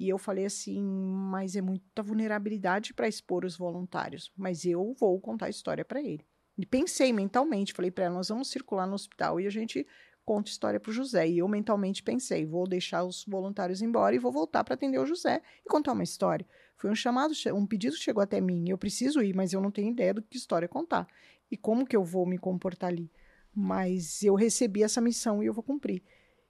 E 0.00 0.08
eu 0.08 0.16
falei 0.16 0.46
assim, 0.46 0.82
mas 0.82 1.54
é 1.54 1.60
muita 1.60 2.02
vulnerabilidade 2.02 2.94
para 2.94 3.08
expor 3.08 3.44
os 3.44 3.58
voluntários, 3.58 4.32
mas 4.34 4.64
eu 4.64 4.94
vou 4.98 5.20
contar 5.20 5.46
a 5.46 5.50
história 5.50 5.84
para 5.84 6.00
ele. 6.00 6.24
E 6.56 6.64
pensei 6.64 7.12
mentalmente, 7.12 7.74
falei 7.74 7.90
para 7.90 8.04
ela, 8.04 8.14
nós 8.14 8.28
vamos 8.28 8.48
circular 8.48 8.86
no 8.86 8.94
hospital 8.94 9.38
e 9.38 9.46
a 9.46 9.50
gente 9.50 9.86
conta 10.24 10.50
história 10.50 10.80
para 10.80 10.90
o 10.90 10.92
José. 10.92 11.28
E 11.28 11.38
eu 11.38 11.48
mentalmente 11.48 12.02
pensei, 12.02 12.44
vou 12.44 12.66
deixar 12.66 13.04
os 13.04 13.24
voluntários 13.26 13.80
embora 13.80 14.14
e 14.14 14.18
vou 14.18 14.32
voltar 14.32 14.64
para 14.64 14.74
atender 14.74 14.98
o 14.98 15.06
José 15.06 15.42
e 15.64 15.68
contar 15.68 15.92
uma 15.92 16.02
história. 16.02 16.46
Foi 16.76 16.90
um 16.90 16.94
chamado, 16.94 17.32
um 17.54 17.66
pedido 17.66 17.96
chegou 17.96 18.22
até 18.22 18.40
mim. 18.40 18.68
Eu 18.68 18.78
preciso 18.78 19.22
ir, 19.22 19.34
mas 19.34 19.52
eu 19.52 19.60
não 19.60 19.70
tenho 19.70 19.90
ideia 19.90 20.14
do 20.14 20.22
que 20.22 20.36
história 20.36 20.68
contar. 20.68 21.06
E 21.50 21.56
como 21.56 21.86
que 21.86 21.96
eu 21.96 22.04
vou 22.04 22.26
me 22.26 22.38
comportar 22.38 22.90
ali? 22.90 23.10
mas 23.56 24.22
eu 24.22 24.34
recebi 24.34 24.82
essa 24.82 25.00
missão 25.00 25.42
e 25.42 25.46
eu 25.46 25.54
vou 25.54 25.64
cumprir. 25.64 26.02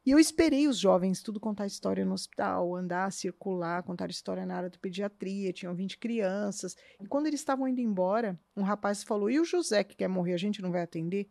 E 0.04 0.10
eu 0.10 0.18
esperei 0.18 0.66
os 0.66 0.76
jovens 0.76 1.22
tudo 1.22 1.38
contar 1.38 1.66
história 1.66 2.04
no 2.04 2.14
hospital, 2.14 2.74
andar, 2.74 3.12
circular, 3.12 3.82
contar 3.84 4.10
história 4.10 4.44
na 4.44 4.56
área 4.56 4.70
de 4.70 4.78
pediatria, 4.78 5.52
tinham 5.52 5.74
20 5.74 5.98
crianças. 5.98 6.76
E 7.00 7.06
quando 7.06 7.28
eles 7.28 7.40
estavam 7.40 7.68
indo 7.68 7.80
embora, 7.80 8.38
um 8.56 8.62
rapaz 8.62 9.04
falou: 9.04 9.30
"E 9.30 9.38
o 9.38 9.44
José 9.44 9.84
que 9.84 9.96
quer 9.96 10.08
morrer, 10.08 10.34
a 10.34 10.38
gente 10.38 10.60
não 10.60 10.72
vai 10.72 10.82
atender?" 10.82 11.28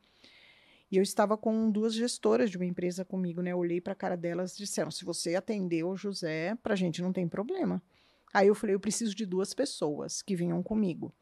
E 0.90 0.98
eu 0.98 1.04
estava 1.04 1.38
com 1.38 1.70
duas 1.70 1.94
gestoras 1.94 2.50
de 2.50 2.58
uma 2.58 2.66
empresa 2.66 3.04
comigo, 3.04 3.42
né? 3.42 3.54
Olhei 3.54 3.82
para 3.82 3.94
a 3.94 3.96
cara 3.96 4.16
delas 4.16 4.54
e 4.54 4.58
disseram: 4.58 4.92
"Se 4.92 5.04
você 5.04 5.36
atendeu 5.36 5.90
o 5.90 5.98
José, 5.98 6.56
para 6.56 6.74
a 6.74 6.78
gente 6.78 7.02
não 7.02 7.12
tem 7.12 7.28
problema." 7.28 7.82
Aí 8.36 8.48
eu 8.48 8.56
falei: 8.56 8.76
"Eu 8.76 8.80
preciso 8.80 9.16
de 9.16 9.26
duas 9.26 9.54
pessoas 9.54 10.22
que 10.22 10.36
venham 10.36 10.62
comigo." 10.62 11.14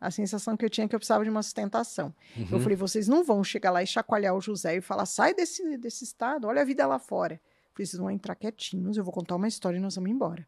a 0.00 0.10
sensação 0.10 0.56
que 0.56 0.64
eu 0.64 0.70
tinha 0.70 0.84
é 0.84 0.88
que 0.88 0.94
eu 0.94 0.98
precisava 0.98 1.24
de 1.24 1.30
uma 1.30 1.42
sustentação. 1.42 2.14
Uhum. 2.36 2.48
Eu 2.52 2.60
falei, 2.60 2.76
vocês 2.76 3.08
não 3.08 3.24
vão 3.24 3.42
chegar 3.42 3.70
lá 3.70 3.82
e 3.82 3.86
chacoalhar 3.86 4.34
o 4.34 4.40
José 4.40 4.76
e 4.76 4.80
falar, 4.80 5.06
sai 5.06 5.34
desse, 5.34 5.78
desse 5.78 6.04
estado, 6.04 6.46
olha 6.46 6.62
a 6.62 6.64
vida 6.64 6.86
lá 6.86 6.98
fora. 6.98 7.40
Vocês 7.74 7.94
vão 7.94 8.10
entrar 8.10 8.34
quietinhos, 8.34 8.96
eu 8.96 9.04
vou 9.04 9.12
contar 9.12 9.36
uma 9.36 9.48
história 9.48 9.78
e 9.78 9.80
nós 9.80 9.94
vamos 9.94 10.10
embora. 10.10 10.46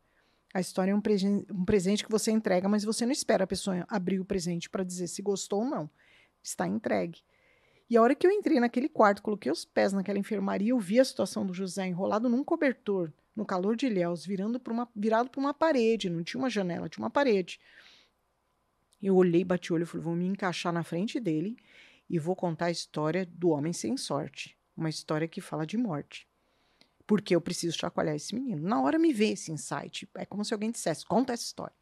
A 0.53 0.61
história 0.61 0.93
é 0.93 0.95
um, 0.95 1.03
um 1.51 1.65
presente 1.65 2.05
que 2.05 2.11
você 2.11 2.31
entrega, 2.31 2.69
mas 2.69 2.85
você 2.85 3.05
não 3.05 3.13
espera 3.13 3.45
a 3.45 3.47
pessoa 3.47 3.85
abrir 3.89 4.19
o 4.19 4.25
presente 4.25 4.69
para 4.69 4.83
dizer 4.83 5.07
se 5.07 5.21
gostou 5.21 5.61
ou 5.61 5.69
não. 5.69 5.91
Está 6.43 6.67
entregue. 6.67 7.21
E 7.91 7.97
a 7.97 8.03
hora 8.03 8.15
que 8.15 8.27
eu 8.27 8.31
entrei 8.31 8.61
naquele 8.61 8.89
quarto, 8.89 9.23
coloquei 9.23 9.51
os 9.51 9.65
pés 9.65 9.93
naquela 9.93 10.19
enfermaria, 10.19 10.71
eu 10.71 10.79
vi 10.79 11.01
a 11.01 11.05
situação 11.05 11.45
do 11.45 11.55
José 11.55 11.87
enrolado 11.87 12.29
num 12.29 12.45
cobertor, 12.45 13.13
no 13.39 13.47
calor 13.47 13.77
de 13.77 13.87
Ilhéus, 13.87 14.27
virando 14.27 14.61
uma, 14.69 14.89
virado 14.97 15.31
para 15.31 15.41
uma 15.41 15.55
parede, 15.55 16.11
não 16.11 16.25
tinha 16.25 16.41
uma 16.41 16.51
janela, 16.51 16.89
tinha 16.89 17.05
uma 17.05 17.09
parede. 17.09 17.61
Eu 19.01 19.15
olhei, 19.15 19.45
bati 19.45 19.73
o 19.73 19.77
olho 19.77 19.85
e 19.85 19.87
falei: 19.87 20.05
vou 20.05 20.17
me 20.17 20.27
encaixar 20.27 20.73
na 20.73 20.83
frente 20.83 21.21
dele 21.21 21.57
e 22.11 22.19
vou 22.19 22.35
contar 22.35 22.67
a 22.67 22.71
história 22.73 23.25
do 23.25 23.51
homem 23.51 23.73
sem 23.73 23.97
sorte. 23.97 24.59
Uma 24.77 24.91
história 24.91 25.29
que 25.29 25.41
fala 25.41 25.65
de 25.65 25.77
morte. 25.77 26.27
Porque 27.07 27.35
eu 27.35 27.41
preciso 27.41 27.79
chacoalhar 27.79 28.17
esse 28.17 28.35
menino. 28.35 28.69
Na 28.69 28.83
hora 28.83 28.99
me 28.99 29.13
veio 29.13 29.35
esse 29.35 29.53
insight. 29.53 30.09
É 30.17 30.27
como 30.27 30.45
se 30.45 30.53
alguém 30.53 30.73
dissesse: 30.73 31.07
conta 31.07 31.33
essa 31.33 31.45
história. 31.45 31.77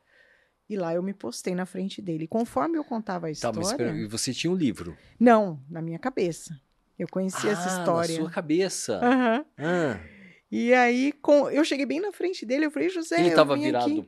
E 0.69 0.77
lá 0.77 0.93
eu 0.93 1.03
me 1.03 1.15
postei 1.15 1.55
na 1.55 1.65
frente 1.65 2.03
dele. 2.03 2.27
Conforme 2.27 2.77
eu 2.77 2.85
contava 2.85 3.29
a 3.29 3.31
história. 3.31 3.63
Tá, 3.63 3.85
mas 3.87 3.97
e 3.97 4.07
você 4.07 4.35
tinha 4.35 4.51
um 4.51 4.57
livro? 4.57 4.95
Não, 5.19 5.59
na 5.71 5.81
minha 5.81 5.99
cabeça. 5.99 6.61
Eu 6.99 7.09
conhecia 7.09 7.49
ah, 7.49 7.53
essa 7.53 7.69
história. 7.79 8.15
Na 8.15 8.21
sua 8.21 8.31
cabeça. 8.31 9.01
Aham. 9.03 9.39
Uhum. 9.39 9.45
Ah. 9.57 10.16
E 10.51 10.73
aí, 10.73 11.13
com, 11.13 11.51
eu 11.51 11.65
cheguei 11.65 11.85
bem 11.85 12.01
na 12.01 12.13
frente 12.13 12.47
dele, 12.47 12.67
eu 12.67 12.71
falei, 12.71 12.89
José, 12.89 13.19
Ele 13.19 13.29
estava 13.31 13.57
virado 13.57 14.05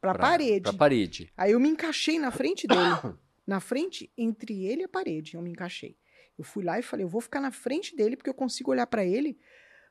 para 0.00 0.12
a 0.12 0.18
parede. 0.18 0.62
Pra 0.62 0.72
parede. 0.72 1.32
Aí 1.36 1.52
eu 1.52 1.60
me 1.60 1.68
encaixei 1.68 2.18
na 2.18 2.30
frente 2.30 2.66
dele. 2.66 2.80
na 3.46 3.58
frente, 3.58 4.10
entre 4.16 4.64
ele 4.64 4.82
e 4.82 4.84
a 4.84 4.88
parede, 4.88 5.34
eu 5.34 5.42
me 5.42 5.50
encaixei. 5.50 5.96
Eu 6.38 6.44
fui 6.44 6.64
lá 6.64 6.78
e 6.78 6.82
falei, 6.82 7.04
eu 7.04 7.08
vou 7.08 7.20
ficar 7.20 7.40
na 7.40 7.50
frente 7.50 7.96
dele 7.96 8.16
porque 8.16 8.30
eu 8.30 8.34
consigo 8.34 8.70
olhar 8.70 8.86
para 8.86 9.04
ele, 9.04 9.38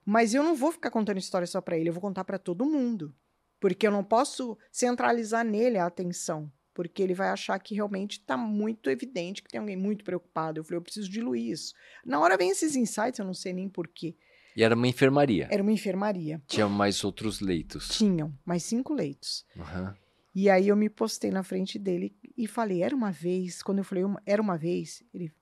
mas 0.05 0.33
eu 0.33 0.43
não 0.43 0.55
vou 0.55 0.71
ficar 0.71 0.89
contando 0.89 1.17
história 1.17 1.45
só 1.45 1.61
para 1.61 1.77
ele, 1.77 1.89
eu 1.89 1.93
vou 1.93 2.01
contar 2.01 2.23
para 2.23 2.39
todo 2.39 2.65
mundo. 2.65 3.13
Porque 3.59 3.85
eu 3.85 3.91
não 3.91 4.03
posso 4.03 4.57
centralizar 4.71 5.45
nele 5.45 5.77
a 5.77 5.85
atenção, 5.85 6.51
porque 6.73 7.03
ele 7.03 7.13
vai 7.13 7.29
achar 7.29 7.59
que 7.59 7.75
realmente 7.75 8.13
está 8.13 8.35
muito 8.35 8.89
evidente 8.89 9.43
que 9.43 9.49
tem 9.49 9.59
alguém 9.59 9.77
muito 9.77 10.03
preocupado. 10.03 10.59
Eu 10.59 10.63
falei, 10.63 10.77
eu 10.77 10.81
preciso 10.81 11.09
diluir 11.09 11.51
isso. 11.51 11.73
Na 12.03 12.19
hora 12.19 12.37
vem 12.37 12.49
esses 12.49 12.75
insights, 12.75 13.19
eu 13.19 13.25
não 13.25 13.35
sei 13.35 13.53
nem 13.53 13.69
porquê. 13.69 14.15
E 14.55 14.63
era 14.63 14.75
uma 14.75 14.87
enfermaria? 14.87 15.47
Era 15.49 15.63
uma 15.63 15.71
enfermaria. 15.71 16.41
Tinha 16.47 16.67
mais 16.67 17.03
outros 17.03 17.39
leitos? 17.39 17.89
Tinham, 17.89 18.33
mais 18.45 18.63
cinco 18.63 18.93
leitos. 18.93 19.45
Uhum. 19.55 19.93
E 20.33 20.49
aí 20.49 20.69
eu 20.69 20.75
me 20.75 20.89
postei 20.89 21.29
na 21.29 21.43
frente 21.43 21.77
dele 21.77 22.15
e 22.37 22.47
falei, 22.47 22.81
era 22.81 22.95
uma 22.95 23.11
vez, 23.11 23.61
quando 23.61 23.79
eu 23.79 23.83
falei, 23.83 24.03
era 24.25 24.41
uma 24.41 24.57
vez, 24.57 25.03
ele 25.13 25.33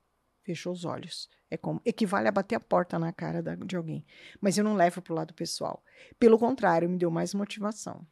fechou 0.42 0.72
os 0.72 0.84
olhos. 0.84 1.28
É 1.48 1.56
como 1.56 1.80
equivale 1.84 2.28
a 2.28 2.32
bater 2.32 2.56
a 2.56 2.60
porta 2.60 2.98
na 2.98 3.12
cara 3.12 3.42
da, 3.42 3.54
de 3.54 3.76
alguém. 3.76 4.04
Mas 4.40 4.58
eu 4.58 4.64
não 4.64 4.74
levo 4.74 5.00
para 5.00 5.12
o 5.12 5.16
lado 5.16 5.34
pessoal. 5.34 5.82
Pelo 6.18 6.38
contrário, 6.38 6.88
me 6.88 6.98
deu 6.98 7.10
mais 7.10 7.34
motivação. 7.34 8.06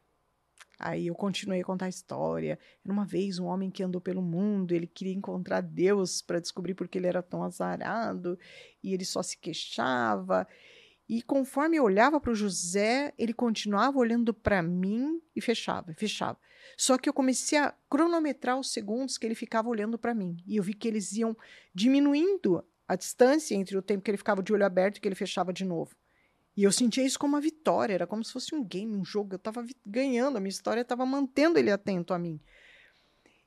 Aí 0.77 1.07
eu 1.07 1.15
continuei 1.15 1.59
a 1.59 1.65
contar 1.65 1.87
a 1.87 1.89
história. 1.89 2.57
Era 2.83 2.93
uma 2.93 3.05
vez 3.05 3.37
um 3.39 3.45
homem 3.45 3.69
que 3.69 3.83
andou 3.83 3.99
pelo 3.99 4.21
mundo, 4.21 4.71
ele 4.73 4.87
queria 4.87 5.13
encontrar 5.13 5.59
Deus 5.59 6.21
para 6.21 6.39
descobrir 6.39 6.73
por 6.73 6.87
que 6.87 6.97
ele 6.97 7.07
era 7.07 7.21
tão 7.21 7.43
azarado, 7.43 8.39
e 8.81 8.93
ele 8.93 9.03
só 9.03 9.21
se 9.21 9.37
queixava. 9.37 10.47
E 11.09 11.23
conforme 11.23 11.77
eu 11.77 11.83
olhava 11.83 12.19
para 12.19 12.31
o 12.31 12.35
José, 12.35 13.11
ele 13.17 13.33
continuava 13.33 13.97
olhando 13.97 14.31
para 14.31 14.61
mim 14.61 15.19
e 15.35 15.41
fechava, 15.41 15.91
fechava. 15.95 16.37
Só 16.77 16.99
que 16.99 17.09
eu 17.09 17.13
comecei 17.13 17.57
a 17.57 17.73
cronometrar 17.89 18.59
os 18.59 18.71
segundos 18.71 19.17
que 19.17 19.25
ele 19.25 19.33
ficava 19.33 19.67
olhando 19.67 19.97
para 19.97 20.13
mim. 20.13 20.37
E 20.45 20.57
eu 20.57 20.63
vi 20.63 20.75
que 20.75 20.87
eles 20.87 21.11
iam 21.13 21.35
diminuindo 21.73 22.63
a 22.87 22.95
distância 22.95 23.55
entre 23.55 23.75
o 23.75 23.81
tempo 23.81 24.03
que 24.03 24.11
ele 24.11 24.17
ficava 24.19 24.43
de 24.43 24.53
olho 24.53 24.63
aberto 24.63 24.97
e 24.97 25.01
que 25.01 25.07
ele 25.07 25.15
fechava 25.15 25.51
de 25.51 25.65
novo. 25.65 25.95
E 26.55 26.63
eu 26.63 26.71
sentia 26.71 27.03
isso 27.03 27.17
como 27.17 27.33
uma 27.35 27.41
vitória, 27.41 27.93
era 27.93 28.05
como 28.05 28.23
se 28.23 28.31
fosse 28.31 28.53
um 28.53 28.63
game, 28.63 28.95
um 28.95 29.03
jogo. 29.03 29.33
Eu 29.33 29.37
estava 29.37 29.65
ganhando, 29.83 30.37
a 30.37 30.39
minha 30.39 30.49
história 30.49 30.81
estava 30.81 31.07
mantendo 31.07 31.57
ele 31.57 31.71
atento 31.71 32.13
a 32.13 32.19
mim. 32.19 32.39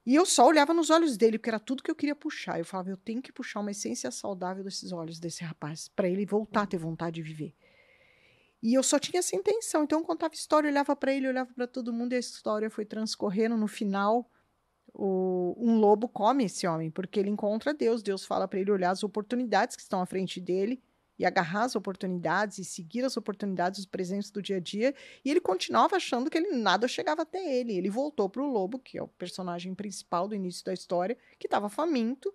E 0.05 0.15
eu 0.15 0.27
só 0.27 0.47
olhava 0.47 0.75
nos 0.75 0.91
olhos 0.91 1.17
dele, 1.17 1.39
porque 1.39 1.51
era 1.51 1.61
tudo 1.61 1.83
que 1.83 1.91
eu 1.91 1.95
queria 1.95 2.15
puxar. 2.15 2.59
Eu 2.59 2.65
falava, 2.65 2.91
eu 2.91 2.97
tenho 2.97 3.23
que 3.23 3.33
puxar 3.33 3.61
uma 3.61 3.71
essência 3.71 4.11
saudável 4.11 4.65
desses 4.65 4.91
olhos 4.91 5.21
desse 5.21 5.45
rapaz, 5.45 5.89
para 5.89 6.09
ele 6.09 6.27
voltar 6.27 6.63
a 6.63 6.67
ter 6.67 6.77
vontade 6.77 7.17
de 7.17 7.23
viver. 7.23 7.55
E 8.61 8.75
eu 8.75 8.83
só 8.83 8.99
tinha 8.99 9.21
essa 9.21 9.37
intenção. 9.37 9.85
Então 9.85 10.01
eu 10.01 10.05
contava 10.05 10.35
história, 10.35 10.69
olhava 10.69 10.95
para 10.97 11.13
ele, 11.13 11.29
olhava 11.29 11.53
para 11.55 11.67
todo 11.67 11.93
mundo, 11.93 12.13
e 12.13 12.17
a 12.17 12.21
história 12.21 12.69
foi 12.69 12.85
transcorrendo. 12.85 13.57
No 13.57 13.69
final, 13.69 14.29
o, 14.93 15.55
um 15.57 15.79
lobo 15.79 16.09
come 16.09 16.45
esse 16.45 16.67
homem, 16.67 16.91
porque 16.91 17.21
ele 17.21 17.31
encontra 17.31 17.73
Deus. 17.73 18.03
Deus 18.03 18.25
fala 18.25 18.49
para 18.49 18.59
ele 18.59 18.73
olhar 18.73 18.91
as 18.91 19.05
oportunidades 19.05 19.77
que 19.77 19.83
estão 19.83 20.01
à 20.01 20.07
frente 20.07 20.41
dele 20.41 20.83
e 21.19 21.25
agarrar 21.25 21.65
as 21.65 21.77
oportunidades 21.77 22.59
e 22.59 22.65
seguir 22.65 23.05
as 23.05 23.17
oportunidades, 23.17 23.81
os 23.81 23.87
presentes 23.87 24.31
do 24.31 24.43
dia 24.43 24.57
a 24.57 24.61
dia. 24.61 24.95
E 25.25 25.31
ele 25.31 25.41
continuava 25.41 25.97
achando 25.97 26.31
que 26.31 26.39
ele 26.39 26.53
nada 26.53 26.89
chegava 26.89 27.23
até 27.23 27.59
ele. 27.59 27.77
Ele 27.77 27.91
voltou 27.91 28.29
para 28.29 28.43
o 28.43 28.51
lobo, 28.51 28.79
que 28.79 28.99
é 28.99 29.03
o 29.03 29.09
personagem 29.09 29.75
principal 29.75 30.27
do 30.27 30.35
início 30.35 30.65
da 30.65 30.73
história, 30.73 31.17
que 31.39 31.47
estava 31.47 31.69
faminto, 31.69 32.33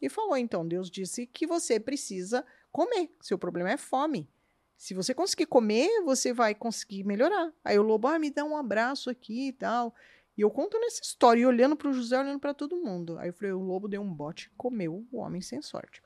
e 0.00 0.08
falou: 0.08 0.36
então, 0.36 0.66
Deus 0.66 0.90
disse 0.90 1.26
que 1.26 1.46
você 1.46 1.80
precisa 1.80 2.44
comer. 2.70 3.10
Seu 3.20 3.38
problema 3.38 3.70
é 3.70 3.76
fome. 3.76 4.28
Se 4.76 4.94
você 4.94 5.12
conseguir 5.12 5.46
comer, 5.46 6.02
você 6.04 6.32
vai 6.32 6.54
conseguir 6.54 7.02
melhorar. 7.02 7.52
Aí 7.64 7.76
o 7.78 7.82
lobo, 7.82 8.06
ah, 8.06 8.18
me 8.18 8.30
dá 8.30 8.44
um 8.44 8.56
abraço 8.56 9.10
aqui 9.10 9.48
e 9.48 9.52
tal. 9.52 9.92
E 10.36 10.40
eu 10.40 10.50
conto 10.52 10.78
nessa 10.78 11.02
história, 11.02 11.40
e 11.40 11.46
olhando 11.46 11.76
para 11.76 11.88
o 11.88 11.92
José, 11.92 12.16
olhando 12.16 12.38
para 12.38 12.54
todo 12.54 12.76
mundo. 12.76 13.18
Aí 13.18 13.28
eu 13.28 13.32
falei, 13.32 13.52
o 13.52 13.58
lobo 13.58 13.88
deu 13.88 14.00
um 14.00 14.14
bote 14.14 14.46
e 14.46 14.56
comeu 14.56 15.04
o 15.10 15.18
homem 15.18 15.42
sem 15.42 15.60
sorte. 15.60 16.00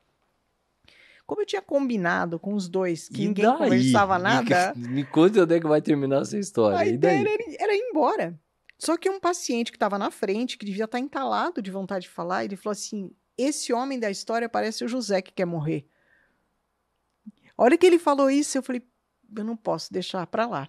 Como 1.33 1.41
eu 1.41 1.47
tinha 1.47 1.63
combinado 1.63 2.39
com 2.39 2.53
os 2.53 2.69
dois, 2.69 3.09
que 3.09 3.23
e 3.23 3.29
ninguém 3.29 3.47
daí? 3.47 3.57
conversava 3.57 4.19
nada. 4.19 4.75
Me, 4.77 5.03
conta 5.03 5.45
onde 5.45 5.55
é 5.55 5.61
que 5.61 5.67
vai 5.67 5.81
terminar 5.81 6.21
essa 6.21 6.39
história. 6.39 6.77
A 6.77 6.87
ideia 6.87 7.21
era, 7.21 7.45
era, 7.59 7.75
ir 7.75 7.89
embora. 7.89 8.39
Só 8.79 8.99
que 8.99 9.09
um 9.09 9.19
paciente 9.19 9.73
que 9.73 9.77
estava 9.77 9.99
na 9.99 10.11
frente, 10.11 10.59
que 10.59 10.67
devia 10.67 10.85
estar 10.85 10.99
tá 10.99 11.03
entalado 11.03 11.63
de 11.63 11.71
vontade 11.71 12.03
de 12.03 12.11
falar, 12.11 12.45
ele 12.45 12.55
falou 12.55 12.73
assim: 12.73 13.11
esse 13.39 13.73
homem 13.73 13.99
da 13.99 14.11
história 14.11 14.47
parece 14.47 14.85
o 14.85 14.89
José 14.89 15.23
que 15.23 15.33
quer 15.33 15.47
morrer. 15.47 15.89
A 17.57 17.63
hora 17.63 17.79
que 17.79 17.87
ele 17.87 17.99
falou 17.99 18.31
isso, 18.31 18.59
eu 18.59 18.63
falei: 18.63 18.83
eu 19.35 19.43
não 19.43 19.57
posso 19.57 19.91
deixar 19.91 20.27
para 20.27 20.47
lá. 20.47 20.69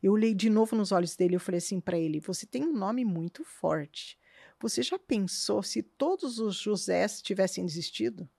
Eu 0.00 0.12
olhei 0.12 0.32
de 0.32 0.48
novo 0.48 0.76
nos 0.76 0.92
olhos 0.92 1.16
dele 1.16 1.34
e 1.34 1.40
falei 1.40 1.58
assim 1.58 1.80
para 1.80 1.98
ele: 1.98 2.20
você 2.20 2.46
tem 2.46 2.62
um 2.62 2.72
nome 2.72 3.04
muito 3.04 3.42
forte. 3.42 4.16
Você 4.60 4.80
já 4.80 4.96
pensou 4.96 5.60
se 5.60 5.82
todos 5.82 6.38
os 6.38 6.54
Josés 6.54 7.20
tivessem 7.20 7.66
desistido? 7.66 8.30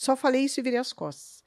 Só 0.00 0.16
falei 0.16 0.46
isso 0.46 0.58
e 0.58 0.62
virei 0.62 0.78
as 0.78 0.94
costas. 0.94 1.44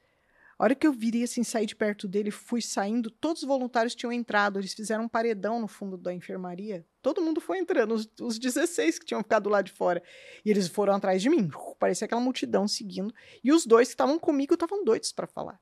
A 0.56 0.62
hora 0.62 0.76
que 0.76 0.86
eu 0.86 0.92
virei 0.92 1.24
assim, 1.24 1.42
saí 1.42 1.66
de 1.66 1.74
perto 1.74 2.06
dele, 2.06 2.30
fui 2.30 2.62
saindo, 2.62 3.10
todos 3.10 3.42
os 3.42 3.48
voluntários 3.48 3.96
tinham 3.96 4.12
entrado, 4.12 4.60
eles 4.60 4.72
fizeram 4.72 5.06
um 5.06 5.08
paredão 5.08 5.60
no 5.60 5.66
fundo 5.66 5.96
da 5.96 6.14
enfermaria. 6.14 6.86
Todo 7.02 7.20
mundo 7.20 7.40
foi 7.40 7.58
entrando, 7.58 7.96
os, 7.96 8.08
os 8.20 8.38
16 8.38 9.00
que 9.00 9.06
tinham 9.06 9.24
ficado 9.24 9.50
lá 9.50 9.60
de 9.60 9.72
fora. 9.72 10.00
E 10.44 10.52
eles 10.52 10.68
foram 10.68 10.94
atrás 10.94 11.20
de 11.20 11.28
mim. 11.28 11.50
Parecia 11.80 12.04
aquela 12.04 12.20
multidão 12.20 12.68
seguindo. 12.68 13.12
E 13.42 13.50
os 13.50 13.66
dois 13.66 13.88
que 13.88 13.94
estavam 13.94 14.20
comigo 14.20 14.54
estavam 14.54 14.84
doidos 14.84 15.10
para 15.10 15.26
falar. 15.26 15.60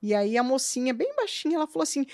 E 0.00 0.14
aí 0.14 0.38
a 0.38 0.42
mocinha, 0.44 0.94
bem 0.94 1.12
baixinha, 1.16 1.56
ela 1.56 1.66
falou 1.66 1.82
assim: 1.82 2.06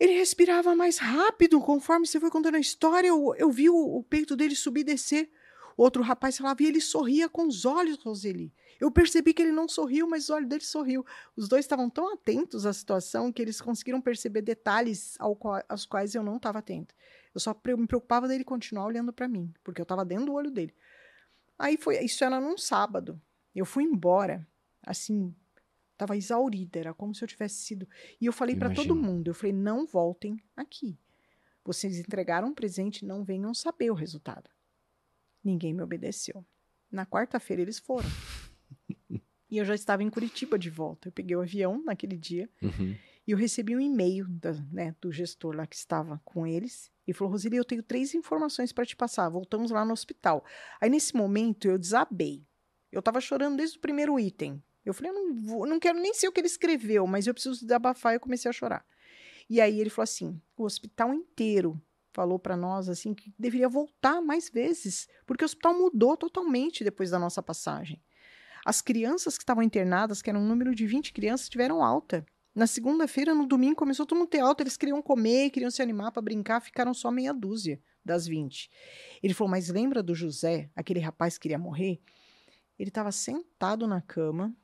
ele 0.00 0.14
respirava 0.14 0.74
mais 0.74 0.98
rápido 0.98 1.60
conforme 1.60 2.04
você 2.04 2.18
foi 2.18 2.30
contando 2.32 2.56
a 2.56 2.60
história. 2.60 3.06
Eu, 3.06 3.32
eu 3.38 3.48
vi 3.48 3.70
o, 3.70 3.76
o 3.76 4.02
peito 4.02 4.34
dele 4.34 4.56
subir 4.56 4.80
e 4.80 4.84
descer. 4.84 5.30
Outro 5.76 6.02
rapaz 6.02 6.36
falava, 6.36 6.60
e 6.62 6.66
ele 6.66 6.80
sorria 6.80 7.28
com 7.28 7.46
os 7.46 7.64
olhos, 7.64 8.02
Roseli. 8.02 8.52
Eu 8.82 8.90
percebi 8.90 9.32
que 9.32 9.40
ele 9.40 9.52
não 9.52 9.68
sorriu, 9.68 10.08
mas 10.08 10.24
os 10.24 10.30
olhos 10.30 10.48
dele 10.48 10.64
sorriu. 10.64 11.06
Os 11.36 11.48
dois 11.48 11.64
estavam 11.64 11.88
tão 11.88 12.12
atentos 12.12 12.66
à 12.66 12.72
situação 12.72 13.32
que 13.32 13.40
eles 13.40 13.60
conseguiram 13.60 14.00
perceber 14.00 14.42
detalhes 14.42 15.14
ao 15.20 15.36
qual, 15.36 15.62
aos 15.68 15.86
quais 15.86 16.16
eu 16.16 16.22
não 16.24 16.36
estava 16.36 16.58
atento. 16.58 16.92
Eu 17.32 17.40
só 17.40 17.56
me 17.64 17.86
preocupava 17.86 18.26
dele 18.26 18.42
continuar 18.42 18.86
olhando 18.86 19.12
para 19.12 19.28
mim, 19.28 19.54
porque 19.62 19.80
eu 19.80 19.84
estava 19.84 20.04
dentro 20.04 20.26
do 20.26 20.32
olho 20.32 20.50
dele. 20.50 20.74
Aí 21.56 21.76
foi, 21.76 22.04
isso 22.04 22.24
era 22.24 22.40
num 22.40 22.58
sábado. 22.58 23.22
Eu 23.54 23.64
fui 23.64 23.84
embora, 23.84 24.44
assim, 24.84 25.32
estava 25.92 26.16
exaurida, 26.16 26.80
era 26.80 26.92
como 26.92 27.14
se 27.14 27.22
eu 27.22 27.28
tivesse 27.28 27.62
sido. 27.62 27.88
E 28.20 28.26
eu 28.26 28.32
falei 28.32 28.56
para 28.56 28.74
todo 28.74 28.96
mundo, 28.96 29.28
eu 29.28 29.34
falei: 29.34 29.52
"Não 29.52 29.86
voltem 29.86 30.42
aqui. 30.56 30.98
Vocês 31.64 32.00
entregaram 32.00 32.48
um 32.48 32.54
presente, 32.54 33.06
não 33.06 33.22
venham 33.22 33.54
saber 33.54 33.92
o 33.92 33.94
resultado." 33.94 34.50
Ninguém 35.44 35.72
me 35.72 35.84
obedeceu. 35.84 36.44
Na 36.90 37.06
quarta-feira 37.06 37.62
eles 37.62 37.78
foram. 37.78 38.08
E 39.50 39.58
eu 39.58 39.64
já 39.64 39.74
estava 39.74 40.02
em 40.02 40.08
Curitiba 40.10 40.58
de 40.58 40.70
volta. 40.70 41.08
Eu 41.08 41.12
peguei 41.12 41.36
o 41.36 41.40
avião 41.42 41.82
naquele 41.84 42.16
dia 42.16 42.48
Uhum. 42.62 42.96
e 43.26 43.30
eu 43.32 43.36
recebi 43.36 43.76
um 43.76 43.80
e-mail 43.80 44.26
da- 44.28 44.52
né, 44.72 44.94
do 45.00 45.12
gestor 45.12 45.54
lá 45.54 45.66
que 45.66 45.76
estava 45.76 46.20
com 46.24 46.46
eles. 46.46 46.90
E 47.06 47.12
falou: 47.12 47.32
Roseli, 47.32 47.56
eu 47.56 47.64
tenho 47.64 47.82
três 47.82 48.14
informações 48.14 48.72
para 48.72 48.86
te 48.86 48.96
passar. 48.96 49.28
Voltamos 49.28 49.70
lá 49.70 49.84
no 49.84 49.92
hospital. 49.92 50.44
Aí 50.80 50.88
nesse 50.88 51.14
momento 51.14 51.66
eu 51.68 51.76
desabei. 51.78 52.42
Eu 52.90 53.00
estava 53.00 53.20
chorando 53.20 53.56
desde 53.56 53.76
o 53.76 53.80
primeiro 53.80 54.18
item. 54.18 54.62
Eu 54.86 54.94
falei: 54.94 55.10
eu 55.10 55.14
não, 55.14 55.34
vou, 55.34 55.66
não 55.66 55.78
quero 55.78 55.98
nem 56.00 56.14
ser 56.14 56.28
o 56.28 56.32
que 56.32 56.40
ele 56.40 56.46
escreveu, 56.46 57.06
mas 57.06 57.26
eu 57.26 57.34
preciso 57.34 57.60
desabafar. 57.60 58.12
E 58.12 58.16
eu 58.16 58.20
comecei 58.20 58.48
a 58.48 58.52
chorar. 58.52 58.86
E 59.50 59.60
aí 59.60 59.80
ele 59.80 59.90
falou 59.90 60.04
assim: 60.04 60.40
o 60.56 60.64
hospital 60.64 61.12
inteiro 61.12 61.80
falou 62.12 62.38
para 62.38 62.56
nós 62.56 62.88
assim 62.88 63.12
que 63.14 63.32
deveria 63.38 63.68
voltar 63.68 64.20
mais 64.22 64.48
vezes, 64.48 65.08
porque 65.26 65.44
o 65.44 65.46
hospital 65.46 65.74
mudou 65.78 66.16
totalmente 66.16 66.84
depois 66.84 67.10
da 67.10 67.18
nossa 67.18 67.42
passagem. 67.42 68.00
As 68.64 68.80
crianças 68.80 69.36
que 69.36 69.42
estavam 69.42 69.62
internadas, 69.62 70.22
que 70.22 70.30
era 70.30 70.38
um 70.38 70.46
número 70.46 70.74
de 70.74 70.86
20 70.86 71.12
crianças, 71.12 71.48
tiveram 71.48 71.82
alta. 71.82 72.24
Na 72.54 72.66
segunda-feira, 72.66 73.34
no 73.34 73.46
domingo, 73.46 73.76
começou 73.76 74.04
todo 74.06 74.18
mundo 74.18 74.28
ter 74.28 74.40
alta. 74.40 74.62
Eles 74.62 74.76
queriam 74.76 75.00
comer, 75.00 75.50
queriam 75.50 75.70
se 75.70 75.80
animar 75.82 76.12
para 76.12 76.22
brincar, 76.22 76.60
ficaram 76.60 76.92
só 76.92 77.10
meia 77.10 77.32
dúzia 77.32 77.80
das 78.04 78.26
20. 78.26 78.70
Ele 79.22 79.32
falou: 79.34 79.50
Mas 79.50 79.68
lembra 79.68 80.02
do 80.02 80.14
José, 80.14 80.70
aquele 80.76 81.00
rapaz 81.00 81.36
que 81.38 81.42
queria 81.42 81.58
morrer? 81.58 82.00
Ele 82.78 82.90
estava 82.90 83.10
sentado 83.10 83.86
na 83.86 84.00
cama 84.00 84.54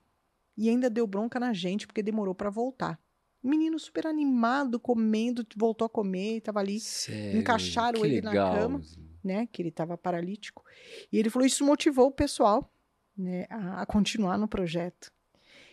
e 0.56 0.68
ainda 0.68 0.90
deu 0.90 1.06
bronca 1.06 1.38
na 1.40 1.52
gente 1.52 1.86
porque 1.86 2.02
demorou 2.02 2.34
para 2.34 2.50
voltar. 2.50 3.00
O 3.42 3.48
menino 3.48 3.78
super 3.78 4.06
animado, 4.06 4.80
comendo, 4.80 5.46
voltou 5.56 5.86
a 5.86 5.88
comer, 5.88 6.38
estava 6.38 6.58
ali 6.58 6.80
Sério, 6.80 7.38
encaixaram 7.38 8.00
que 8.00 8.06
ele 8.06 8.20
na 8.20 8.30
legal. 8.30 8.54
cama. 8.54 8.80
né, 9.22 9.46
que 9.46 9.62
ele 9.62 9.68
estava 9.68 9.96
paralítico. 9.96 10.64
E 11.12 11.18
ele 11.18 11.30
falou 11.30 11.46
isso 11.46 11.64
motivou 11.64 12.08
o 12.08 12.12
pessoal, 12.12 12.70
né, 13.18 13.46
a, 13.50 13.82
a 13.82 13.86
continuar 13.86 14.38
no 14.38 14.46
projeto. 14.48 15.12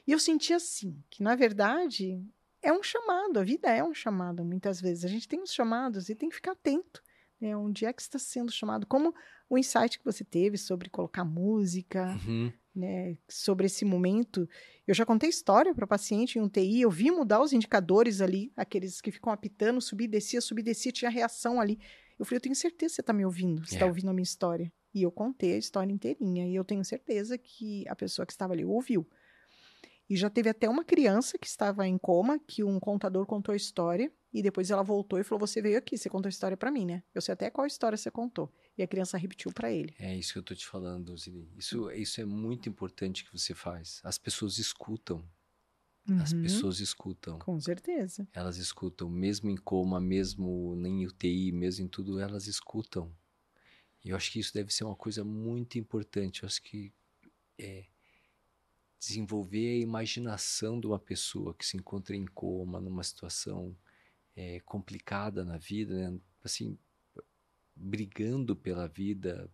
E 0.07 0.11
eu 0.11 0.19
senti 0.19 0.51
assim, 0.53 1.01
que 1.09 1.21
na 1.23 1.35
verdade 1.35 2.21
é 2.61 2.73
um 2.73 2.81
chamado, 2.83 3.39
a 3.39 3.43
vida 3.43 3.69
é 3.69 3.83
um 3.83 3.93
chamado 3.93 4.43
muitas 4.43 4.81
vezes. 4.81 5.05
A 5.05 5.07
gente 5.07 5.27
tem 5.27 5.41
os 5.41 5.53
chamados 5.53 6.09
e 6.09 6.15
tem 6.15 6.29
que 6.29 6.35
ficar 6.35 6.51
atento, 6.53 7.01
né, 7.39 7.55
onde 7.55 7.85
é 7.85 7.93
que 7.93 8.01
está 8.01 8.17
sendo 8.19 8.51
chamado. 8.51 8.87
Como 8.87 9.13
o 9.49 9.57
insight 9.57 9.99
que 9.99 10.05
você 10.05 10.23
teve 10.23 10.57
sobre 10.57 10.89
colocar 10.89 11.23
música, 11.23 12.17
Uhum. 12.27 12.51
né, 12.75 13.15
sobre 13.29 13.67
esse 13.67 13.85
momento. 13.85 14.49
Eu 14.87 14.93
já 14.93 15.05
contei 15.05 15.29
história 15.29 15.73
para 15.73 15.85
paciente 15.87 16.37
em 16.37 16.41
um 16.41 16.49
TI, 16.49 16.81
eu 16.81 16.89
vi 16.91 17.09
mudar 17.11 17.41
os 17.41 17.53
indicadores 17.53 18.21
ali, 18.21 18.51
aqueles 18.57 18.99
que 19.01 19.11
ficam 19.11 19.31
apitando, 19.31 19.79
subir, 19.79 20.07
descia, 20.07 20.41
subir, 20.41 20.63
descia, 20.63 20.91
tinha 20.91 21.09
reação 21.11 21.61
ali. 21.61 21.79
Eu 22.17 22.25
falei, 22.25 22.37
eu 22.37 22.41
tenho 22.41 22.55
certeza 22.55 22.91
que 22.91 22.95
você 22.95 23.01
está 23.01 23.13
me 23.13 23.25
ouvindo, 23.25 23.65
você 23.65 23.75
está 23.75 23.85
É. 23.85 23.87
ouvindo 23.87 24.09
a 24.09 24.13
minha 24.13 24.23
história. 24.23 24.71
E 24.95 25.03
eu 25.03 25.11
contei 25.11 25.53
a 25.55 25.57
história 25.59 25.93
inteirinha, 25.93 26.47
e 26.47 26.55
eu 26.55 26.65
tenho 26.65 26.85
certeza 26.85 27.37
que 27.37 27.87
a 27.89 27.95
pessoa 27.95 28.25
que 28.25 28.33
estava 28.33 28.53
ali 28.53 28.65
ouviu. 28.65 29.07
E 30.09 30.15
já 30.15 30.29
teve 30.29 30.49
até 30.49 30.69
uma 30.69 30.83
criança 30.85 31.37
que 31.37 31.47
estava 31.47 31.87
em 31.87 31.97
coma, 31.97 32.39
que 32.39 32.63
um 32.63 32.79
contador 32.79 33.25
contou 33.25 33.53
a 33.53 33.55
história, 33.55 34.11
e 34.31 34.41
depois 34.41 34.69
ela 34.69 34.83
voltou 34.83 35.19
e 35.19 35.23
falou: 35.23 35.47
Você 35.47 35.61
veio 35.61 35.77
aqui, 35.77 35.97
você 35.97 36.09
contou 36.09 36.27
a 36.27 36.29
história 36.29 36.57
para 36.57 36.71
mim, 36.71 36.85
né? 36.85 37.03
Eu 37.13 37.21
sei 37.21 37.33
até 37.33 37.49
qual 37.49 37.65
história 37.65 37.97
você 37.97 38.11
contou. 38.11 38.51
E 38.77 38.83
a 38.83 38.87
criança 38.87 39.17
repetiu 39.17 39.51
para 39.51 39.71
ele. 39.71 39.95
É 39.97 40.15
isso 40.15 40.33
que 40.33 40.39
eu 40.39 40.43
tô 40.43 40.53
te 40.55 40.65
falando, 40.67 41.15
Zili. 41.17 41.49
Isso, 41.57 41.89
isso 41.91 42.21
é 42.21 42.25
muito 42.25 42.67
importante 42.69 43.23
que 43.23 43.31
você 43.37 43.53
faz. 43.53 44.01
As 44.03 44.17
pessoas 44.17 44.57
escutam. 44.57 45.27
As 46.17 46.33
Uhum, 46.33 46.33
pessoas 46.33 46.79
escutam. 46.79 47.39
Com 47.39 47.59
certeza. 47.59 48.27
Elas 48.33 48.57
escutam, 48.57 49.09
mesmo 49.09 49.49
em 49.49 49.57
coma, 49.57 50.01
mesmo 50.01 50.75
em 50.85 51.05
UTI, 51.07 51.51
mesmo 51.53 51.85
em 51.85 51.89
tudo, 51.89 52.19
elas 52.19 52.47
escutam. 52.47 53.15
E 54.05 54.11
eu 54.11 54.15
acho 54.15 54.31
que 54.31 54.39
isso 54.39 54.53
deve 54.53 54.71
ser 54.71 54.83
uma 54.83 54.95
coisa 54.95 55.23
muito 55.23 55.79
importante. 55.79 56.43
Eu 56.43 56.47
acho 56.47 56.61
que 56.61 56.93
é 57.57 57.85
desenvolver 58.99 59.71
a 59.71 59.79
imaginação 59.79 60.79
de 60.79 60.85
uma 60.85 60.99
pessoa 60.99 61.55
que 61.55 61.65
se 61.65 61.75
encontra 61.75 62.15
em 62.15 62.25
coma, 62.25 62.79
numa 62.79 63.03
situação 63.03 63.75
é, 64.35 64.59
complicada 64.61 65.43
na 65.43 65.57
vida, 65.57 66.11
né? 66.11 66.19
assim, 66.43 66.77
brigando 67.75 68.55
pela 68.55 68.87
vida, 68.87 69.49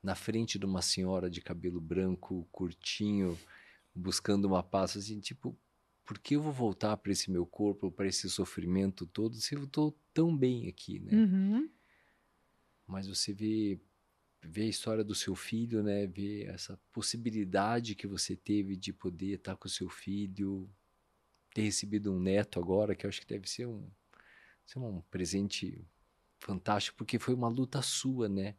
na 0.00 0.14
frente 0.14 0.56
de 0.56 0.64
uma 0.64 0.82
senhora 0.82 1.28
de 1.28 1.40
cabelo 1.40 1.80
branco, 1.80 2.48
curtinho, 2.52 3.36
buscando 3.92 4.46
uma 4.46 4.62
paz, 4.62 4.96
assim, 4.96 5.18
tipo, 5.18 5.58
por 6.04 6.18
que 6.20 6.36
eu 6.36 6.42
vou 6.42 6.52
voltar 6.52 6.96
para 6.96 7.10
esse 7.10 7.28
meu 7.28 7.44
corpo, 7.44 7.90
para 7.90 8.06
esse 8.06 8.30
sofrimento 8.30 9.04
todo, 9.04 9.34
se 9.34 9.56
eu 9.56 9.64
estou 9.64 9.98
tão 10.14 10.36
bem 10.36 10.68
aqui, 10.68 11.00
né? 11.00 11.12
Uhum. 11.12 11.68
Mas 12.86 13.08
você 13.08 13.32
vê, 13.32 13.80
vê 14.46 14.62
a 14.62 14.68
história 14.68 15.04
do 15.04 15.14
seu 15.14 15.34
filho, 15.34 15.82
né? 15.82 16.06
Vê 16.06 16.44
essa 16.44 16.78
possibilidade 16.92 17.94
que 17.94 18.06
você 18.06 18.36
teve 18.36 18.76
de 18.76 18.92
poder 18.92 19.34
estar 19.34 19.56
com 19.56 19.66
o 19.66 19.70
seu 19.70 19.88
filho, 19.88 20.68
ter 21.54 21.62
recebido 21.62 22.12
um 22.12 22.20
neto 22.20 22.58
agora, 22.58 22.94
que 22.94 23.06
eu 23.06 23.08
acho 23.08 23.20
que 23.20 23.26
deve 23.26 23.48
ser 23.48 23.66
um, 23.66 23.88
ser 24.64 24.78
um 24.78 25.00
presente 25.02 25.86
fantástico, 26.38 26.96
porque 26.98 27.18
foi 27.18 27.34
uma 27.34 27.48
luta 27.48 27.82
sua, 27.82 28.28
né? 28.28 28.56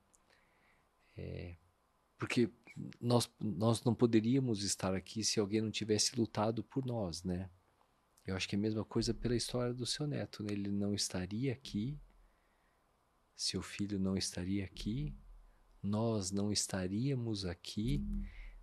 É, 1.16 1.56
porque 2.18 2.50
nós, 3.00 3.30
nós 3.40 3.84
não 3.84 3.96
poderíamos 3.96 4.64
estar 4.64 4.94
aqui 4.94 5.24
se 5.24 5.40
alguém 5.40 5.62
não 5.62 5.72
tivesse 5.72 6.16
lutado 6.16 6.64
por 6.64 6.86
nós, 6.86 7.24
né? 7.24 7.50
Eu 8.26 8.36
acho 8.36 8.48
que 8.48 8.56
é 8.56 8.60
a 8.60 8.62
mesma 8.62 8.84
coisa 8.84 9.14
pela 9.14 9.36
história 9.36 9.74
do 9.74 9.86
seu 9.86 10.06
neto, 10.06 10.44
né? 10.44 10.52
Ele 10.52 10.70
não 10.70 10.94
estaria 10.94 11.54
aqui, 11.54 12.00
seu 13.36 13.62
filho 13.62 14.00
não 14.00 14.18
estaria 14.18 14.66
aqui, 14.66 15.16
nós 15.82 16.32
não 16.32 16.52
estaríamos 16.52 17.46
aqui 17.46 18.04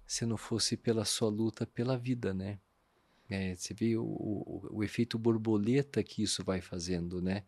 se 0.07 0.27
não 0.27 0.37
fosse 0.37 0.77
pela 0.77 1.05
sua 1.05 1.31
luta 1.31 1.67
pela 1.67 1.97
vida, 1.97 2.35
né? 2.35 2.59
É, 3.29 3.55
você 3.57 3.73
vê 3.75 3.97
o, 3.97 4.05
o, 4.05 4.69
o 4.79 4.85
efeito 4.85 5.19
borboleta 5.19 6.03
que 6.03 6.23
isso 6.23 6.45
vai 6.45 6.61
fazendo, 6.61 7.23
né? 7.23 7.45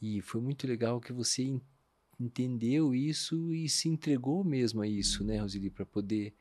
E 0.00 0.20
foi 0.20 0.40
muito 0.40 0.66
legal 0.66 1.00
que 1.00 1.12
você 1.12 1.42
en- 1.44 1.60
entendeu 2.20 2.94
isso 2.94 3.52
e 3.54 3.68
se 3.68 3.88
entregou 3.88 4.44
mesmo 4.44 4.82
a 4.82 4.86
isso, 4.88 5.24
né, 5.24 5.38
Roseli, 5.40 5.70
para 5.70 5.86
poder 5.86 6.34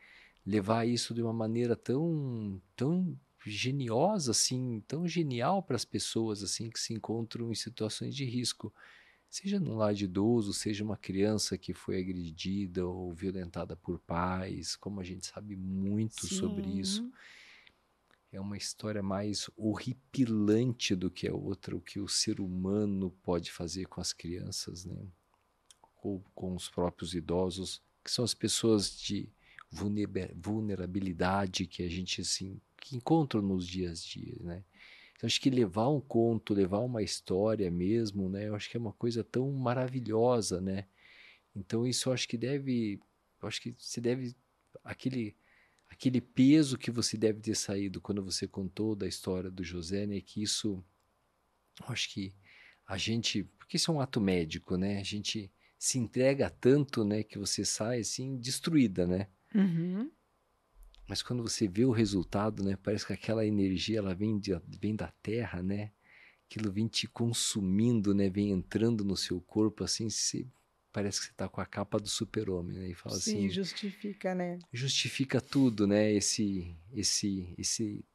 levar 0.46 0.88
isso 0.88 1.14
de 1.14 1.22
uma 1.22 1.34
maneira 1.34 1.76
tão, 1.76 2.62
tão 2.76 3.18
geniosa, 3.46 4.32
assim, 4.32 4.82
tão 4.88 5.08
genial 5.08 5.64
para 5.64 5.76
as 5.76 5.86
pessoas, 5.86 6.44
assim, 6.44 6.70
que 6.70 6.80
se 6.80 6.94
encontram 6.94 7.52
em 7.52 7.56
situações 7.56 8.16
de 8.16 8.26
risco. 8.26 8.74
Seja 9.34 9.60
num 9.60 9.74
lar 9.74 9.96
de 9.96 10.06
idoso, 10.06 10.54
seja 10.54 10.84
uma 10.84 10.96
criança 10.96 11.58
que 11.58 11.74
foi 11.74 11.98
agredida 11.98 12.86
ou 12.86 13.12
violentada 13.12 13.76
por 13.76 13.98
pais, 13.98 14.76
como 14.76 15.00
a 15.00 15.04
gente 15.04 15.26
sabe 15.26 15.56
muito 15.56 16.28
sobre 16.28 16.70
isso 16.70 17.02
Sim. 17.02 17.12
é 18.32 18.40
uma 18.40 18.56
história 18.56 19.02
mais 19.02 19.50
horripilante 19.58 20.96
do 20.96 21.10
que 21.10 21.28
a 21.28 21.34
outra, 21.34 21.76
o 21.76 21.82
que 21.82 22.00
o 22.00 22.08
ser 22.08 22.40
humano 22.40 23.10
pode 23.24 23.52
fazer 23.52 23.88
com 23.88 24.00
as 24.00 24.14
crianças, 24.14 24.86
né? 24.86 25.08
Ou 26.04 26.24
com 26.36 26.56
os 26.56 26.70
próprios 26.70 27.16
idosos, 27.16 27.82
que 28.04 28.12
são 28.12 28.24
as 28.24 28.36
pessoas 28.36 28.96
de 28.96 29.28
vulnera- 29.72 30.32
vulnerabilidade 30.36 31.66
que 31.66 31.82
a 31.82 31.90
gente 31.90 32.22
assim 32.22 32.62
que 32.78 32.96
encontra 32.96 33.42
nos 33.42 33.68
dias 33.68 34.04
a 34.04 34.08
dias, 34.08 34.40
né? 34.42 34.64
Acho 35.26 35.40
que 35.40 35.50
levar 35.50 35.90
um 35.90 36.02
conto, 36.02 36.54
levar 36.54 36.80
uma 36.80 37.02
história 37.02 37.72
mesmo, 37.72 38.30
né? 38.30 38.48
Eu 38.48 38.56
acho 38.56 38.70
que 38.70 38.78
é 38.78 38.80
uma 38.80 38.94
coisa 38.94 39.24
tão 39.24 39.52
maravilhosa, 39.52 40.60
né? 40.60 40.86
Então 41.56 41.88
isso 41.88 42.10
eu 42.10 42.14
acho 42.14 42.28
que 42.28 42.38
deve, 42.38 43.00
eu 43.42 43.48
acho 43.48 43.62
que 43.62 43.74
você 43.78 44.02
deve 44.02 44.36
aquele 44.84 45.36
aquele 45.94 46.20
peso 46.20 46.78
que 46.78 46.92
você 46.92 47.16
deve 47.16 47.40
ter 47.40 47.56
saído 47.56 48.02
quando 48.02 48.24
você 48.24 48.48
contou 48.48 48.96
da 48.96 49.08
história 49.08 49.50
do 49.50 49.64
José, 49.64 50.06
né? 50.06 50.20
Que 50.20 50.42
isso, 50.42 50.84
eu 51.80 51.88
acho 51.88 52.10
que 52.12 52.34
a 52.86 52.98
gente, 52.98 53.44
porque 53.58 53.78
isso 53.78 53.92
é 53.92 53.94
um 53.94 54.02
ato 54.02 54.20
médico, 54.20 54.76
né? 54.76 55.00
A 55.00 55.04
gente 55.04 55.52
se 55.78 56.00
entrega 56.00 56.50
tanto, 56.50 57.06
né? 57.06 57.24
Que 57.24 57.38
você 57.38 57.64
sai 57.64 58.00
assim 58.00 58.38
destruída, 58.38 59.06
né? 59.06 59.28
Uhum. 59.54 60.12
Mas 61.08 61.22
quando 61.22 61.44
você 61.44 61.68
vê 61.68 61.86
o 61.86 61.92
resultado, 61.92 62.64
né? 62.64 62.78
Parece 62.82 63.06
que 63.06 63.14
aquela 63.14 63.46
energia 63.46 64.00
ela 64.00 64.16
vem, 64.16 64.40
de, 64.40 64.52
vem 64.80 64.96
da 64.96 65.12
terra, 65.22 65.62
né? 65.62 65.92
Aquilo 66.46 66.72
vem 66.72 66.88
te 66.88 67.08
consumindo, 67.08 68.14
né? 68.14 68.30
Vem 68.30 68.52
entrando 68.52 69.04
no 69.04 69.18
seu 69.18 69.42
corpo, 69.42 69.84
assim, 69.84 70.10
você, 70.10 70.48
parece 70.92 71.20
que 71.20 71.26
você 71.28 71.34
tá 71.34 71.50
com 71.50 71.60
a 71.60 71.66
capa 71.66 72.00
do 72.00 72.08
super-homem, 72.08 72.78
né? 72.78 72.90
E 72.90 72.94
fala 72.94 73.16
Sim, 73.16 73.46
assim, 73.46 73.50
justifica, 73.50 74.34
né? 74.34 74.60
justifica 74.72 75.42
tudo, 75.42 75.86
né? 75.86 76.14
Esse, 76.14 76.76
esse, 76.94 77.54
esse 77.58 78.06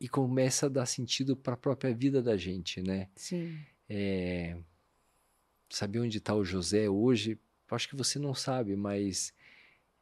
e 0.00 0.08
começa 0.08 0.66
a 0.66 0.68
dar 0.68 0.86
sentido 0.86 1.36
para 1.36 1.54
a 1.54 1.56
própria 1.56 1.94
vida 1.94 2.22
da 2.22 2.36
gente, 2.36 2.80
né? 2.80 3.08
Sim. 3.16 3.58
É, 3.88 4.56
saber 5.68 6.00
onde 6.00 6.18
está 6.18 6.34
o 6.34 6.44
José 6.44 6.88
hoje, 6.88 7.38
acho 7.70 7.88
que 7.88 7.96
você 7.96 8.18
não 8.18 8.34
sabe, 8.34 8.76
mas 8.76 9.34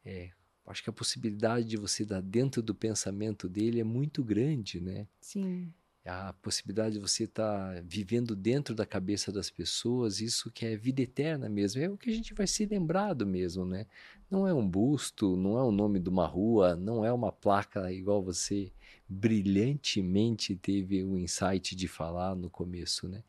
é, 0.05 0.31
acho 0.67 0.83
que 0.83 0.89
a 0.89 0.93
possibilidade 0.93 1.65
de 1.65 1.77
você 1.77 2.03
estar 2.03 2.21
dentro 2.21 2.61
do 2.61 2.75
pensamento 2.75 3.47
dele 3.47 3.79
é 3.79 3.83
muito 3.83 4.23
grande, 4.23 4.79
né? 4.81 5.07
Sim. 5.21 5.73
a 6.05 6.31
possibilidade 6.41 6.95
de 6.95 7.01
você 7.01 7.25
estar 7.25 7.75
tá 7.75 7.81
vivendo 7.85 8.35
dentro 8.35 8.73
da 8.73 8.85
cabeça 8.85 9.29
das 9.31 9.49
pessoas, 9.49 10.21
isso 10.21 10.49
que 10.51 10.65
é 10.65 10.77
vida 10.77 11.01
eterna 11.01 11.49
mesmo, 11.49 11.81
é 11.81 11.89
o 11.89 11.97
que 11.97 12.09
a 12.09 12.13
gente 12.13 12.33
vai 12.33 12.47
ser 12.47 12.69
lembrado 12.69 13.25
mesmo, 13.25 13.65
né? 13.65 13.85
Não 14.29 14.47
é 14.47 14.53
um 14.53 14.67
busto, 14.67 15.35
não 15.35 15.57
é 15.57 15.63
o 15.63 15.71
nome 15.71 15.99
de 15.99 16.09
uma 16.09 16.25
rua, 16.25 16.75
não 16.75 17.03
é 17.03 17.11
uma 17.11 17.31
placa 17.31 17.91
igual 17.91 18.21
você 18.21 18.71
brilhantemente 19.07 20.55
teve 20.55 21.03
o 21.03 21.17
insight 21.17 21.75
de 21.75 21.87
falar 21.87 22.35
no 22.35 22.49
começo, 22.49 23.07
né? 23.07 23.23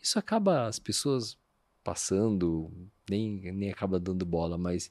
Isso 0.00 0.18
acaba 0.18 0.66
as 0.66 0.78
pessoas 0.78 1.38
passando, 1.84 2.70
nem, 3.08 3.52
nem 3.52 3.70
acaba 3.70 3.98
dando 3.98 4.24
bola, 4.24 4.56
mas 4.56 4.90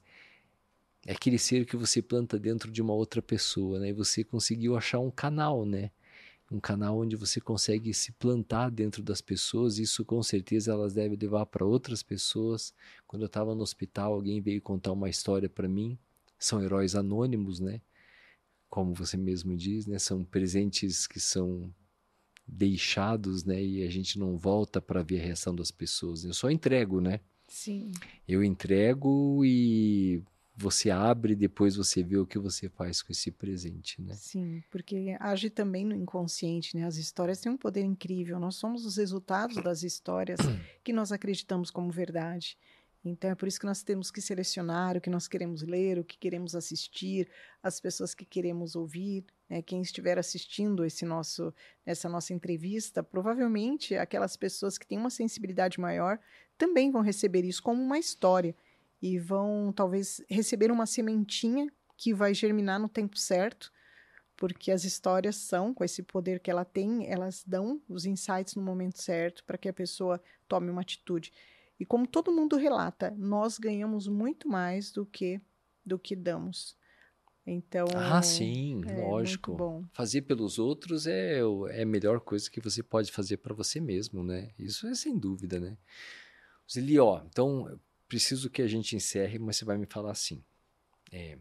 é 1.05 1.13
aquele 1.13 1.37
ser 1.37 1.65
que 1.65 1.75
você 1.75 2.01
planta 2.01 2.39
dentro 2.39 2.71
de 2.71 2.81
uma 2.81 2.93
outra 2.93 3.21
pessoa, 3.21 3.79
né? 3.79 3.89
E 3.89 3.93
você 3.93 4.23
conseguiu 4.23 4.77
achar 4.77 4.99
um 4.99 5.11
canal, 5.11 5.65
né? 5.65 5.91
um 6.51 6.59
canal 6.59 6.99
onde 6.99 7.15
você 7.15 7.39
consegue 7.39 7.93
se 7.93 8.11
plantar 8.11 8.69
dentro 8.69 9.01
das 9.01 9.21
pessoas. 9.21 9.79
Isso 9.79 10.03
com 10.03 10.21
certeza 10.21 10.71
elas 10.73 10.93
devem 10.93 11.17
levar 11.17 11.45
para 11.45 11.65
outras 11.65 12.03
pessoas. 12.03 12.73
Quando 13.07 13.21
eu 13.21 13.27
estava 13.27 13.55
no 13.55 13.61
hospital, 13.61 14.13
alguém 14.13 14.41
veio 14.41 14.61
contar 14.61 14.91
uma 14.91 15.09
história 15.09 15.47
para 15.47 15.67
mim. 15.67 15.97
São 16.37 16.61
heróis 16.61 16.93
anônimos, 16.93 17.61
né? 17.61 17.81
Como 18.69 18.93
você 18.93 19.15
mesmo 19.15 19.55
diz, 19.55 19.87
né? 19.87 19.97
São 19.97 20.25
presentes 20.25 21.07
que 21.07 21.19
são 21.19 21.73
deixados, 22.45 23.45
né? 23.45 23.63
E 23.63 23.83
a 23.83 23.89
gente 23.89 24.19
não 24.19 24.37
volta 24.37 24.81
para 24.81 25.03
ver 25.03 25.21
a 25.21 25.23
reação 25.23 25.55
das 25.55 25.71
pessoas. 25.71 26.25
Eu 26.25 26.33
só 26.33 26.51
entrego, 26.51 26.99
né? 26.99 27.21
Sim. 27.47 27.91
Eu 28.27 28.43
entrego 28.43 29.45
e 29.45 30.21
você 30.61 30.89
abre 30.89 31.33
e 31.33 31.35
depois 31.35 31.75
você 31.75 32.03
vê 32.03 32.17
o 32.17 32.25
que 32.25 32.39
você 32.39 32.69
faz 32.69 33.01
com 33.01 33.11
esse 33.11 33.31
presente, 33.31 34.01
né? 34.01 34.13
Sim, 34.13 34.63
porque 34.69 35.15
age 35.19 35.49
também 35.49 35.85
no 35.85 35.95
inconsciente, 35.95 36.75
né? 36.75 36.85
As 36.85 36.97
histórias 36.97 37.39
têm 37.39 37.51
um 37.51 37.57
poder 37.57 37.83
incrível. 37.83 38.39
Nós 38.39 38.55
somos 38.55 38.85
os 38.85 38.97
resultados 38.97 39.61
das 39.63 39.83
histórias 39.83 40.39
que 40.83 40.93
nós 40.93 41.11
acreditamos 41.11 41.71
como 41.71 41.91
verdade. 41.91 42.57
Então 43.03 43.31
é 43.31 43.35
por 43.35 43.47
isso 43.47 43.59
que 43.59 43.65
nós 43.65 43.81
temos 43.81 44.11
que 44.11 44.21
selecionar 44.21 44.95
o 44.95 45.01
que 45.01 45.09
nós 45.09 45.27
queremos 45.27 45.63
ler, 45.63 45.97
o 45.97 46.03
que 46.03 46.17
queremos 46.17 46.55
assistir, 46.55 47.27
as 47.63 47.79
pessoas 47.79 48.13
que 48.13 48.23
queremos 48.23 48.75
ouvir. 48.75 49.25
Né? 49.49 49.61
Quem 49.61 49.81
estiver 49.81 50.19
assistindo 50.19 50.85
esse 50.85 51.03
nosso, 51.03 51.51
essa 51.83 52.07
nossa 52.07 52.31
entrevista, 52.31 53.01
provavelmente 53.01 53.95
aquelas 53.95 54.37
pessoas 54.37 54.77
que 54.77 54.85
têm 54.85 54.99
uma 54.99 55.09
sensibilidade 55.09 55.79
maior 55.79 56.19
também 56.57 56.91
vão 56.91 57.01
receber 57.01 57.43
isso 57.43 57.63
como 57.63 57.81
uma 57.81 57.97
história 57.97 58.55
e 59.01 59.17
vão 59.17 59.73
talvez 59.75 60.21
receber 60.29 60.71
uma 60.71 60.85
sementinha 60.85 61.71
que 61.97 62.13
vai 62.13 62.33
germinar 62.33 62.79
no 62.79 62.89
tempo 62.89 63.17
certo, 63.17 63.71
porque 64.35 64.71
as 64.71 64.83
histórias 64.83 65.35
são, 65.35 65.73
com 65.73 65.83
esse 65.83 66.01
poder 66.01 66.39
que 66.39 66.49
ela 66.49 66.65
tem, 66.65 67.07
elas 67.09 67.43
dão 67.45 67.81
os 67.87 68.05
insights 68.05 68.55
no 68.55 68.63
momento 68.63 69.01
certo 69.01 69.43
para 69.43 69.57
que 69.57 69.69
a 69.69 69.73
pessoa 69.73 70.21
tome 70.47 70.69
uma 70.69 70.81
atitude. 70.81 71.31
E 71.79 71.85
como 71.85 72.07
todo 72.07 72.31
mundo 72.31 72.57
relata, 72.57 73.13
nós 73.17 73.57
ganhamos 73.57 74.07
muito 74.07 74.47
mais 74.47 74.91
do 74.91 75.05
que 75.05 75.41
do 75.83 75.97
que 75.97 76.15
damos. 76.15 76.77
Então, 77.45 77.87
ah, 77.95 78.21
sim, 78.21 78.81
é 78.87 79.01
lógico. 79.01 79.83
Fazer 79.93 80.21
pelos 80.21 80.59
outros 80.59 81.07
é, 81.07 81.39
é 81.71 81.81
a 81.81 81.85
melhor 81.85 82.19
coisa 82.19 82.49
que 82.49 82.61
você 82.61 82.83
pode 82.83 83.11
fazer 83.11 83.37
para 83.37 83.53
você 83.53 83.79
mesmo, 83.79 84.23
né? 84.23 84.51
Isso 84.59 84.87
é 84.87 84.93
sem 84.93 85.17
dúvida, 85.17 85.59
né? 85.59 85.75
Zili, 86.71 86.99
ó, 86.99 87.21
então 87.25 87.79
preciso 88.11 88.49
que 88.49 88.61
a 88.61 88.67
gente 88.67 88.93
encerre, 88.93 89.39
mas 89.39 89.55
você 89.55 89.63
vai 89.63 89.77
me 89.77 89.85
falar 89.85 90.11
assim. 90.11 90.43
É, 91.13 91.37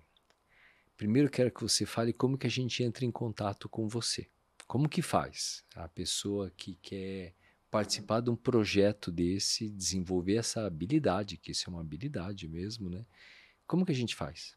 primeiro 0.97 1.29
quero 1.29 1.51
que 1.51 1.61
você 1.61 1.85
fale 1.85 2.13
como 2.13 2.39
que 2.39 2.47
a 2.47 2.51
gente 2.51 2.81
entra 2.85 3.05
em 3.05 3.11
contato 3.11 3.69
com 3.69 3.89
você. 3.89 4.29
Como 4.69 4.89
que 4.89 5.03
faz 5.03 5.65
a 5.75 5.89
pessoa 5.89 6.49
que 6.57 6.77
quer 6.77 7.35
participar 7.73 8.21
de 8.21 8.31
um 8.31 8.37
projeto 8.37 9.11
desse, 9.11 9.69
desenvolver 9.69 10.37
essa 10.37 10.65
habilidade, 10.65 11.39
que 11.39 11.51
isso 11.51 11.69
é 11.69 11.73
uma 11.73 11.81
habilidade 11.81 12.47
mesmo, 12.47 12.89
né? 12.89 13.05
Como 13.67 13.85
que 13.85 13.91
a 13.91 13.97
gente 13.97 14.15
faz? 14.15 14.57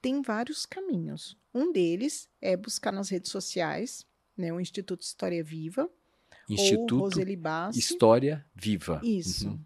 Tem 0.00 0.22
vários 0.22 0.64
caminhos. 0.64 1.36
Um 1.52 1.70
deles 1.70 2.26
é 2.40 2.56
buscar 2.56 2.90
nas 2.90 3.10
redes 3.10 3.30
sociais, 3.30 4.06
né, 4.34 4.50
o 4.50 4.58
Instituto 4.58 5.02
História 5.02 5.44
Viva, 5.44 5.90
Instituto 6.48 6.96
ou 6.96 7.00
Roseli 7.02 7.36
Bassi. 7.36 7.78
História 7.78 8.46
Viva. 8.54 8.98
Isso. 9.04 9.48
Uhum. 9.48 9.60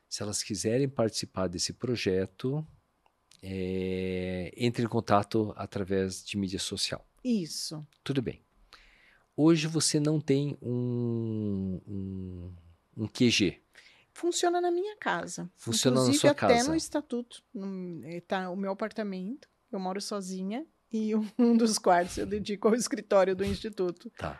se 0.08 0.22
elas 0.22 0.42
quiserem 0.42 0.88
participar 0.88 1.48
desse 1.48 1.72
projeto, 1.74 2.66
é, 3.42 4.52
entre 4.56 4.84
em 4.84 4.88
contato 4.88 5.52
através 5.56 6.24
de 6.24 6.38
mídia 6.38 6.58
social. 6.58 7.06
Isso. 7.22 7.86
Tudo 8.02 8.22
bem. 8.22 8.42
Hoje 9.42 9.66
você 9.66 9.98
não 9.98 10.20
tem 10.20 10.58
um, 10.60 11.80
um, 11.88 12.52
um 12.94 13.08
QG. 13.08 13.58
Funciona 14.12 14.60
na 14.60 14.70
minha 14.70 14.94
casa. 14.98 15.50
Funciona 15.56 15.96
Inclusive, 15.96 16.16
na 16.16 16.20
sua 16.20 16.30
até 16.32 16.56
casa. 16.56 16.68
no 16.68 16.76
estatuto. 16.76 17.42
Está 18.04 18.50
o 18.50 18.56
meu 18.56 18.70
apartamento, 18.70 19.48
eu 19.72 19.80
moro 19.80 19.98
sozinha, 19.98 20.66
e 20.92 21.14
um 21.38 21.56
dos 21.56 21.78
quartos 21.78 22.18
eu 22.18 22.26
dedico 22.26 22.68
ao 22.68 22.74
escritório 22.74 23.34
do 23.34 23.42
instituto. 23.42 24.10
Tá. 24.10 24.38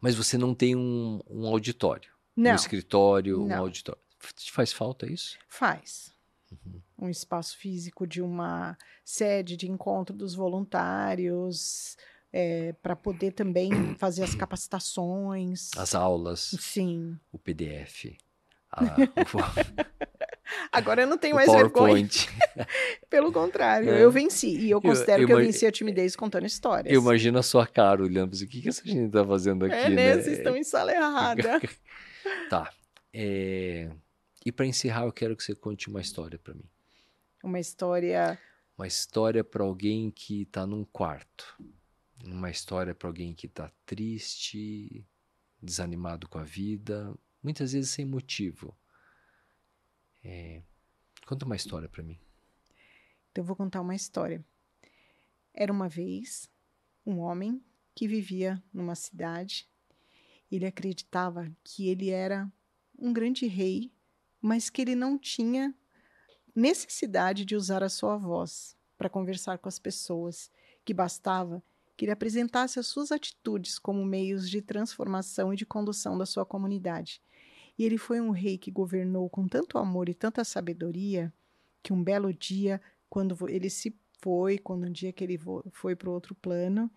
Mas 0.00 0.14
você 0.14 0.38
não 0.38 0.54
tem 0.54 0.74
um, 0.74 1.20
um 1.28 1.46
auditório? 1.46 2.10
Não. 2.34 2.52
Um 2.52 2.54
escritório, 2.54 3.36
Não. 3.36 3.56
um 3.56 3.58
auditório. 3.58 4.00
Te 4.34 4.50
faz 4.50 4.72
falta 4.72 5.12
isso? 5.12 5.36
Faz. 5.46 6.10
Uhum. 6.50 6.80
Um 6.98 7.08
espaço 7.10 7.58
físico 7.58 8.06
de 8.06 8.22
uma 8.22 8.78
sede 9.04 9.58
de 9.58 9.70
encontro 9.70 10.16
dos 10.16 10.34
voluntários, 10.34 11.98
para 12.82 12.96
poder 12.96 13.32
também 13.32 13.94
fazer 13.96 14.22
as 14.24 14.34
capacitações. 14.34 15.70
As 15.76 15.94
aulas, 15.94 16.54
Sim. 16.58 17.18
o 17.30 17.38
PDF, 17.38 18.16
a, 18.70 18.82
o, 18.84 20.22
Agora 20.70 21.02
eu 21.02 21.06
não 21.06 21.16
tenho 21.18 21.34
o 21.34 21.36
mais 21.36 21.50
vergonha. 21.50 21.70
PowerPoint. 21.72 22.28
Pelo 23.08 23.32
contrário, 23.32 23.90
É. 23.90 24.02
eu 24.02 24.10
venci. 24.10 24.48
E 24.58 24.70
eu 24.70 24.80
considero 24.80 25.22
eu 25.22 25.26
que 25.26 25.32
eu 25.32 25.38
venci 25.38 25.66
a 25.66 25.72
timidez 25.72 26.14
contando 26.16 26.46
histórias. 26.46 26.92
Eu 26.92 27.00
imagino 27.00 27.38
a 27.38 27.42
sua 27.42 27.66
cara 27.66 28.02
olhando 28.02 28.32
assim, 28.34 28.44
o 28.44 28.48
que, 28.48 28.60
que 28.62 28.68
essa 28.68 28.82
gente 28.84 29.10
tá 29.10 29.24
fazendo 29.24 29.64
aqui, 29.64 29.74
é, 29.74 29.88
né? 29.88 30.14
Vocês 30.18 30.38
estão 30.38 30.56
em 30.56 30.64
sala 30.64 30.92
errada. 30.92 31.60
Tá. 32.48 32.70
É, 33.12 33.90
E 34.46 34.52
para 34.52 34.64
encerrar, 34.64 35.04
eu 35.06 35.12
quero 35.12 35.34
que 35.36 35.42
você 35.42 35.54
conte 35.56 35.88
uma 35.88 36.00
história 36.00 36.38
para 36.38 36.54
mim. 36.54 36.64
Uma 37.42 37.58
história. 37.58 38.38
Uma 38.78 38.86
história 38.86 39.42
para 39.42 39.64
alguém 39.64 40.08
que 40.10 40.44
tá 40.46 40.64
num 40.64 40.84
quarto. 40.84 41.56
Uma 42.24 42.50
história 42.50 42.94
para 42.94 43.08
alguém 43.08 43.34
que 43.34 43.48
tá 43.48 43.70
triste, 43.84 45.04
desanimado 45.60 46.28
com 46.28 46.38
a 46.38 46.44
vida, 46.44 47.14
muitas 47.42 47.72
vezes 47.72 47.90
sem 47.90 48.04
motivo. 48.04 48.76
É, 50.24 50.62
Conta 51.26 51.46
uma 51.46 51.56
história 51.56 51.88
para 51.88 52.02
mim. 52.02 52.18
Então 53.30 53.42
eu 53.42 53.46
vou 53.46 53.56
contar 53.56 53.80
uma 53.80 53.94
história. 53.94 54.44
Era 55.54 55.72
uma 55.72 55.88
vez 55.88 56.50
um 57.06 57.18
homem 57.20 57.62
que 57.94 58.08
vivia 58.08 58.62
numa 58.72 58.94
cidade. 58.94 59.68
Ele 60.50 60.66
acreditava 60.66 61.50
que 61.62 61.88
ele 61.88 62.10
era 62.10 62.50
um 62.98 63.12
grande 63.12 63.46
rei, 63.46 63.90
mas 64.40 64.68
que 64.68 64.82
ele 64.82 64.94
não 64.94 65.18
tinha 65.18 65.74
necessidade 66.54 67.44
de 67.44 67.56
usar 67.56 67.82
a 67.82 67.88
sua 67.88 68.16
voz 68.16 68.76
para 68.98 69.08
conversar 69.08 69.58
com 69.58 69.68
as 69.68 69.78
pessoas, 69.78 70.50
que 70.84 70.92
bastava 70.92 71.62
que 71.96 72.04
ele 72.04 72.12
apresentasse 72.12 72.78
as 72.78 72.86
suas 72.86 73.12
atitudes 73.12 73.78
como 73.78 74.04
meios 74.04 74.48
de 74.48 74.62
transformação 74.62 75.52
e 75.52 75.56
de 75.56 75.66
condução 75.66 76.16
da 76.16 76.26
sua 76.26 76.44
comunidade. 76.44 77.22
E 77.78 77.84
ele 77.84 77.98
foi 77.98 78.20
um 78.20 78.30
rei 78.30 78.58
que 78.58 78.70
governou 78.70 79.28
com 79.28 79.46
tanto 79.46 79.78
amor 79.78 80.08
e 80.08 80.14
tanta 80.14 80.44
sabedoria 80.44 81.32
que 81.82 81.92
um 81.92 82.02
belo 82.02 82.32
dia, 82.32 82.80
quando 83.08 83.36
ele 83.48 83.68
se 83.68 83.96
foi, 84.20 84.58
quando 84.58 84.86
um 84.86 84.92
dia 84.92 85.12
que 85.12 85.24
ele 85.24 85.38
foi 85.72 85.96
para 85.96 86.10
outro 86.10 86.34
plano, 86.34 86.90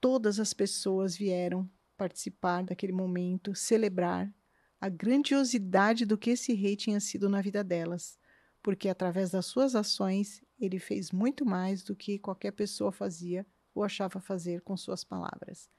todas 0.00 0.40
as 0.40 0.52
pessoas 0.52 1.16
vieram 1.16 1.68
participar 1.96 2.62
daquele 2.62 2.92
momento, 2.92 3.54
celebrar 3.54 4.32
a 4.80 4.88
grandiosidade 4.88 6.06
do 6.06 6.16
que 6.16 6.30
esse 6.30 6.54
rei 6.54 6.76
tinha 6.76 7.00
sido 7.00 7.28
na 7.28 7.40
vida 7.40 7.64
delas, 7.64 8.18
porque 8.62 8.88
através 8.88 9.30
das 9.30 9.46
suas 9.46 9.74
ações 9.74 10.40
ele 10.60 10.78
fez 10.78 11.10
muito 11.10 11.44
mais 11.44 11.82
do 11.82 11.96
que 11.96 12.18
qualquer 12.18 12.52
pessoa 12.52 12.92
fazia 12.92 13.46
ou 13.78 13.84
achava 13.84 14.20
fazer 14.20 14.60
com 14.62 14.76
suas 14.76 15.04
palavras. 15.04 15.70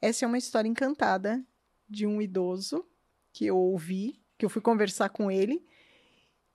Essa 0.00 0.24
é 0.24 0.28
uma 0.28 0.38
história 0.38 0.68
encantada 0.68 1.42
de 1.88 2.06
um 2.06 2.20
idoso 2.20 2.84
que 3.32 3.46
eu 3.46 3.56
ouvi, 3.56 4.20
que 4.36 4.44
eu 4.44 4.50
fui 4.50 4.60
conversar 4.60 5.08
com 5.08 5.30
ele. 5.30 5.64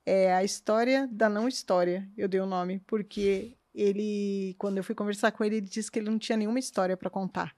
É 0.06 0.34
a 0.34 0.44
história 0.44 1.08
da 1.12 1.28
não 1.28 1.48
história, 1.48 2.10
eu 2.16 2.28
dei 2.28 2.40
o 2.40 2.46
nome, 2.46 2.80
porque 2.86 3.58
ele, 3.74 4.56
quando 4.58 4.78
eu 4.78 4.84
fui 4.84 4.96
conversar 4.96 5.32
com 5.32 5.44
ele, 5.44 5.58
ele 5.58 5.68
disse 5.68 5.92
que 5.92 6.00
ele 6.00 6.10
não 6.10 6.20
tinha 6.20 6.38
nenhuma 6.38 6.60
história 6.60 6.96
para 6.96 7.10
contar. 7.10 7.56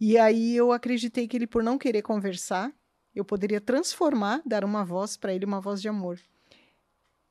E 0.00 0.18
aí 0.18 0.56
eu 0.56 0.72
acreditei 0.72 1.28
que 1.28 1.36
ele, 1.36 1.46
por 1.46 1.62
não 1.62 1.78
querer 1.78 2.02
conversar, 2.02 2.72
eu 3.14 3.24
poderia 3.24 3.60
transformar, 3.60 4.42
dar 4.44 4.64
uma 4.64 4.84
voz 4.84 5.16
para 5.16 5.32
ele, 5.32 5.44
uma 5.44 5.60
voz 5.60 5.80
de 5.80 5.88
amor. 5.88 6.18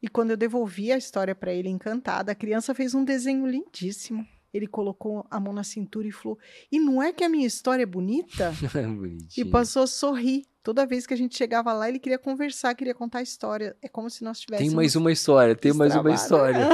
E 0.01 0.07
quando 0.07 0.31
eu 0.31 0.37
devolvi 0.37 0.91
a 0.91 0.97
história 0.97 1.35
para 1.35 1.53
ele 1.53 1.69
encantada, 1.69 2.31
a 2.31 2.35
criança 2.35 2.73
fez 2.73 2.95
um 2.95 3.03
desenho 3.03 3.45
lindíssimo. 3.45 4.27
Ele 4.53 4.67
colocou 4.67 5.25
a 5.29 5.39
mão 5.39 5.53
na 5.53 5.63
cintura 5.63 6.07
e 6.07 6.11
falou: 6.11 6.37
E 6.71 6.79
não 6.79 7.01
é 7.01 7.13
que 7.13 7.23
a 7.23 7.29
minha 7.29 7.47
história 7.47 7.83
é 7.83 7.85
bonita? 7.85 8.53
e 9.37 9.45
passou 9.45 9.83
a 9.83 9.87
sorrir. 9.87 10.45
Toda 10.63 10.85
vez 10.85 11.07
que 11.07 11.13
a 11.13 11.17
gente 11.17 11.35
chegava 11.35 11.73
lá, 11.73 11.89
ele 11.89 11.97
queria 11.97 12.19
conversar, 12.19 12.75
queria 12.75 12.93
contar 12.93 13.19
a 13.19 13.23
história. 13.23 13.75
É 13.81 13.87
como 13.87 14.09
se 14.09 14.23
nós 14.23 14.39
tivéssemos. 14.39 14.69
Tem 14.69 14.75
mais 14.75 14.95
uma 14.95 15.11
história, 15.11 15.55
tem 15.55 15.73
mais 15.73 15.95
uma 15.95 16.13
história. 16.13 16.67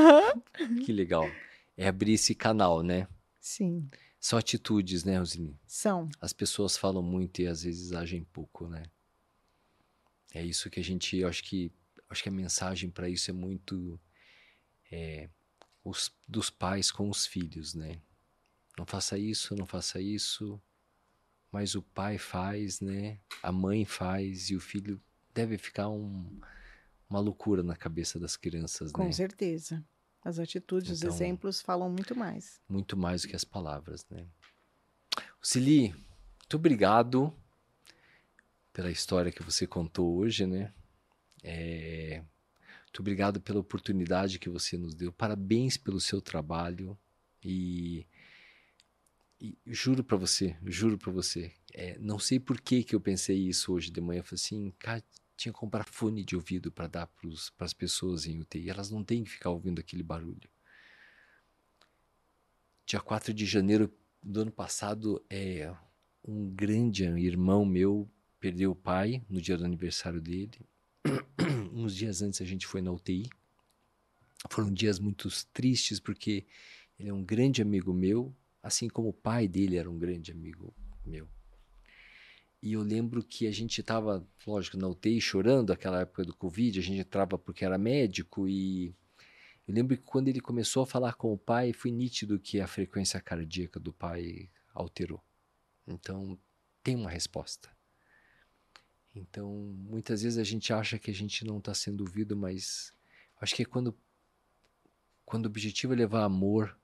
Uhum. 0.60 0.76
Que 0.84 0.92
legal. 0.92 1.30
É 1.78 1.88
abrir 1.88 2.14
esse 2.14 2.36
canal, 2.36 2.84
né? 2.84 3.08
Sim. 3.40 3.88
São 4.20 4.38
atitudes, 4.38 5.06
né, 5.06 5.18
Rosine? 5.18 5.58
São. 5.66 6.10
As 6.20 6.34
pessoas 6.34 6.76
falam 6.76 7.02
muito 7.02 7.42
e 7.42 7.48
às 7.48 7.64
vezes 7.64 7.94
agem 7.94 8.26
pouco, 8.34 8.68
né? 8.68 8.84
É 10.34 10.44
isso 10.44 10.70
que 10.70 10.80
a 10.80 10.84
gente, 10.84 11.18
eu 11.18 11.30
acho 11.30 11.44
que, 11.44 11.72
acho 12.10 12.24
que 12.24 12.30
a 12.30 12.32
mensagem 12.32 12.90
para 12.90 13.08
isso 13.08 13.32
é 13.32 13.34
muito 13.34 13.98
é, 14.92 15.30
os, 15.88 16.12
dos 16.28 16.50
pais 16.50 16.92
com 16.92 17.10
os 17.10 17.26
filhos, 17.26 17.74
né? 17.74 18.00
Não 18.78 18.86
faça 18.86 19.18
isso, 19.18 19.56
não 19.56 19.66
faça 19.66 20.00
isso, 20.00 20.62
mas 21.52 21.76
o 21.76 21.82
pai 21.82 22.18
faz, 22.18 22.82
né? 22.82 23.20
A 23.42 23.52
mãe 23.52 23.86
faz 23.86 24.50
e 24.50 24.56
o 24.56 24.60
filho 24.60 25.02
deve 25.34 25.58
ficar 25.58 25.90
um, 25.90 26.40
uma 27.10 27.20
loucura 27.20 27.64
na 27.64 27.76
cabeça 27.76 28.20
das 28.20 28.36
crianças, 28.36 28.92
com 28.92 29.06
né? 29.06 29.12
certeza. 29.12 29.84
As 30.24 30.40
atitudes, 30.40 31.00
então, 31.00 31.10
os 31.10 31.16
exemplos 31.16 31.62
falam 31.62 31.90
muito 31.90 32.16
mais. 32.16 32.60
Muito 32.68 32.98
mais 32.98 33.22
do 33.22 33.30
que 33.30 33.36
as 33.36 33.46
palavras, 33.46 34.06
né? 34.10 34.28
Cili, 35.42 35.92
muito 35.92 36.58
obrigado 36.58 37.34
pela 38.74 38.92
história 38.92 39.32
que 39.32 39.42
você 39.42 39.66
contou 39.66 40.18
hoje, 40.18 40.46
né? 40.46 40.74
É, 41.42 42.22
muito 42.88 43.00
obrigado 43.02 43.40
pela 43.40 43.60
oportunidade 43.60 44.40
que 44.40 44.50
você 44.50 44.78
nos 44.78 44.96
deu. 44.96 45.12
Parabéns 45.12 45.78
pelo 45.78 46.00
seu 46.00 46.22
trabalho 46.22 46.98
e, 47.44 48.08
e 49.40 49.58
juro 49.66 50.04
para 50.04 50.18
você, 50.18 50.58
juro 50.66 50.98
para 50.98 51.12
você, 51.12 51.54
é, 51.74 51.98
não 52.00 52.18
sei 52.18 52.40
por 52.40 52.60
que 52.60 52.84
que 52.84 52.96
eu 52.96 53.02
pensei 53.02 53.38
isso 53.38 53.74
hoje 53.74 53.92
de 53.92 54.02
manhã. 54.02 54.20
Eu 54.20 54.24
falei 54.24 54.42
assim, 54.42 54.74
cara, 54.80 55.04
tinha 55.36 55.54
que 55.54 55.60
comprar 55.60 55.86
fone 55.86 56.24
de 56.24 56.36
ouvido 56.36 56.72
para 56.72 56.88
dar 56.88 57.08
para 57.08 57.66
as 57.66 57.74
pessoas 57.74 58.26
em 58.26 58.40
UTI. 58.40 58.70
Elas 58.70 58.90
não 58.90 59.04
têm 59.04 59.24
que 59.24 59.30
ficar 59.30 59.52
ouvindo 59.52 59.80
aquele 59.80 60.02
barulho. 60.02 60.50
Dia 62.86 63.00
4 63.00 63.34
de 63.34 63.46
janeiro 63.46 63.94
do 64.24 64.42
ano 64.42 64.52
passado, 64.52 65.24
é, 65.30 65.72
um 66.24 66.50
grande 66.50 67.04
irmão 67.04 67.66
meu 67.66 68.10
perdeu 68.40 68.72
o 68.72 68.76
pai 68.76 69.24
no 69.30 69.42
dia 69.42 69.58
do 69.58 69.66
aniversário 69.66 70.22
dele. 70.22 70.66
Uns 71.74 71.96
dias 71.96 72.22
antes 72.22 72.42
a 72.42 72.46
gente 72.46 72.66
foi 72.66 72.82
na 72.82 72.92
UTI. 72.92 73.30
Foram 74.50 74.72
dias 74.72 75.00
muito 75.00 75.30
tristes 75.52 76.00
porque 76.00 76.46
ele 77.00 77.10
é 77.10 77.14
um 77.14 77.24
grande 77.24 77.62
amigo 77.62 77.94
meu, 77.94 78.36
assim 78.62 78.88
como 78.88 79.10
o 79.10 79.14
pai 79.14 79.48
dele 79.48 79.78
era 79.78 79.90
um 79.90 79.98
grande 79.98 80.32
amigo 80.32 80.74
meu. 81.06 81.28
E 82.62 82.74
eu 82.74 82.82
lembro 82.82 83.24
que 83.24 83.46
a 83.48 83.52
gente 83.52 83.82
estava, 83.82 84.28
lógico, 84.46 84.78
na 84.78 84.88
UTI 84.88 85.22
chorando, 85.22 85.72
aquela 85.72 86.02
época 86.02 86.24
do 86.24 86.36
Covid, 86.36 86.80
a 86.80 86.82
gente 86.82 87.00
entrava 87.00 87.38
porque 87.38 87.64
era 87.64 87.78
médico 87.78 88.48
e 88.48 88.96
eu 89.68 89.74
lembro 89.74 89.96
que 89.98 90.04
quando 90.04 90.30
ele 90.30 90.40
começou 90.40 90.84
a 90.84 90.88
falar 90.88 91.14
com 91.14 91.34
o 91.34 91.38
pai, 91.38 91.74
foi 91.74 91.92
nítido 91.92 92.40
que 92.40 92.60
a 92.60 92.68
frequência 92.68 93.20
cardíaca 93.20 93.80
do 93.80 93.92
pai 93.92 94.50
alterou. 94.74 95.22
Então, 95.86 96.40
tem 96.82 96.96
uma 96.96 97.10
resposta. 97.10 97.77
Então, 99.18 99.52
muitas 99.90 100.22
vezes 100.22 100.38
a 100.38 100.44
gente 100.44 100.72
acha 100.72 101.00
que 101.00 101.12
a 101.12 101.14
gente 101.14 101.46
não 101.46 101.58
está 101.58 101.74
sendo 101.74 102.02
ouvido, 102.02 102.36
mas 102.36 102.94
acho 103.42 103.56
que 103.56 103.64
é 103.64 103.66
quando, 103.66 103.98
quando 105.26 105.46
o 105.46 105.50
objetivo 105.50 105.94
é 105.94 105.96
levar 105.96 106.24
amor, 106.24 106.78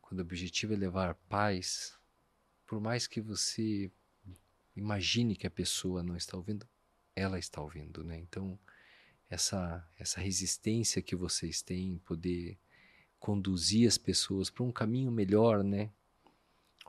quando 0.00 0.20
o 0.20 0.22
objetivo 0.22 0.72
é 0.72 0.76
levar 0.76 1.14
paz, 1.28 1.98
por 2.66 2.80
mais 2.80 3.06
que 3.06 3.20
você 3.20 3.90
imagine 4.74 5.36
que 5.36 5.46
a 5.46 5.50
pessoa 5.50 6.02
não 6.02 6.16
está 6.16 6.36
ouvindo, 6.36 6.66
ela 7.14 7.38
está 7.38 7.60
ouvindo, 7.60 8.02
né? 8.02 8.18
Então, 8.18 8.58
essa 9.28 9.86
essa 9.98 10.20
resistência 10.20 11.02
que 11.02 11.14
vocês 11.14 11.62
têm 11.62 11.92
em 11.92 11.98
poder 11.98 12.58
conduzir 13.18 13.86
as 13.86 13.96
pessoas 13.96 14.50
para 14.50 14.64
um 14.64 14.72
caminho 14.72 15.10
melhor, 15.12 15.62
né? 15.62 15.90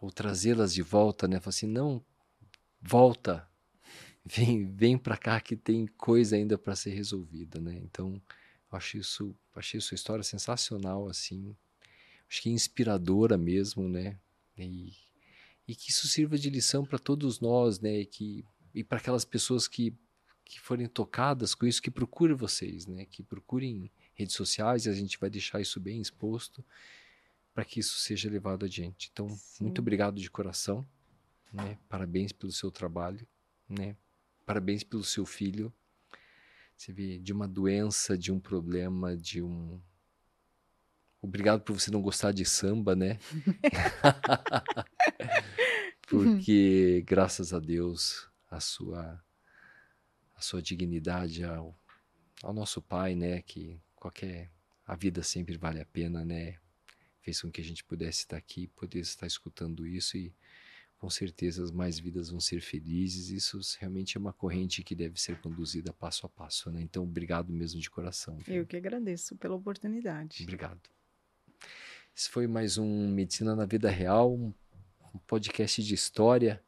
Ou 0.01 0.11
trazê-las 0.11 0.74
de 0.74 0.82
volta, 0.82 1.28
né? 1.28 1.39
Falar 1.39 1.49
assim, 1.49 1.68
não, 1.68 2.03
volta, 2.82 3.47
vem 4.26 4.71
vem 4.74 4.97
para 4.97 5.17
cá 5.17 5.39
que 5.39 5.55
tem 5.55 5.88
coisa 5.97 6.36
ainda 6.36 6.57
para 6.57 6.76
ser 6.76 6.91
resolvida, 6.91 7.59
né? 7.59 7.80
Então, 7.84 8.21
acho 8.71 8.97
isso, 8.97 9.36
achei 9.55 9.80
sua 9.80 9.95
história 9.95 10.24
sensacional 10.24 11.07
assim. 11.07 11.55
Acho 12.30 12.41
que 12.41 12.49
inspiradora 12.49 13.38
mesmo, 13.38 13.88
né? 13.88 14.17
E 14.57 14.93
e 15.67 15.76
que 15.76 15.91
isso 15.91 16.07
sirva 16.07 16.38
de 16.38 16.49
lição 16.49 16.86
para 16.86 16.99
todos 16.99 17.39
nós, 17.39 17.80
né? 17.80 17.99
E, 17.99 18.05
que, 18.05 18.45
e 18.74 18.84
para 18.84 18.97
aquelas 18.97 19.24
pessoas 19.24 19.67
que, 19.67 19.95
que 20.43 20.59
forem 20.59 20.88
tocadas 20.88 21.55
com 21.55 21.65
isso, 21.65 21.82
que 21.82 21.91
procurem 21.91 22.36
vocês, 22.36 22.86
né? 22.86 23.05
Que 23.05 23.24
procurem 23.24 23.91
redes 24.13 24.36
sociais 24.36 24.86
e 24.86 24.89
a 24.89 24.93
gente 24.93 25.17
vai 25.17 25.30
deixar 25.30 25.61
isso 25.61 25.80
bem 25.80 26.01
exposto 26.01 26.63
para 27.53 27.63
que 27.63 27.80
isso 27.80 27.99
seja 27.99 28.30
levado 28.30 28.65
adiante. 28.65 29.09
Então, 29.11 29.30
Sim. 29.30 29.65
muito 29.65 29.80
obrigado 29.80 30.19
de 30.19 30.30
coração, 30.30 30.86
né? 31.51 31.78
Parabéns 31.88 32.32
pelo 32.32 32.51
seu 32.51 32.69
trabalho, 32.69 33.26
né? 33.69 33.95
Parabéns 34.46 34.84
pelo 34.84 35.04
seu 35.04 35.26
filho. 35.26 35.74
Você 36.76 36.91
vê 36.91 37.18
de 37.18 37.32
uma 37.32 37.48
doença, 37.48 38.18
de 38.18 38.32
um 38.32 38.39
problema, 38.39 39.16
de 39.16 39.41
um 39.41 39.80
Obrigado 41.24 41.62
por 41.62 41.80
você 41.80 41.89
não 41.89 42.02
gostar 42.02 42.34
de 42.34 42.44
samba, 42.44 42.98
né? 42.98 43.18
Porque 46.06 47.02
graças 47.08 47.54
a 47.54 47.60
Deus 47.60 48.30
a 48.52 48.60
sua 48.60 49.24
a 50.36 50.41
sua 50.41 50.62
dignidade 50.62 51.46
ao, 51.46 51.80
ao 52.41 52.54
nosso 52.54 52.82
pai, 52.82 53.16
né, 53.16 53.41
que 53.41 53.80
qualquer 53.96 54.52
a 54.86 54.98
vida 54.98 55.24
sempre 55.24 55.58
vale 55.58 55.80
a 55.80 55.86
pena, 55.86 56.26
né? 56.26 56.58
Fez 57.22 57.41
com 57.41 57.50
que 57.50 57.62
a 57.62 57.64
gente 57.64 57.86
pudesse 57.86 58.20
estar 58.20 58.36
aqui, 58.36 58.68
pudesse 58.68 59.12
estar 59.12 59.26
escutando 59.26 59.88
isso 59.88 60.18
e 60.18 60.36
com 61.04 61.10
certeza 61.10 61.62
as 61.62 61.70
mais 61.70 61.99
vidas 61.99 62.30
vão 62.30 62.39
ser 62.39 62.62
felizes. 62.62 63.28
Isso 63.28 63.60
realmente 63.78 64.16
é 64.16 64.20
uma 64.22 64.32
corrente 64.32 64.82
que 64.82 64.95
deve 64.95 65.20
ser 65.20 65.38
conduzida 65.41 65.91
passo 65.91 66.26
a 66.26 66.30
passo, 66.30 66.72
né? 66.72 66.82
Então, 66.82 67.04
obrigado 67.04 67.51
mesmo 67.51 67.82
de 67.82 67.89
coração. 67.89 68.38
Viu? 68.38 68.56
Eu 68.56 68.66
que 68.66 68.78
agradeço 68.78 69.36
pela 69.36 69.54
oportunidade. 69.54 70.43
Obrigado. 70.43 70.80
Esse 72.16 72.30
foi 72.30 72.47
mais 72.47 72.78
um 72.78 73.10
Medicina 73.10 73.54
na 73.54 73.66
Vida 73.66 73.89
Real, 73.89 74.34
um 74.34 74.54
podcast 75.28 75.84
de 75.84 75.93
história, 75.93 76.64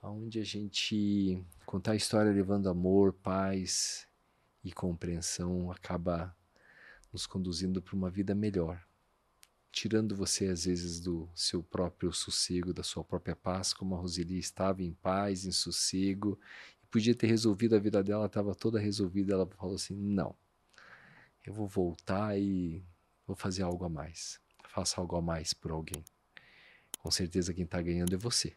onde 0.00 0.38
a 0.38 0.44
gente 0.44 1.44
contar 1.64 1.90
a 1.90 1.96
história 1.96 2.30
levando 2.30 2.68
amor, 2.68 3.14
paz 3.14 4.06
e 4.62 4.70
compreensão 4.70 5.72
acaba 5.72 6.32
nos 7.12 7.26
conduzindo 7.26 7.82
para 7.82 7.96
uma 7.96 8.10
vida 8.10 8.32
melhor, 8.32 8.85
tirando 9.76 10.16
você 10.16 10.46
às 10.46 10.64
vezes 10.64 11.00
do 11.00 11.28
seu 11.34 11.62
próprio 11.62 12.10
sossego, 12.10 12.72
da 12.72 12.82
sua 12.82 13.04
própria 13.04 13.36
paz, 13.36 13.74
como 13.74 13.94
a 13.94 13.98
Roseli 13.98 14.38
estava 14.38 14.82
em 14.82 14.94
paz, 14.94 15.44
em 15.44 15.52
sossego, 15.52 16.40
e 16.82 16.86
podia 16.86 17.14
ter 17.14 17.26
resolvido 17.26 17.76
a 17.76 17.78
vida 17.78 18.02
dela, 18.02 18.24
estava 18.24 18.54
toda 18.54 18.80
resolvida, 18.80 19.34
ela 19.34 19.46
falou 19.46 19.74
assim: 19.74 19.94
"Não. 19.94 20.34
Eu 21.44 21.52
vou 21.52 21.68
voltar 21.68 22.38
e 22.38 22.82
vou 23.26 23.36
fazer 23.36 23.62
algo 23.62 23.84
a 23.84 23.88
mais" 23.88 24.40
faça 24.76 25.00
algo 25.00 25.16
a 25.16 25.22
mais 25.22 25.54
por 25.54 25.70
alguém. 25.70 26.04
Com 26.98 27.10
certeza 27.10 27.54
quem 27.54 27.64
está 27.64 27.80
ganhando 27.80 28.14
é 28.14 28.18
você. 28.18 28.54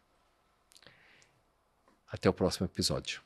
Até 2.06 2.28
o 2.28 2.32
próximo 2.32 2.66
episódio. 2.66 3.22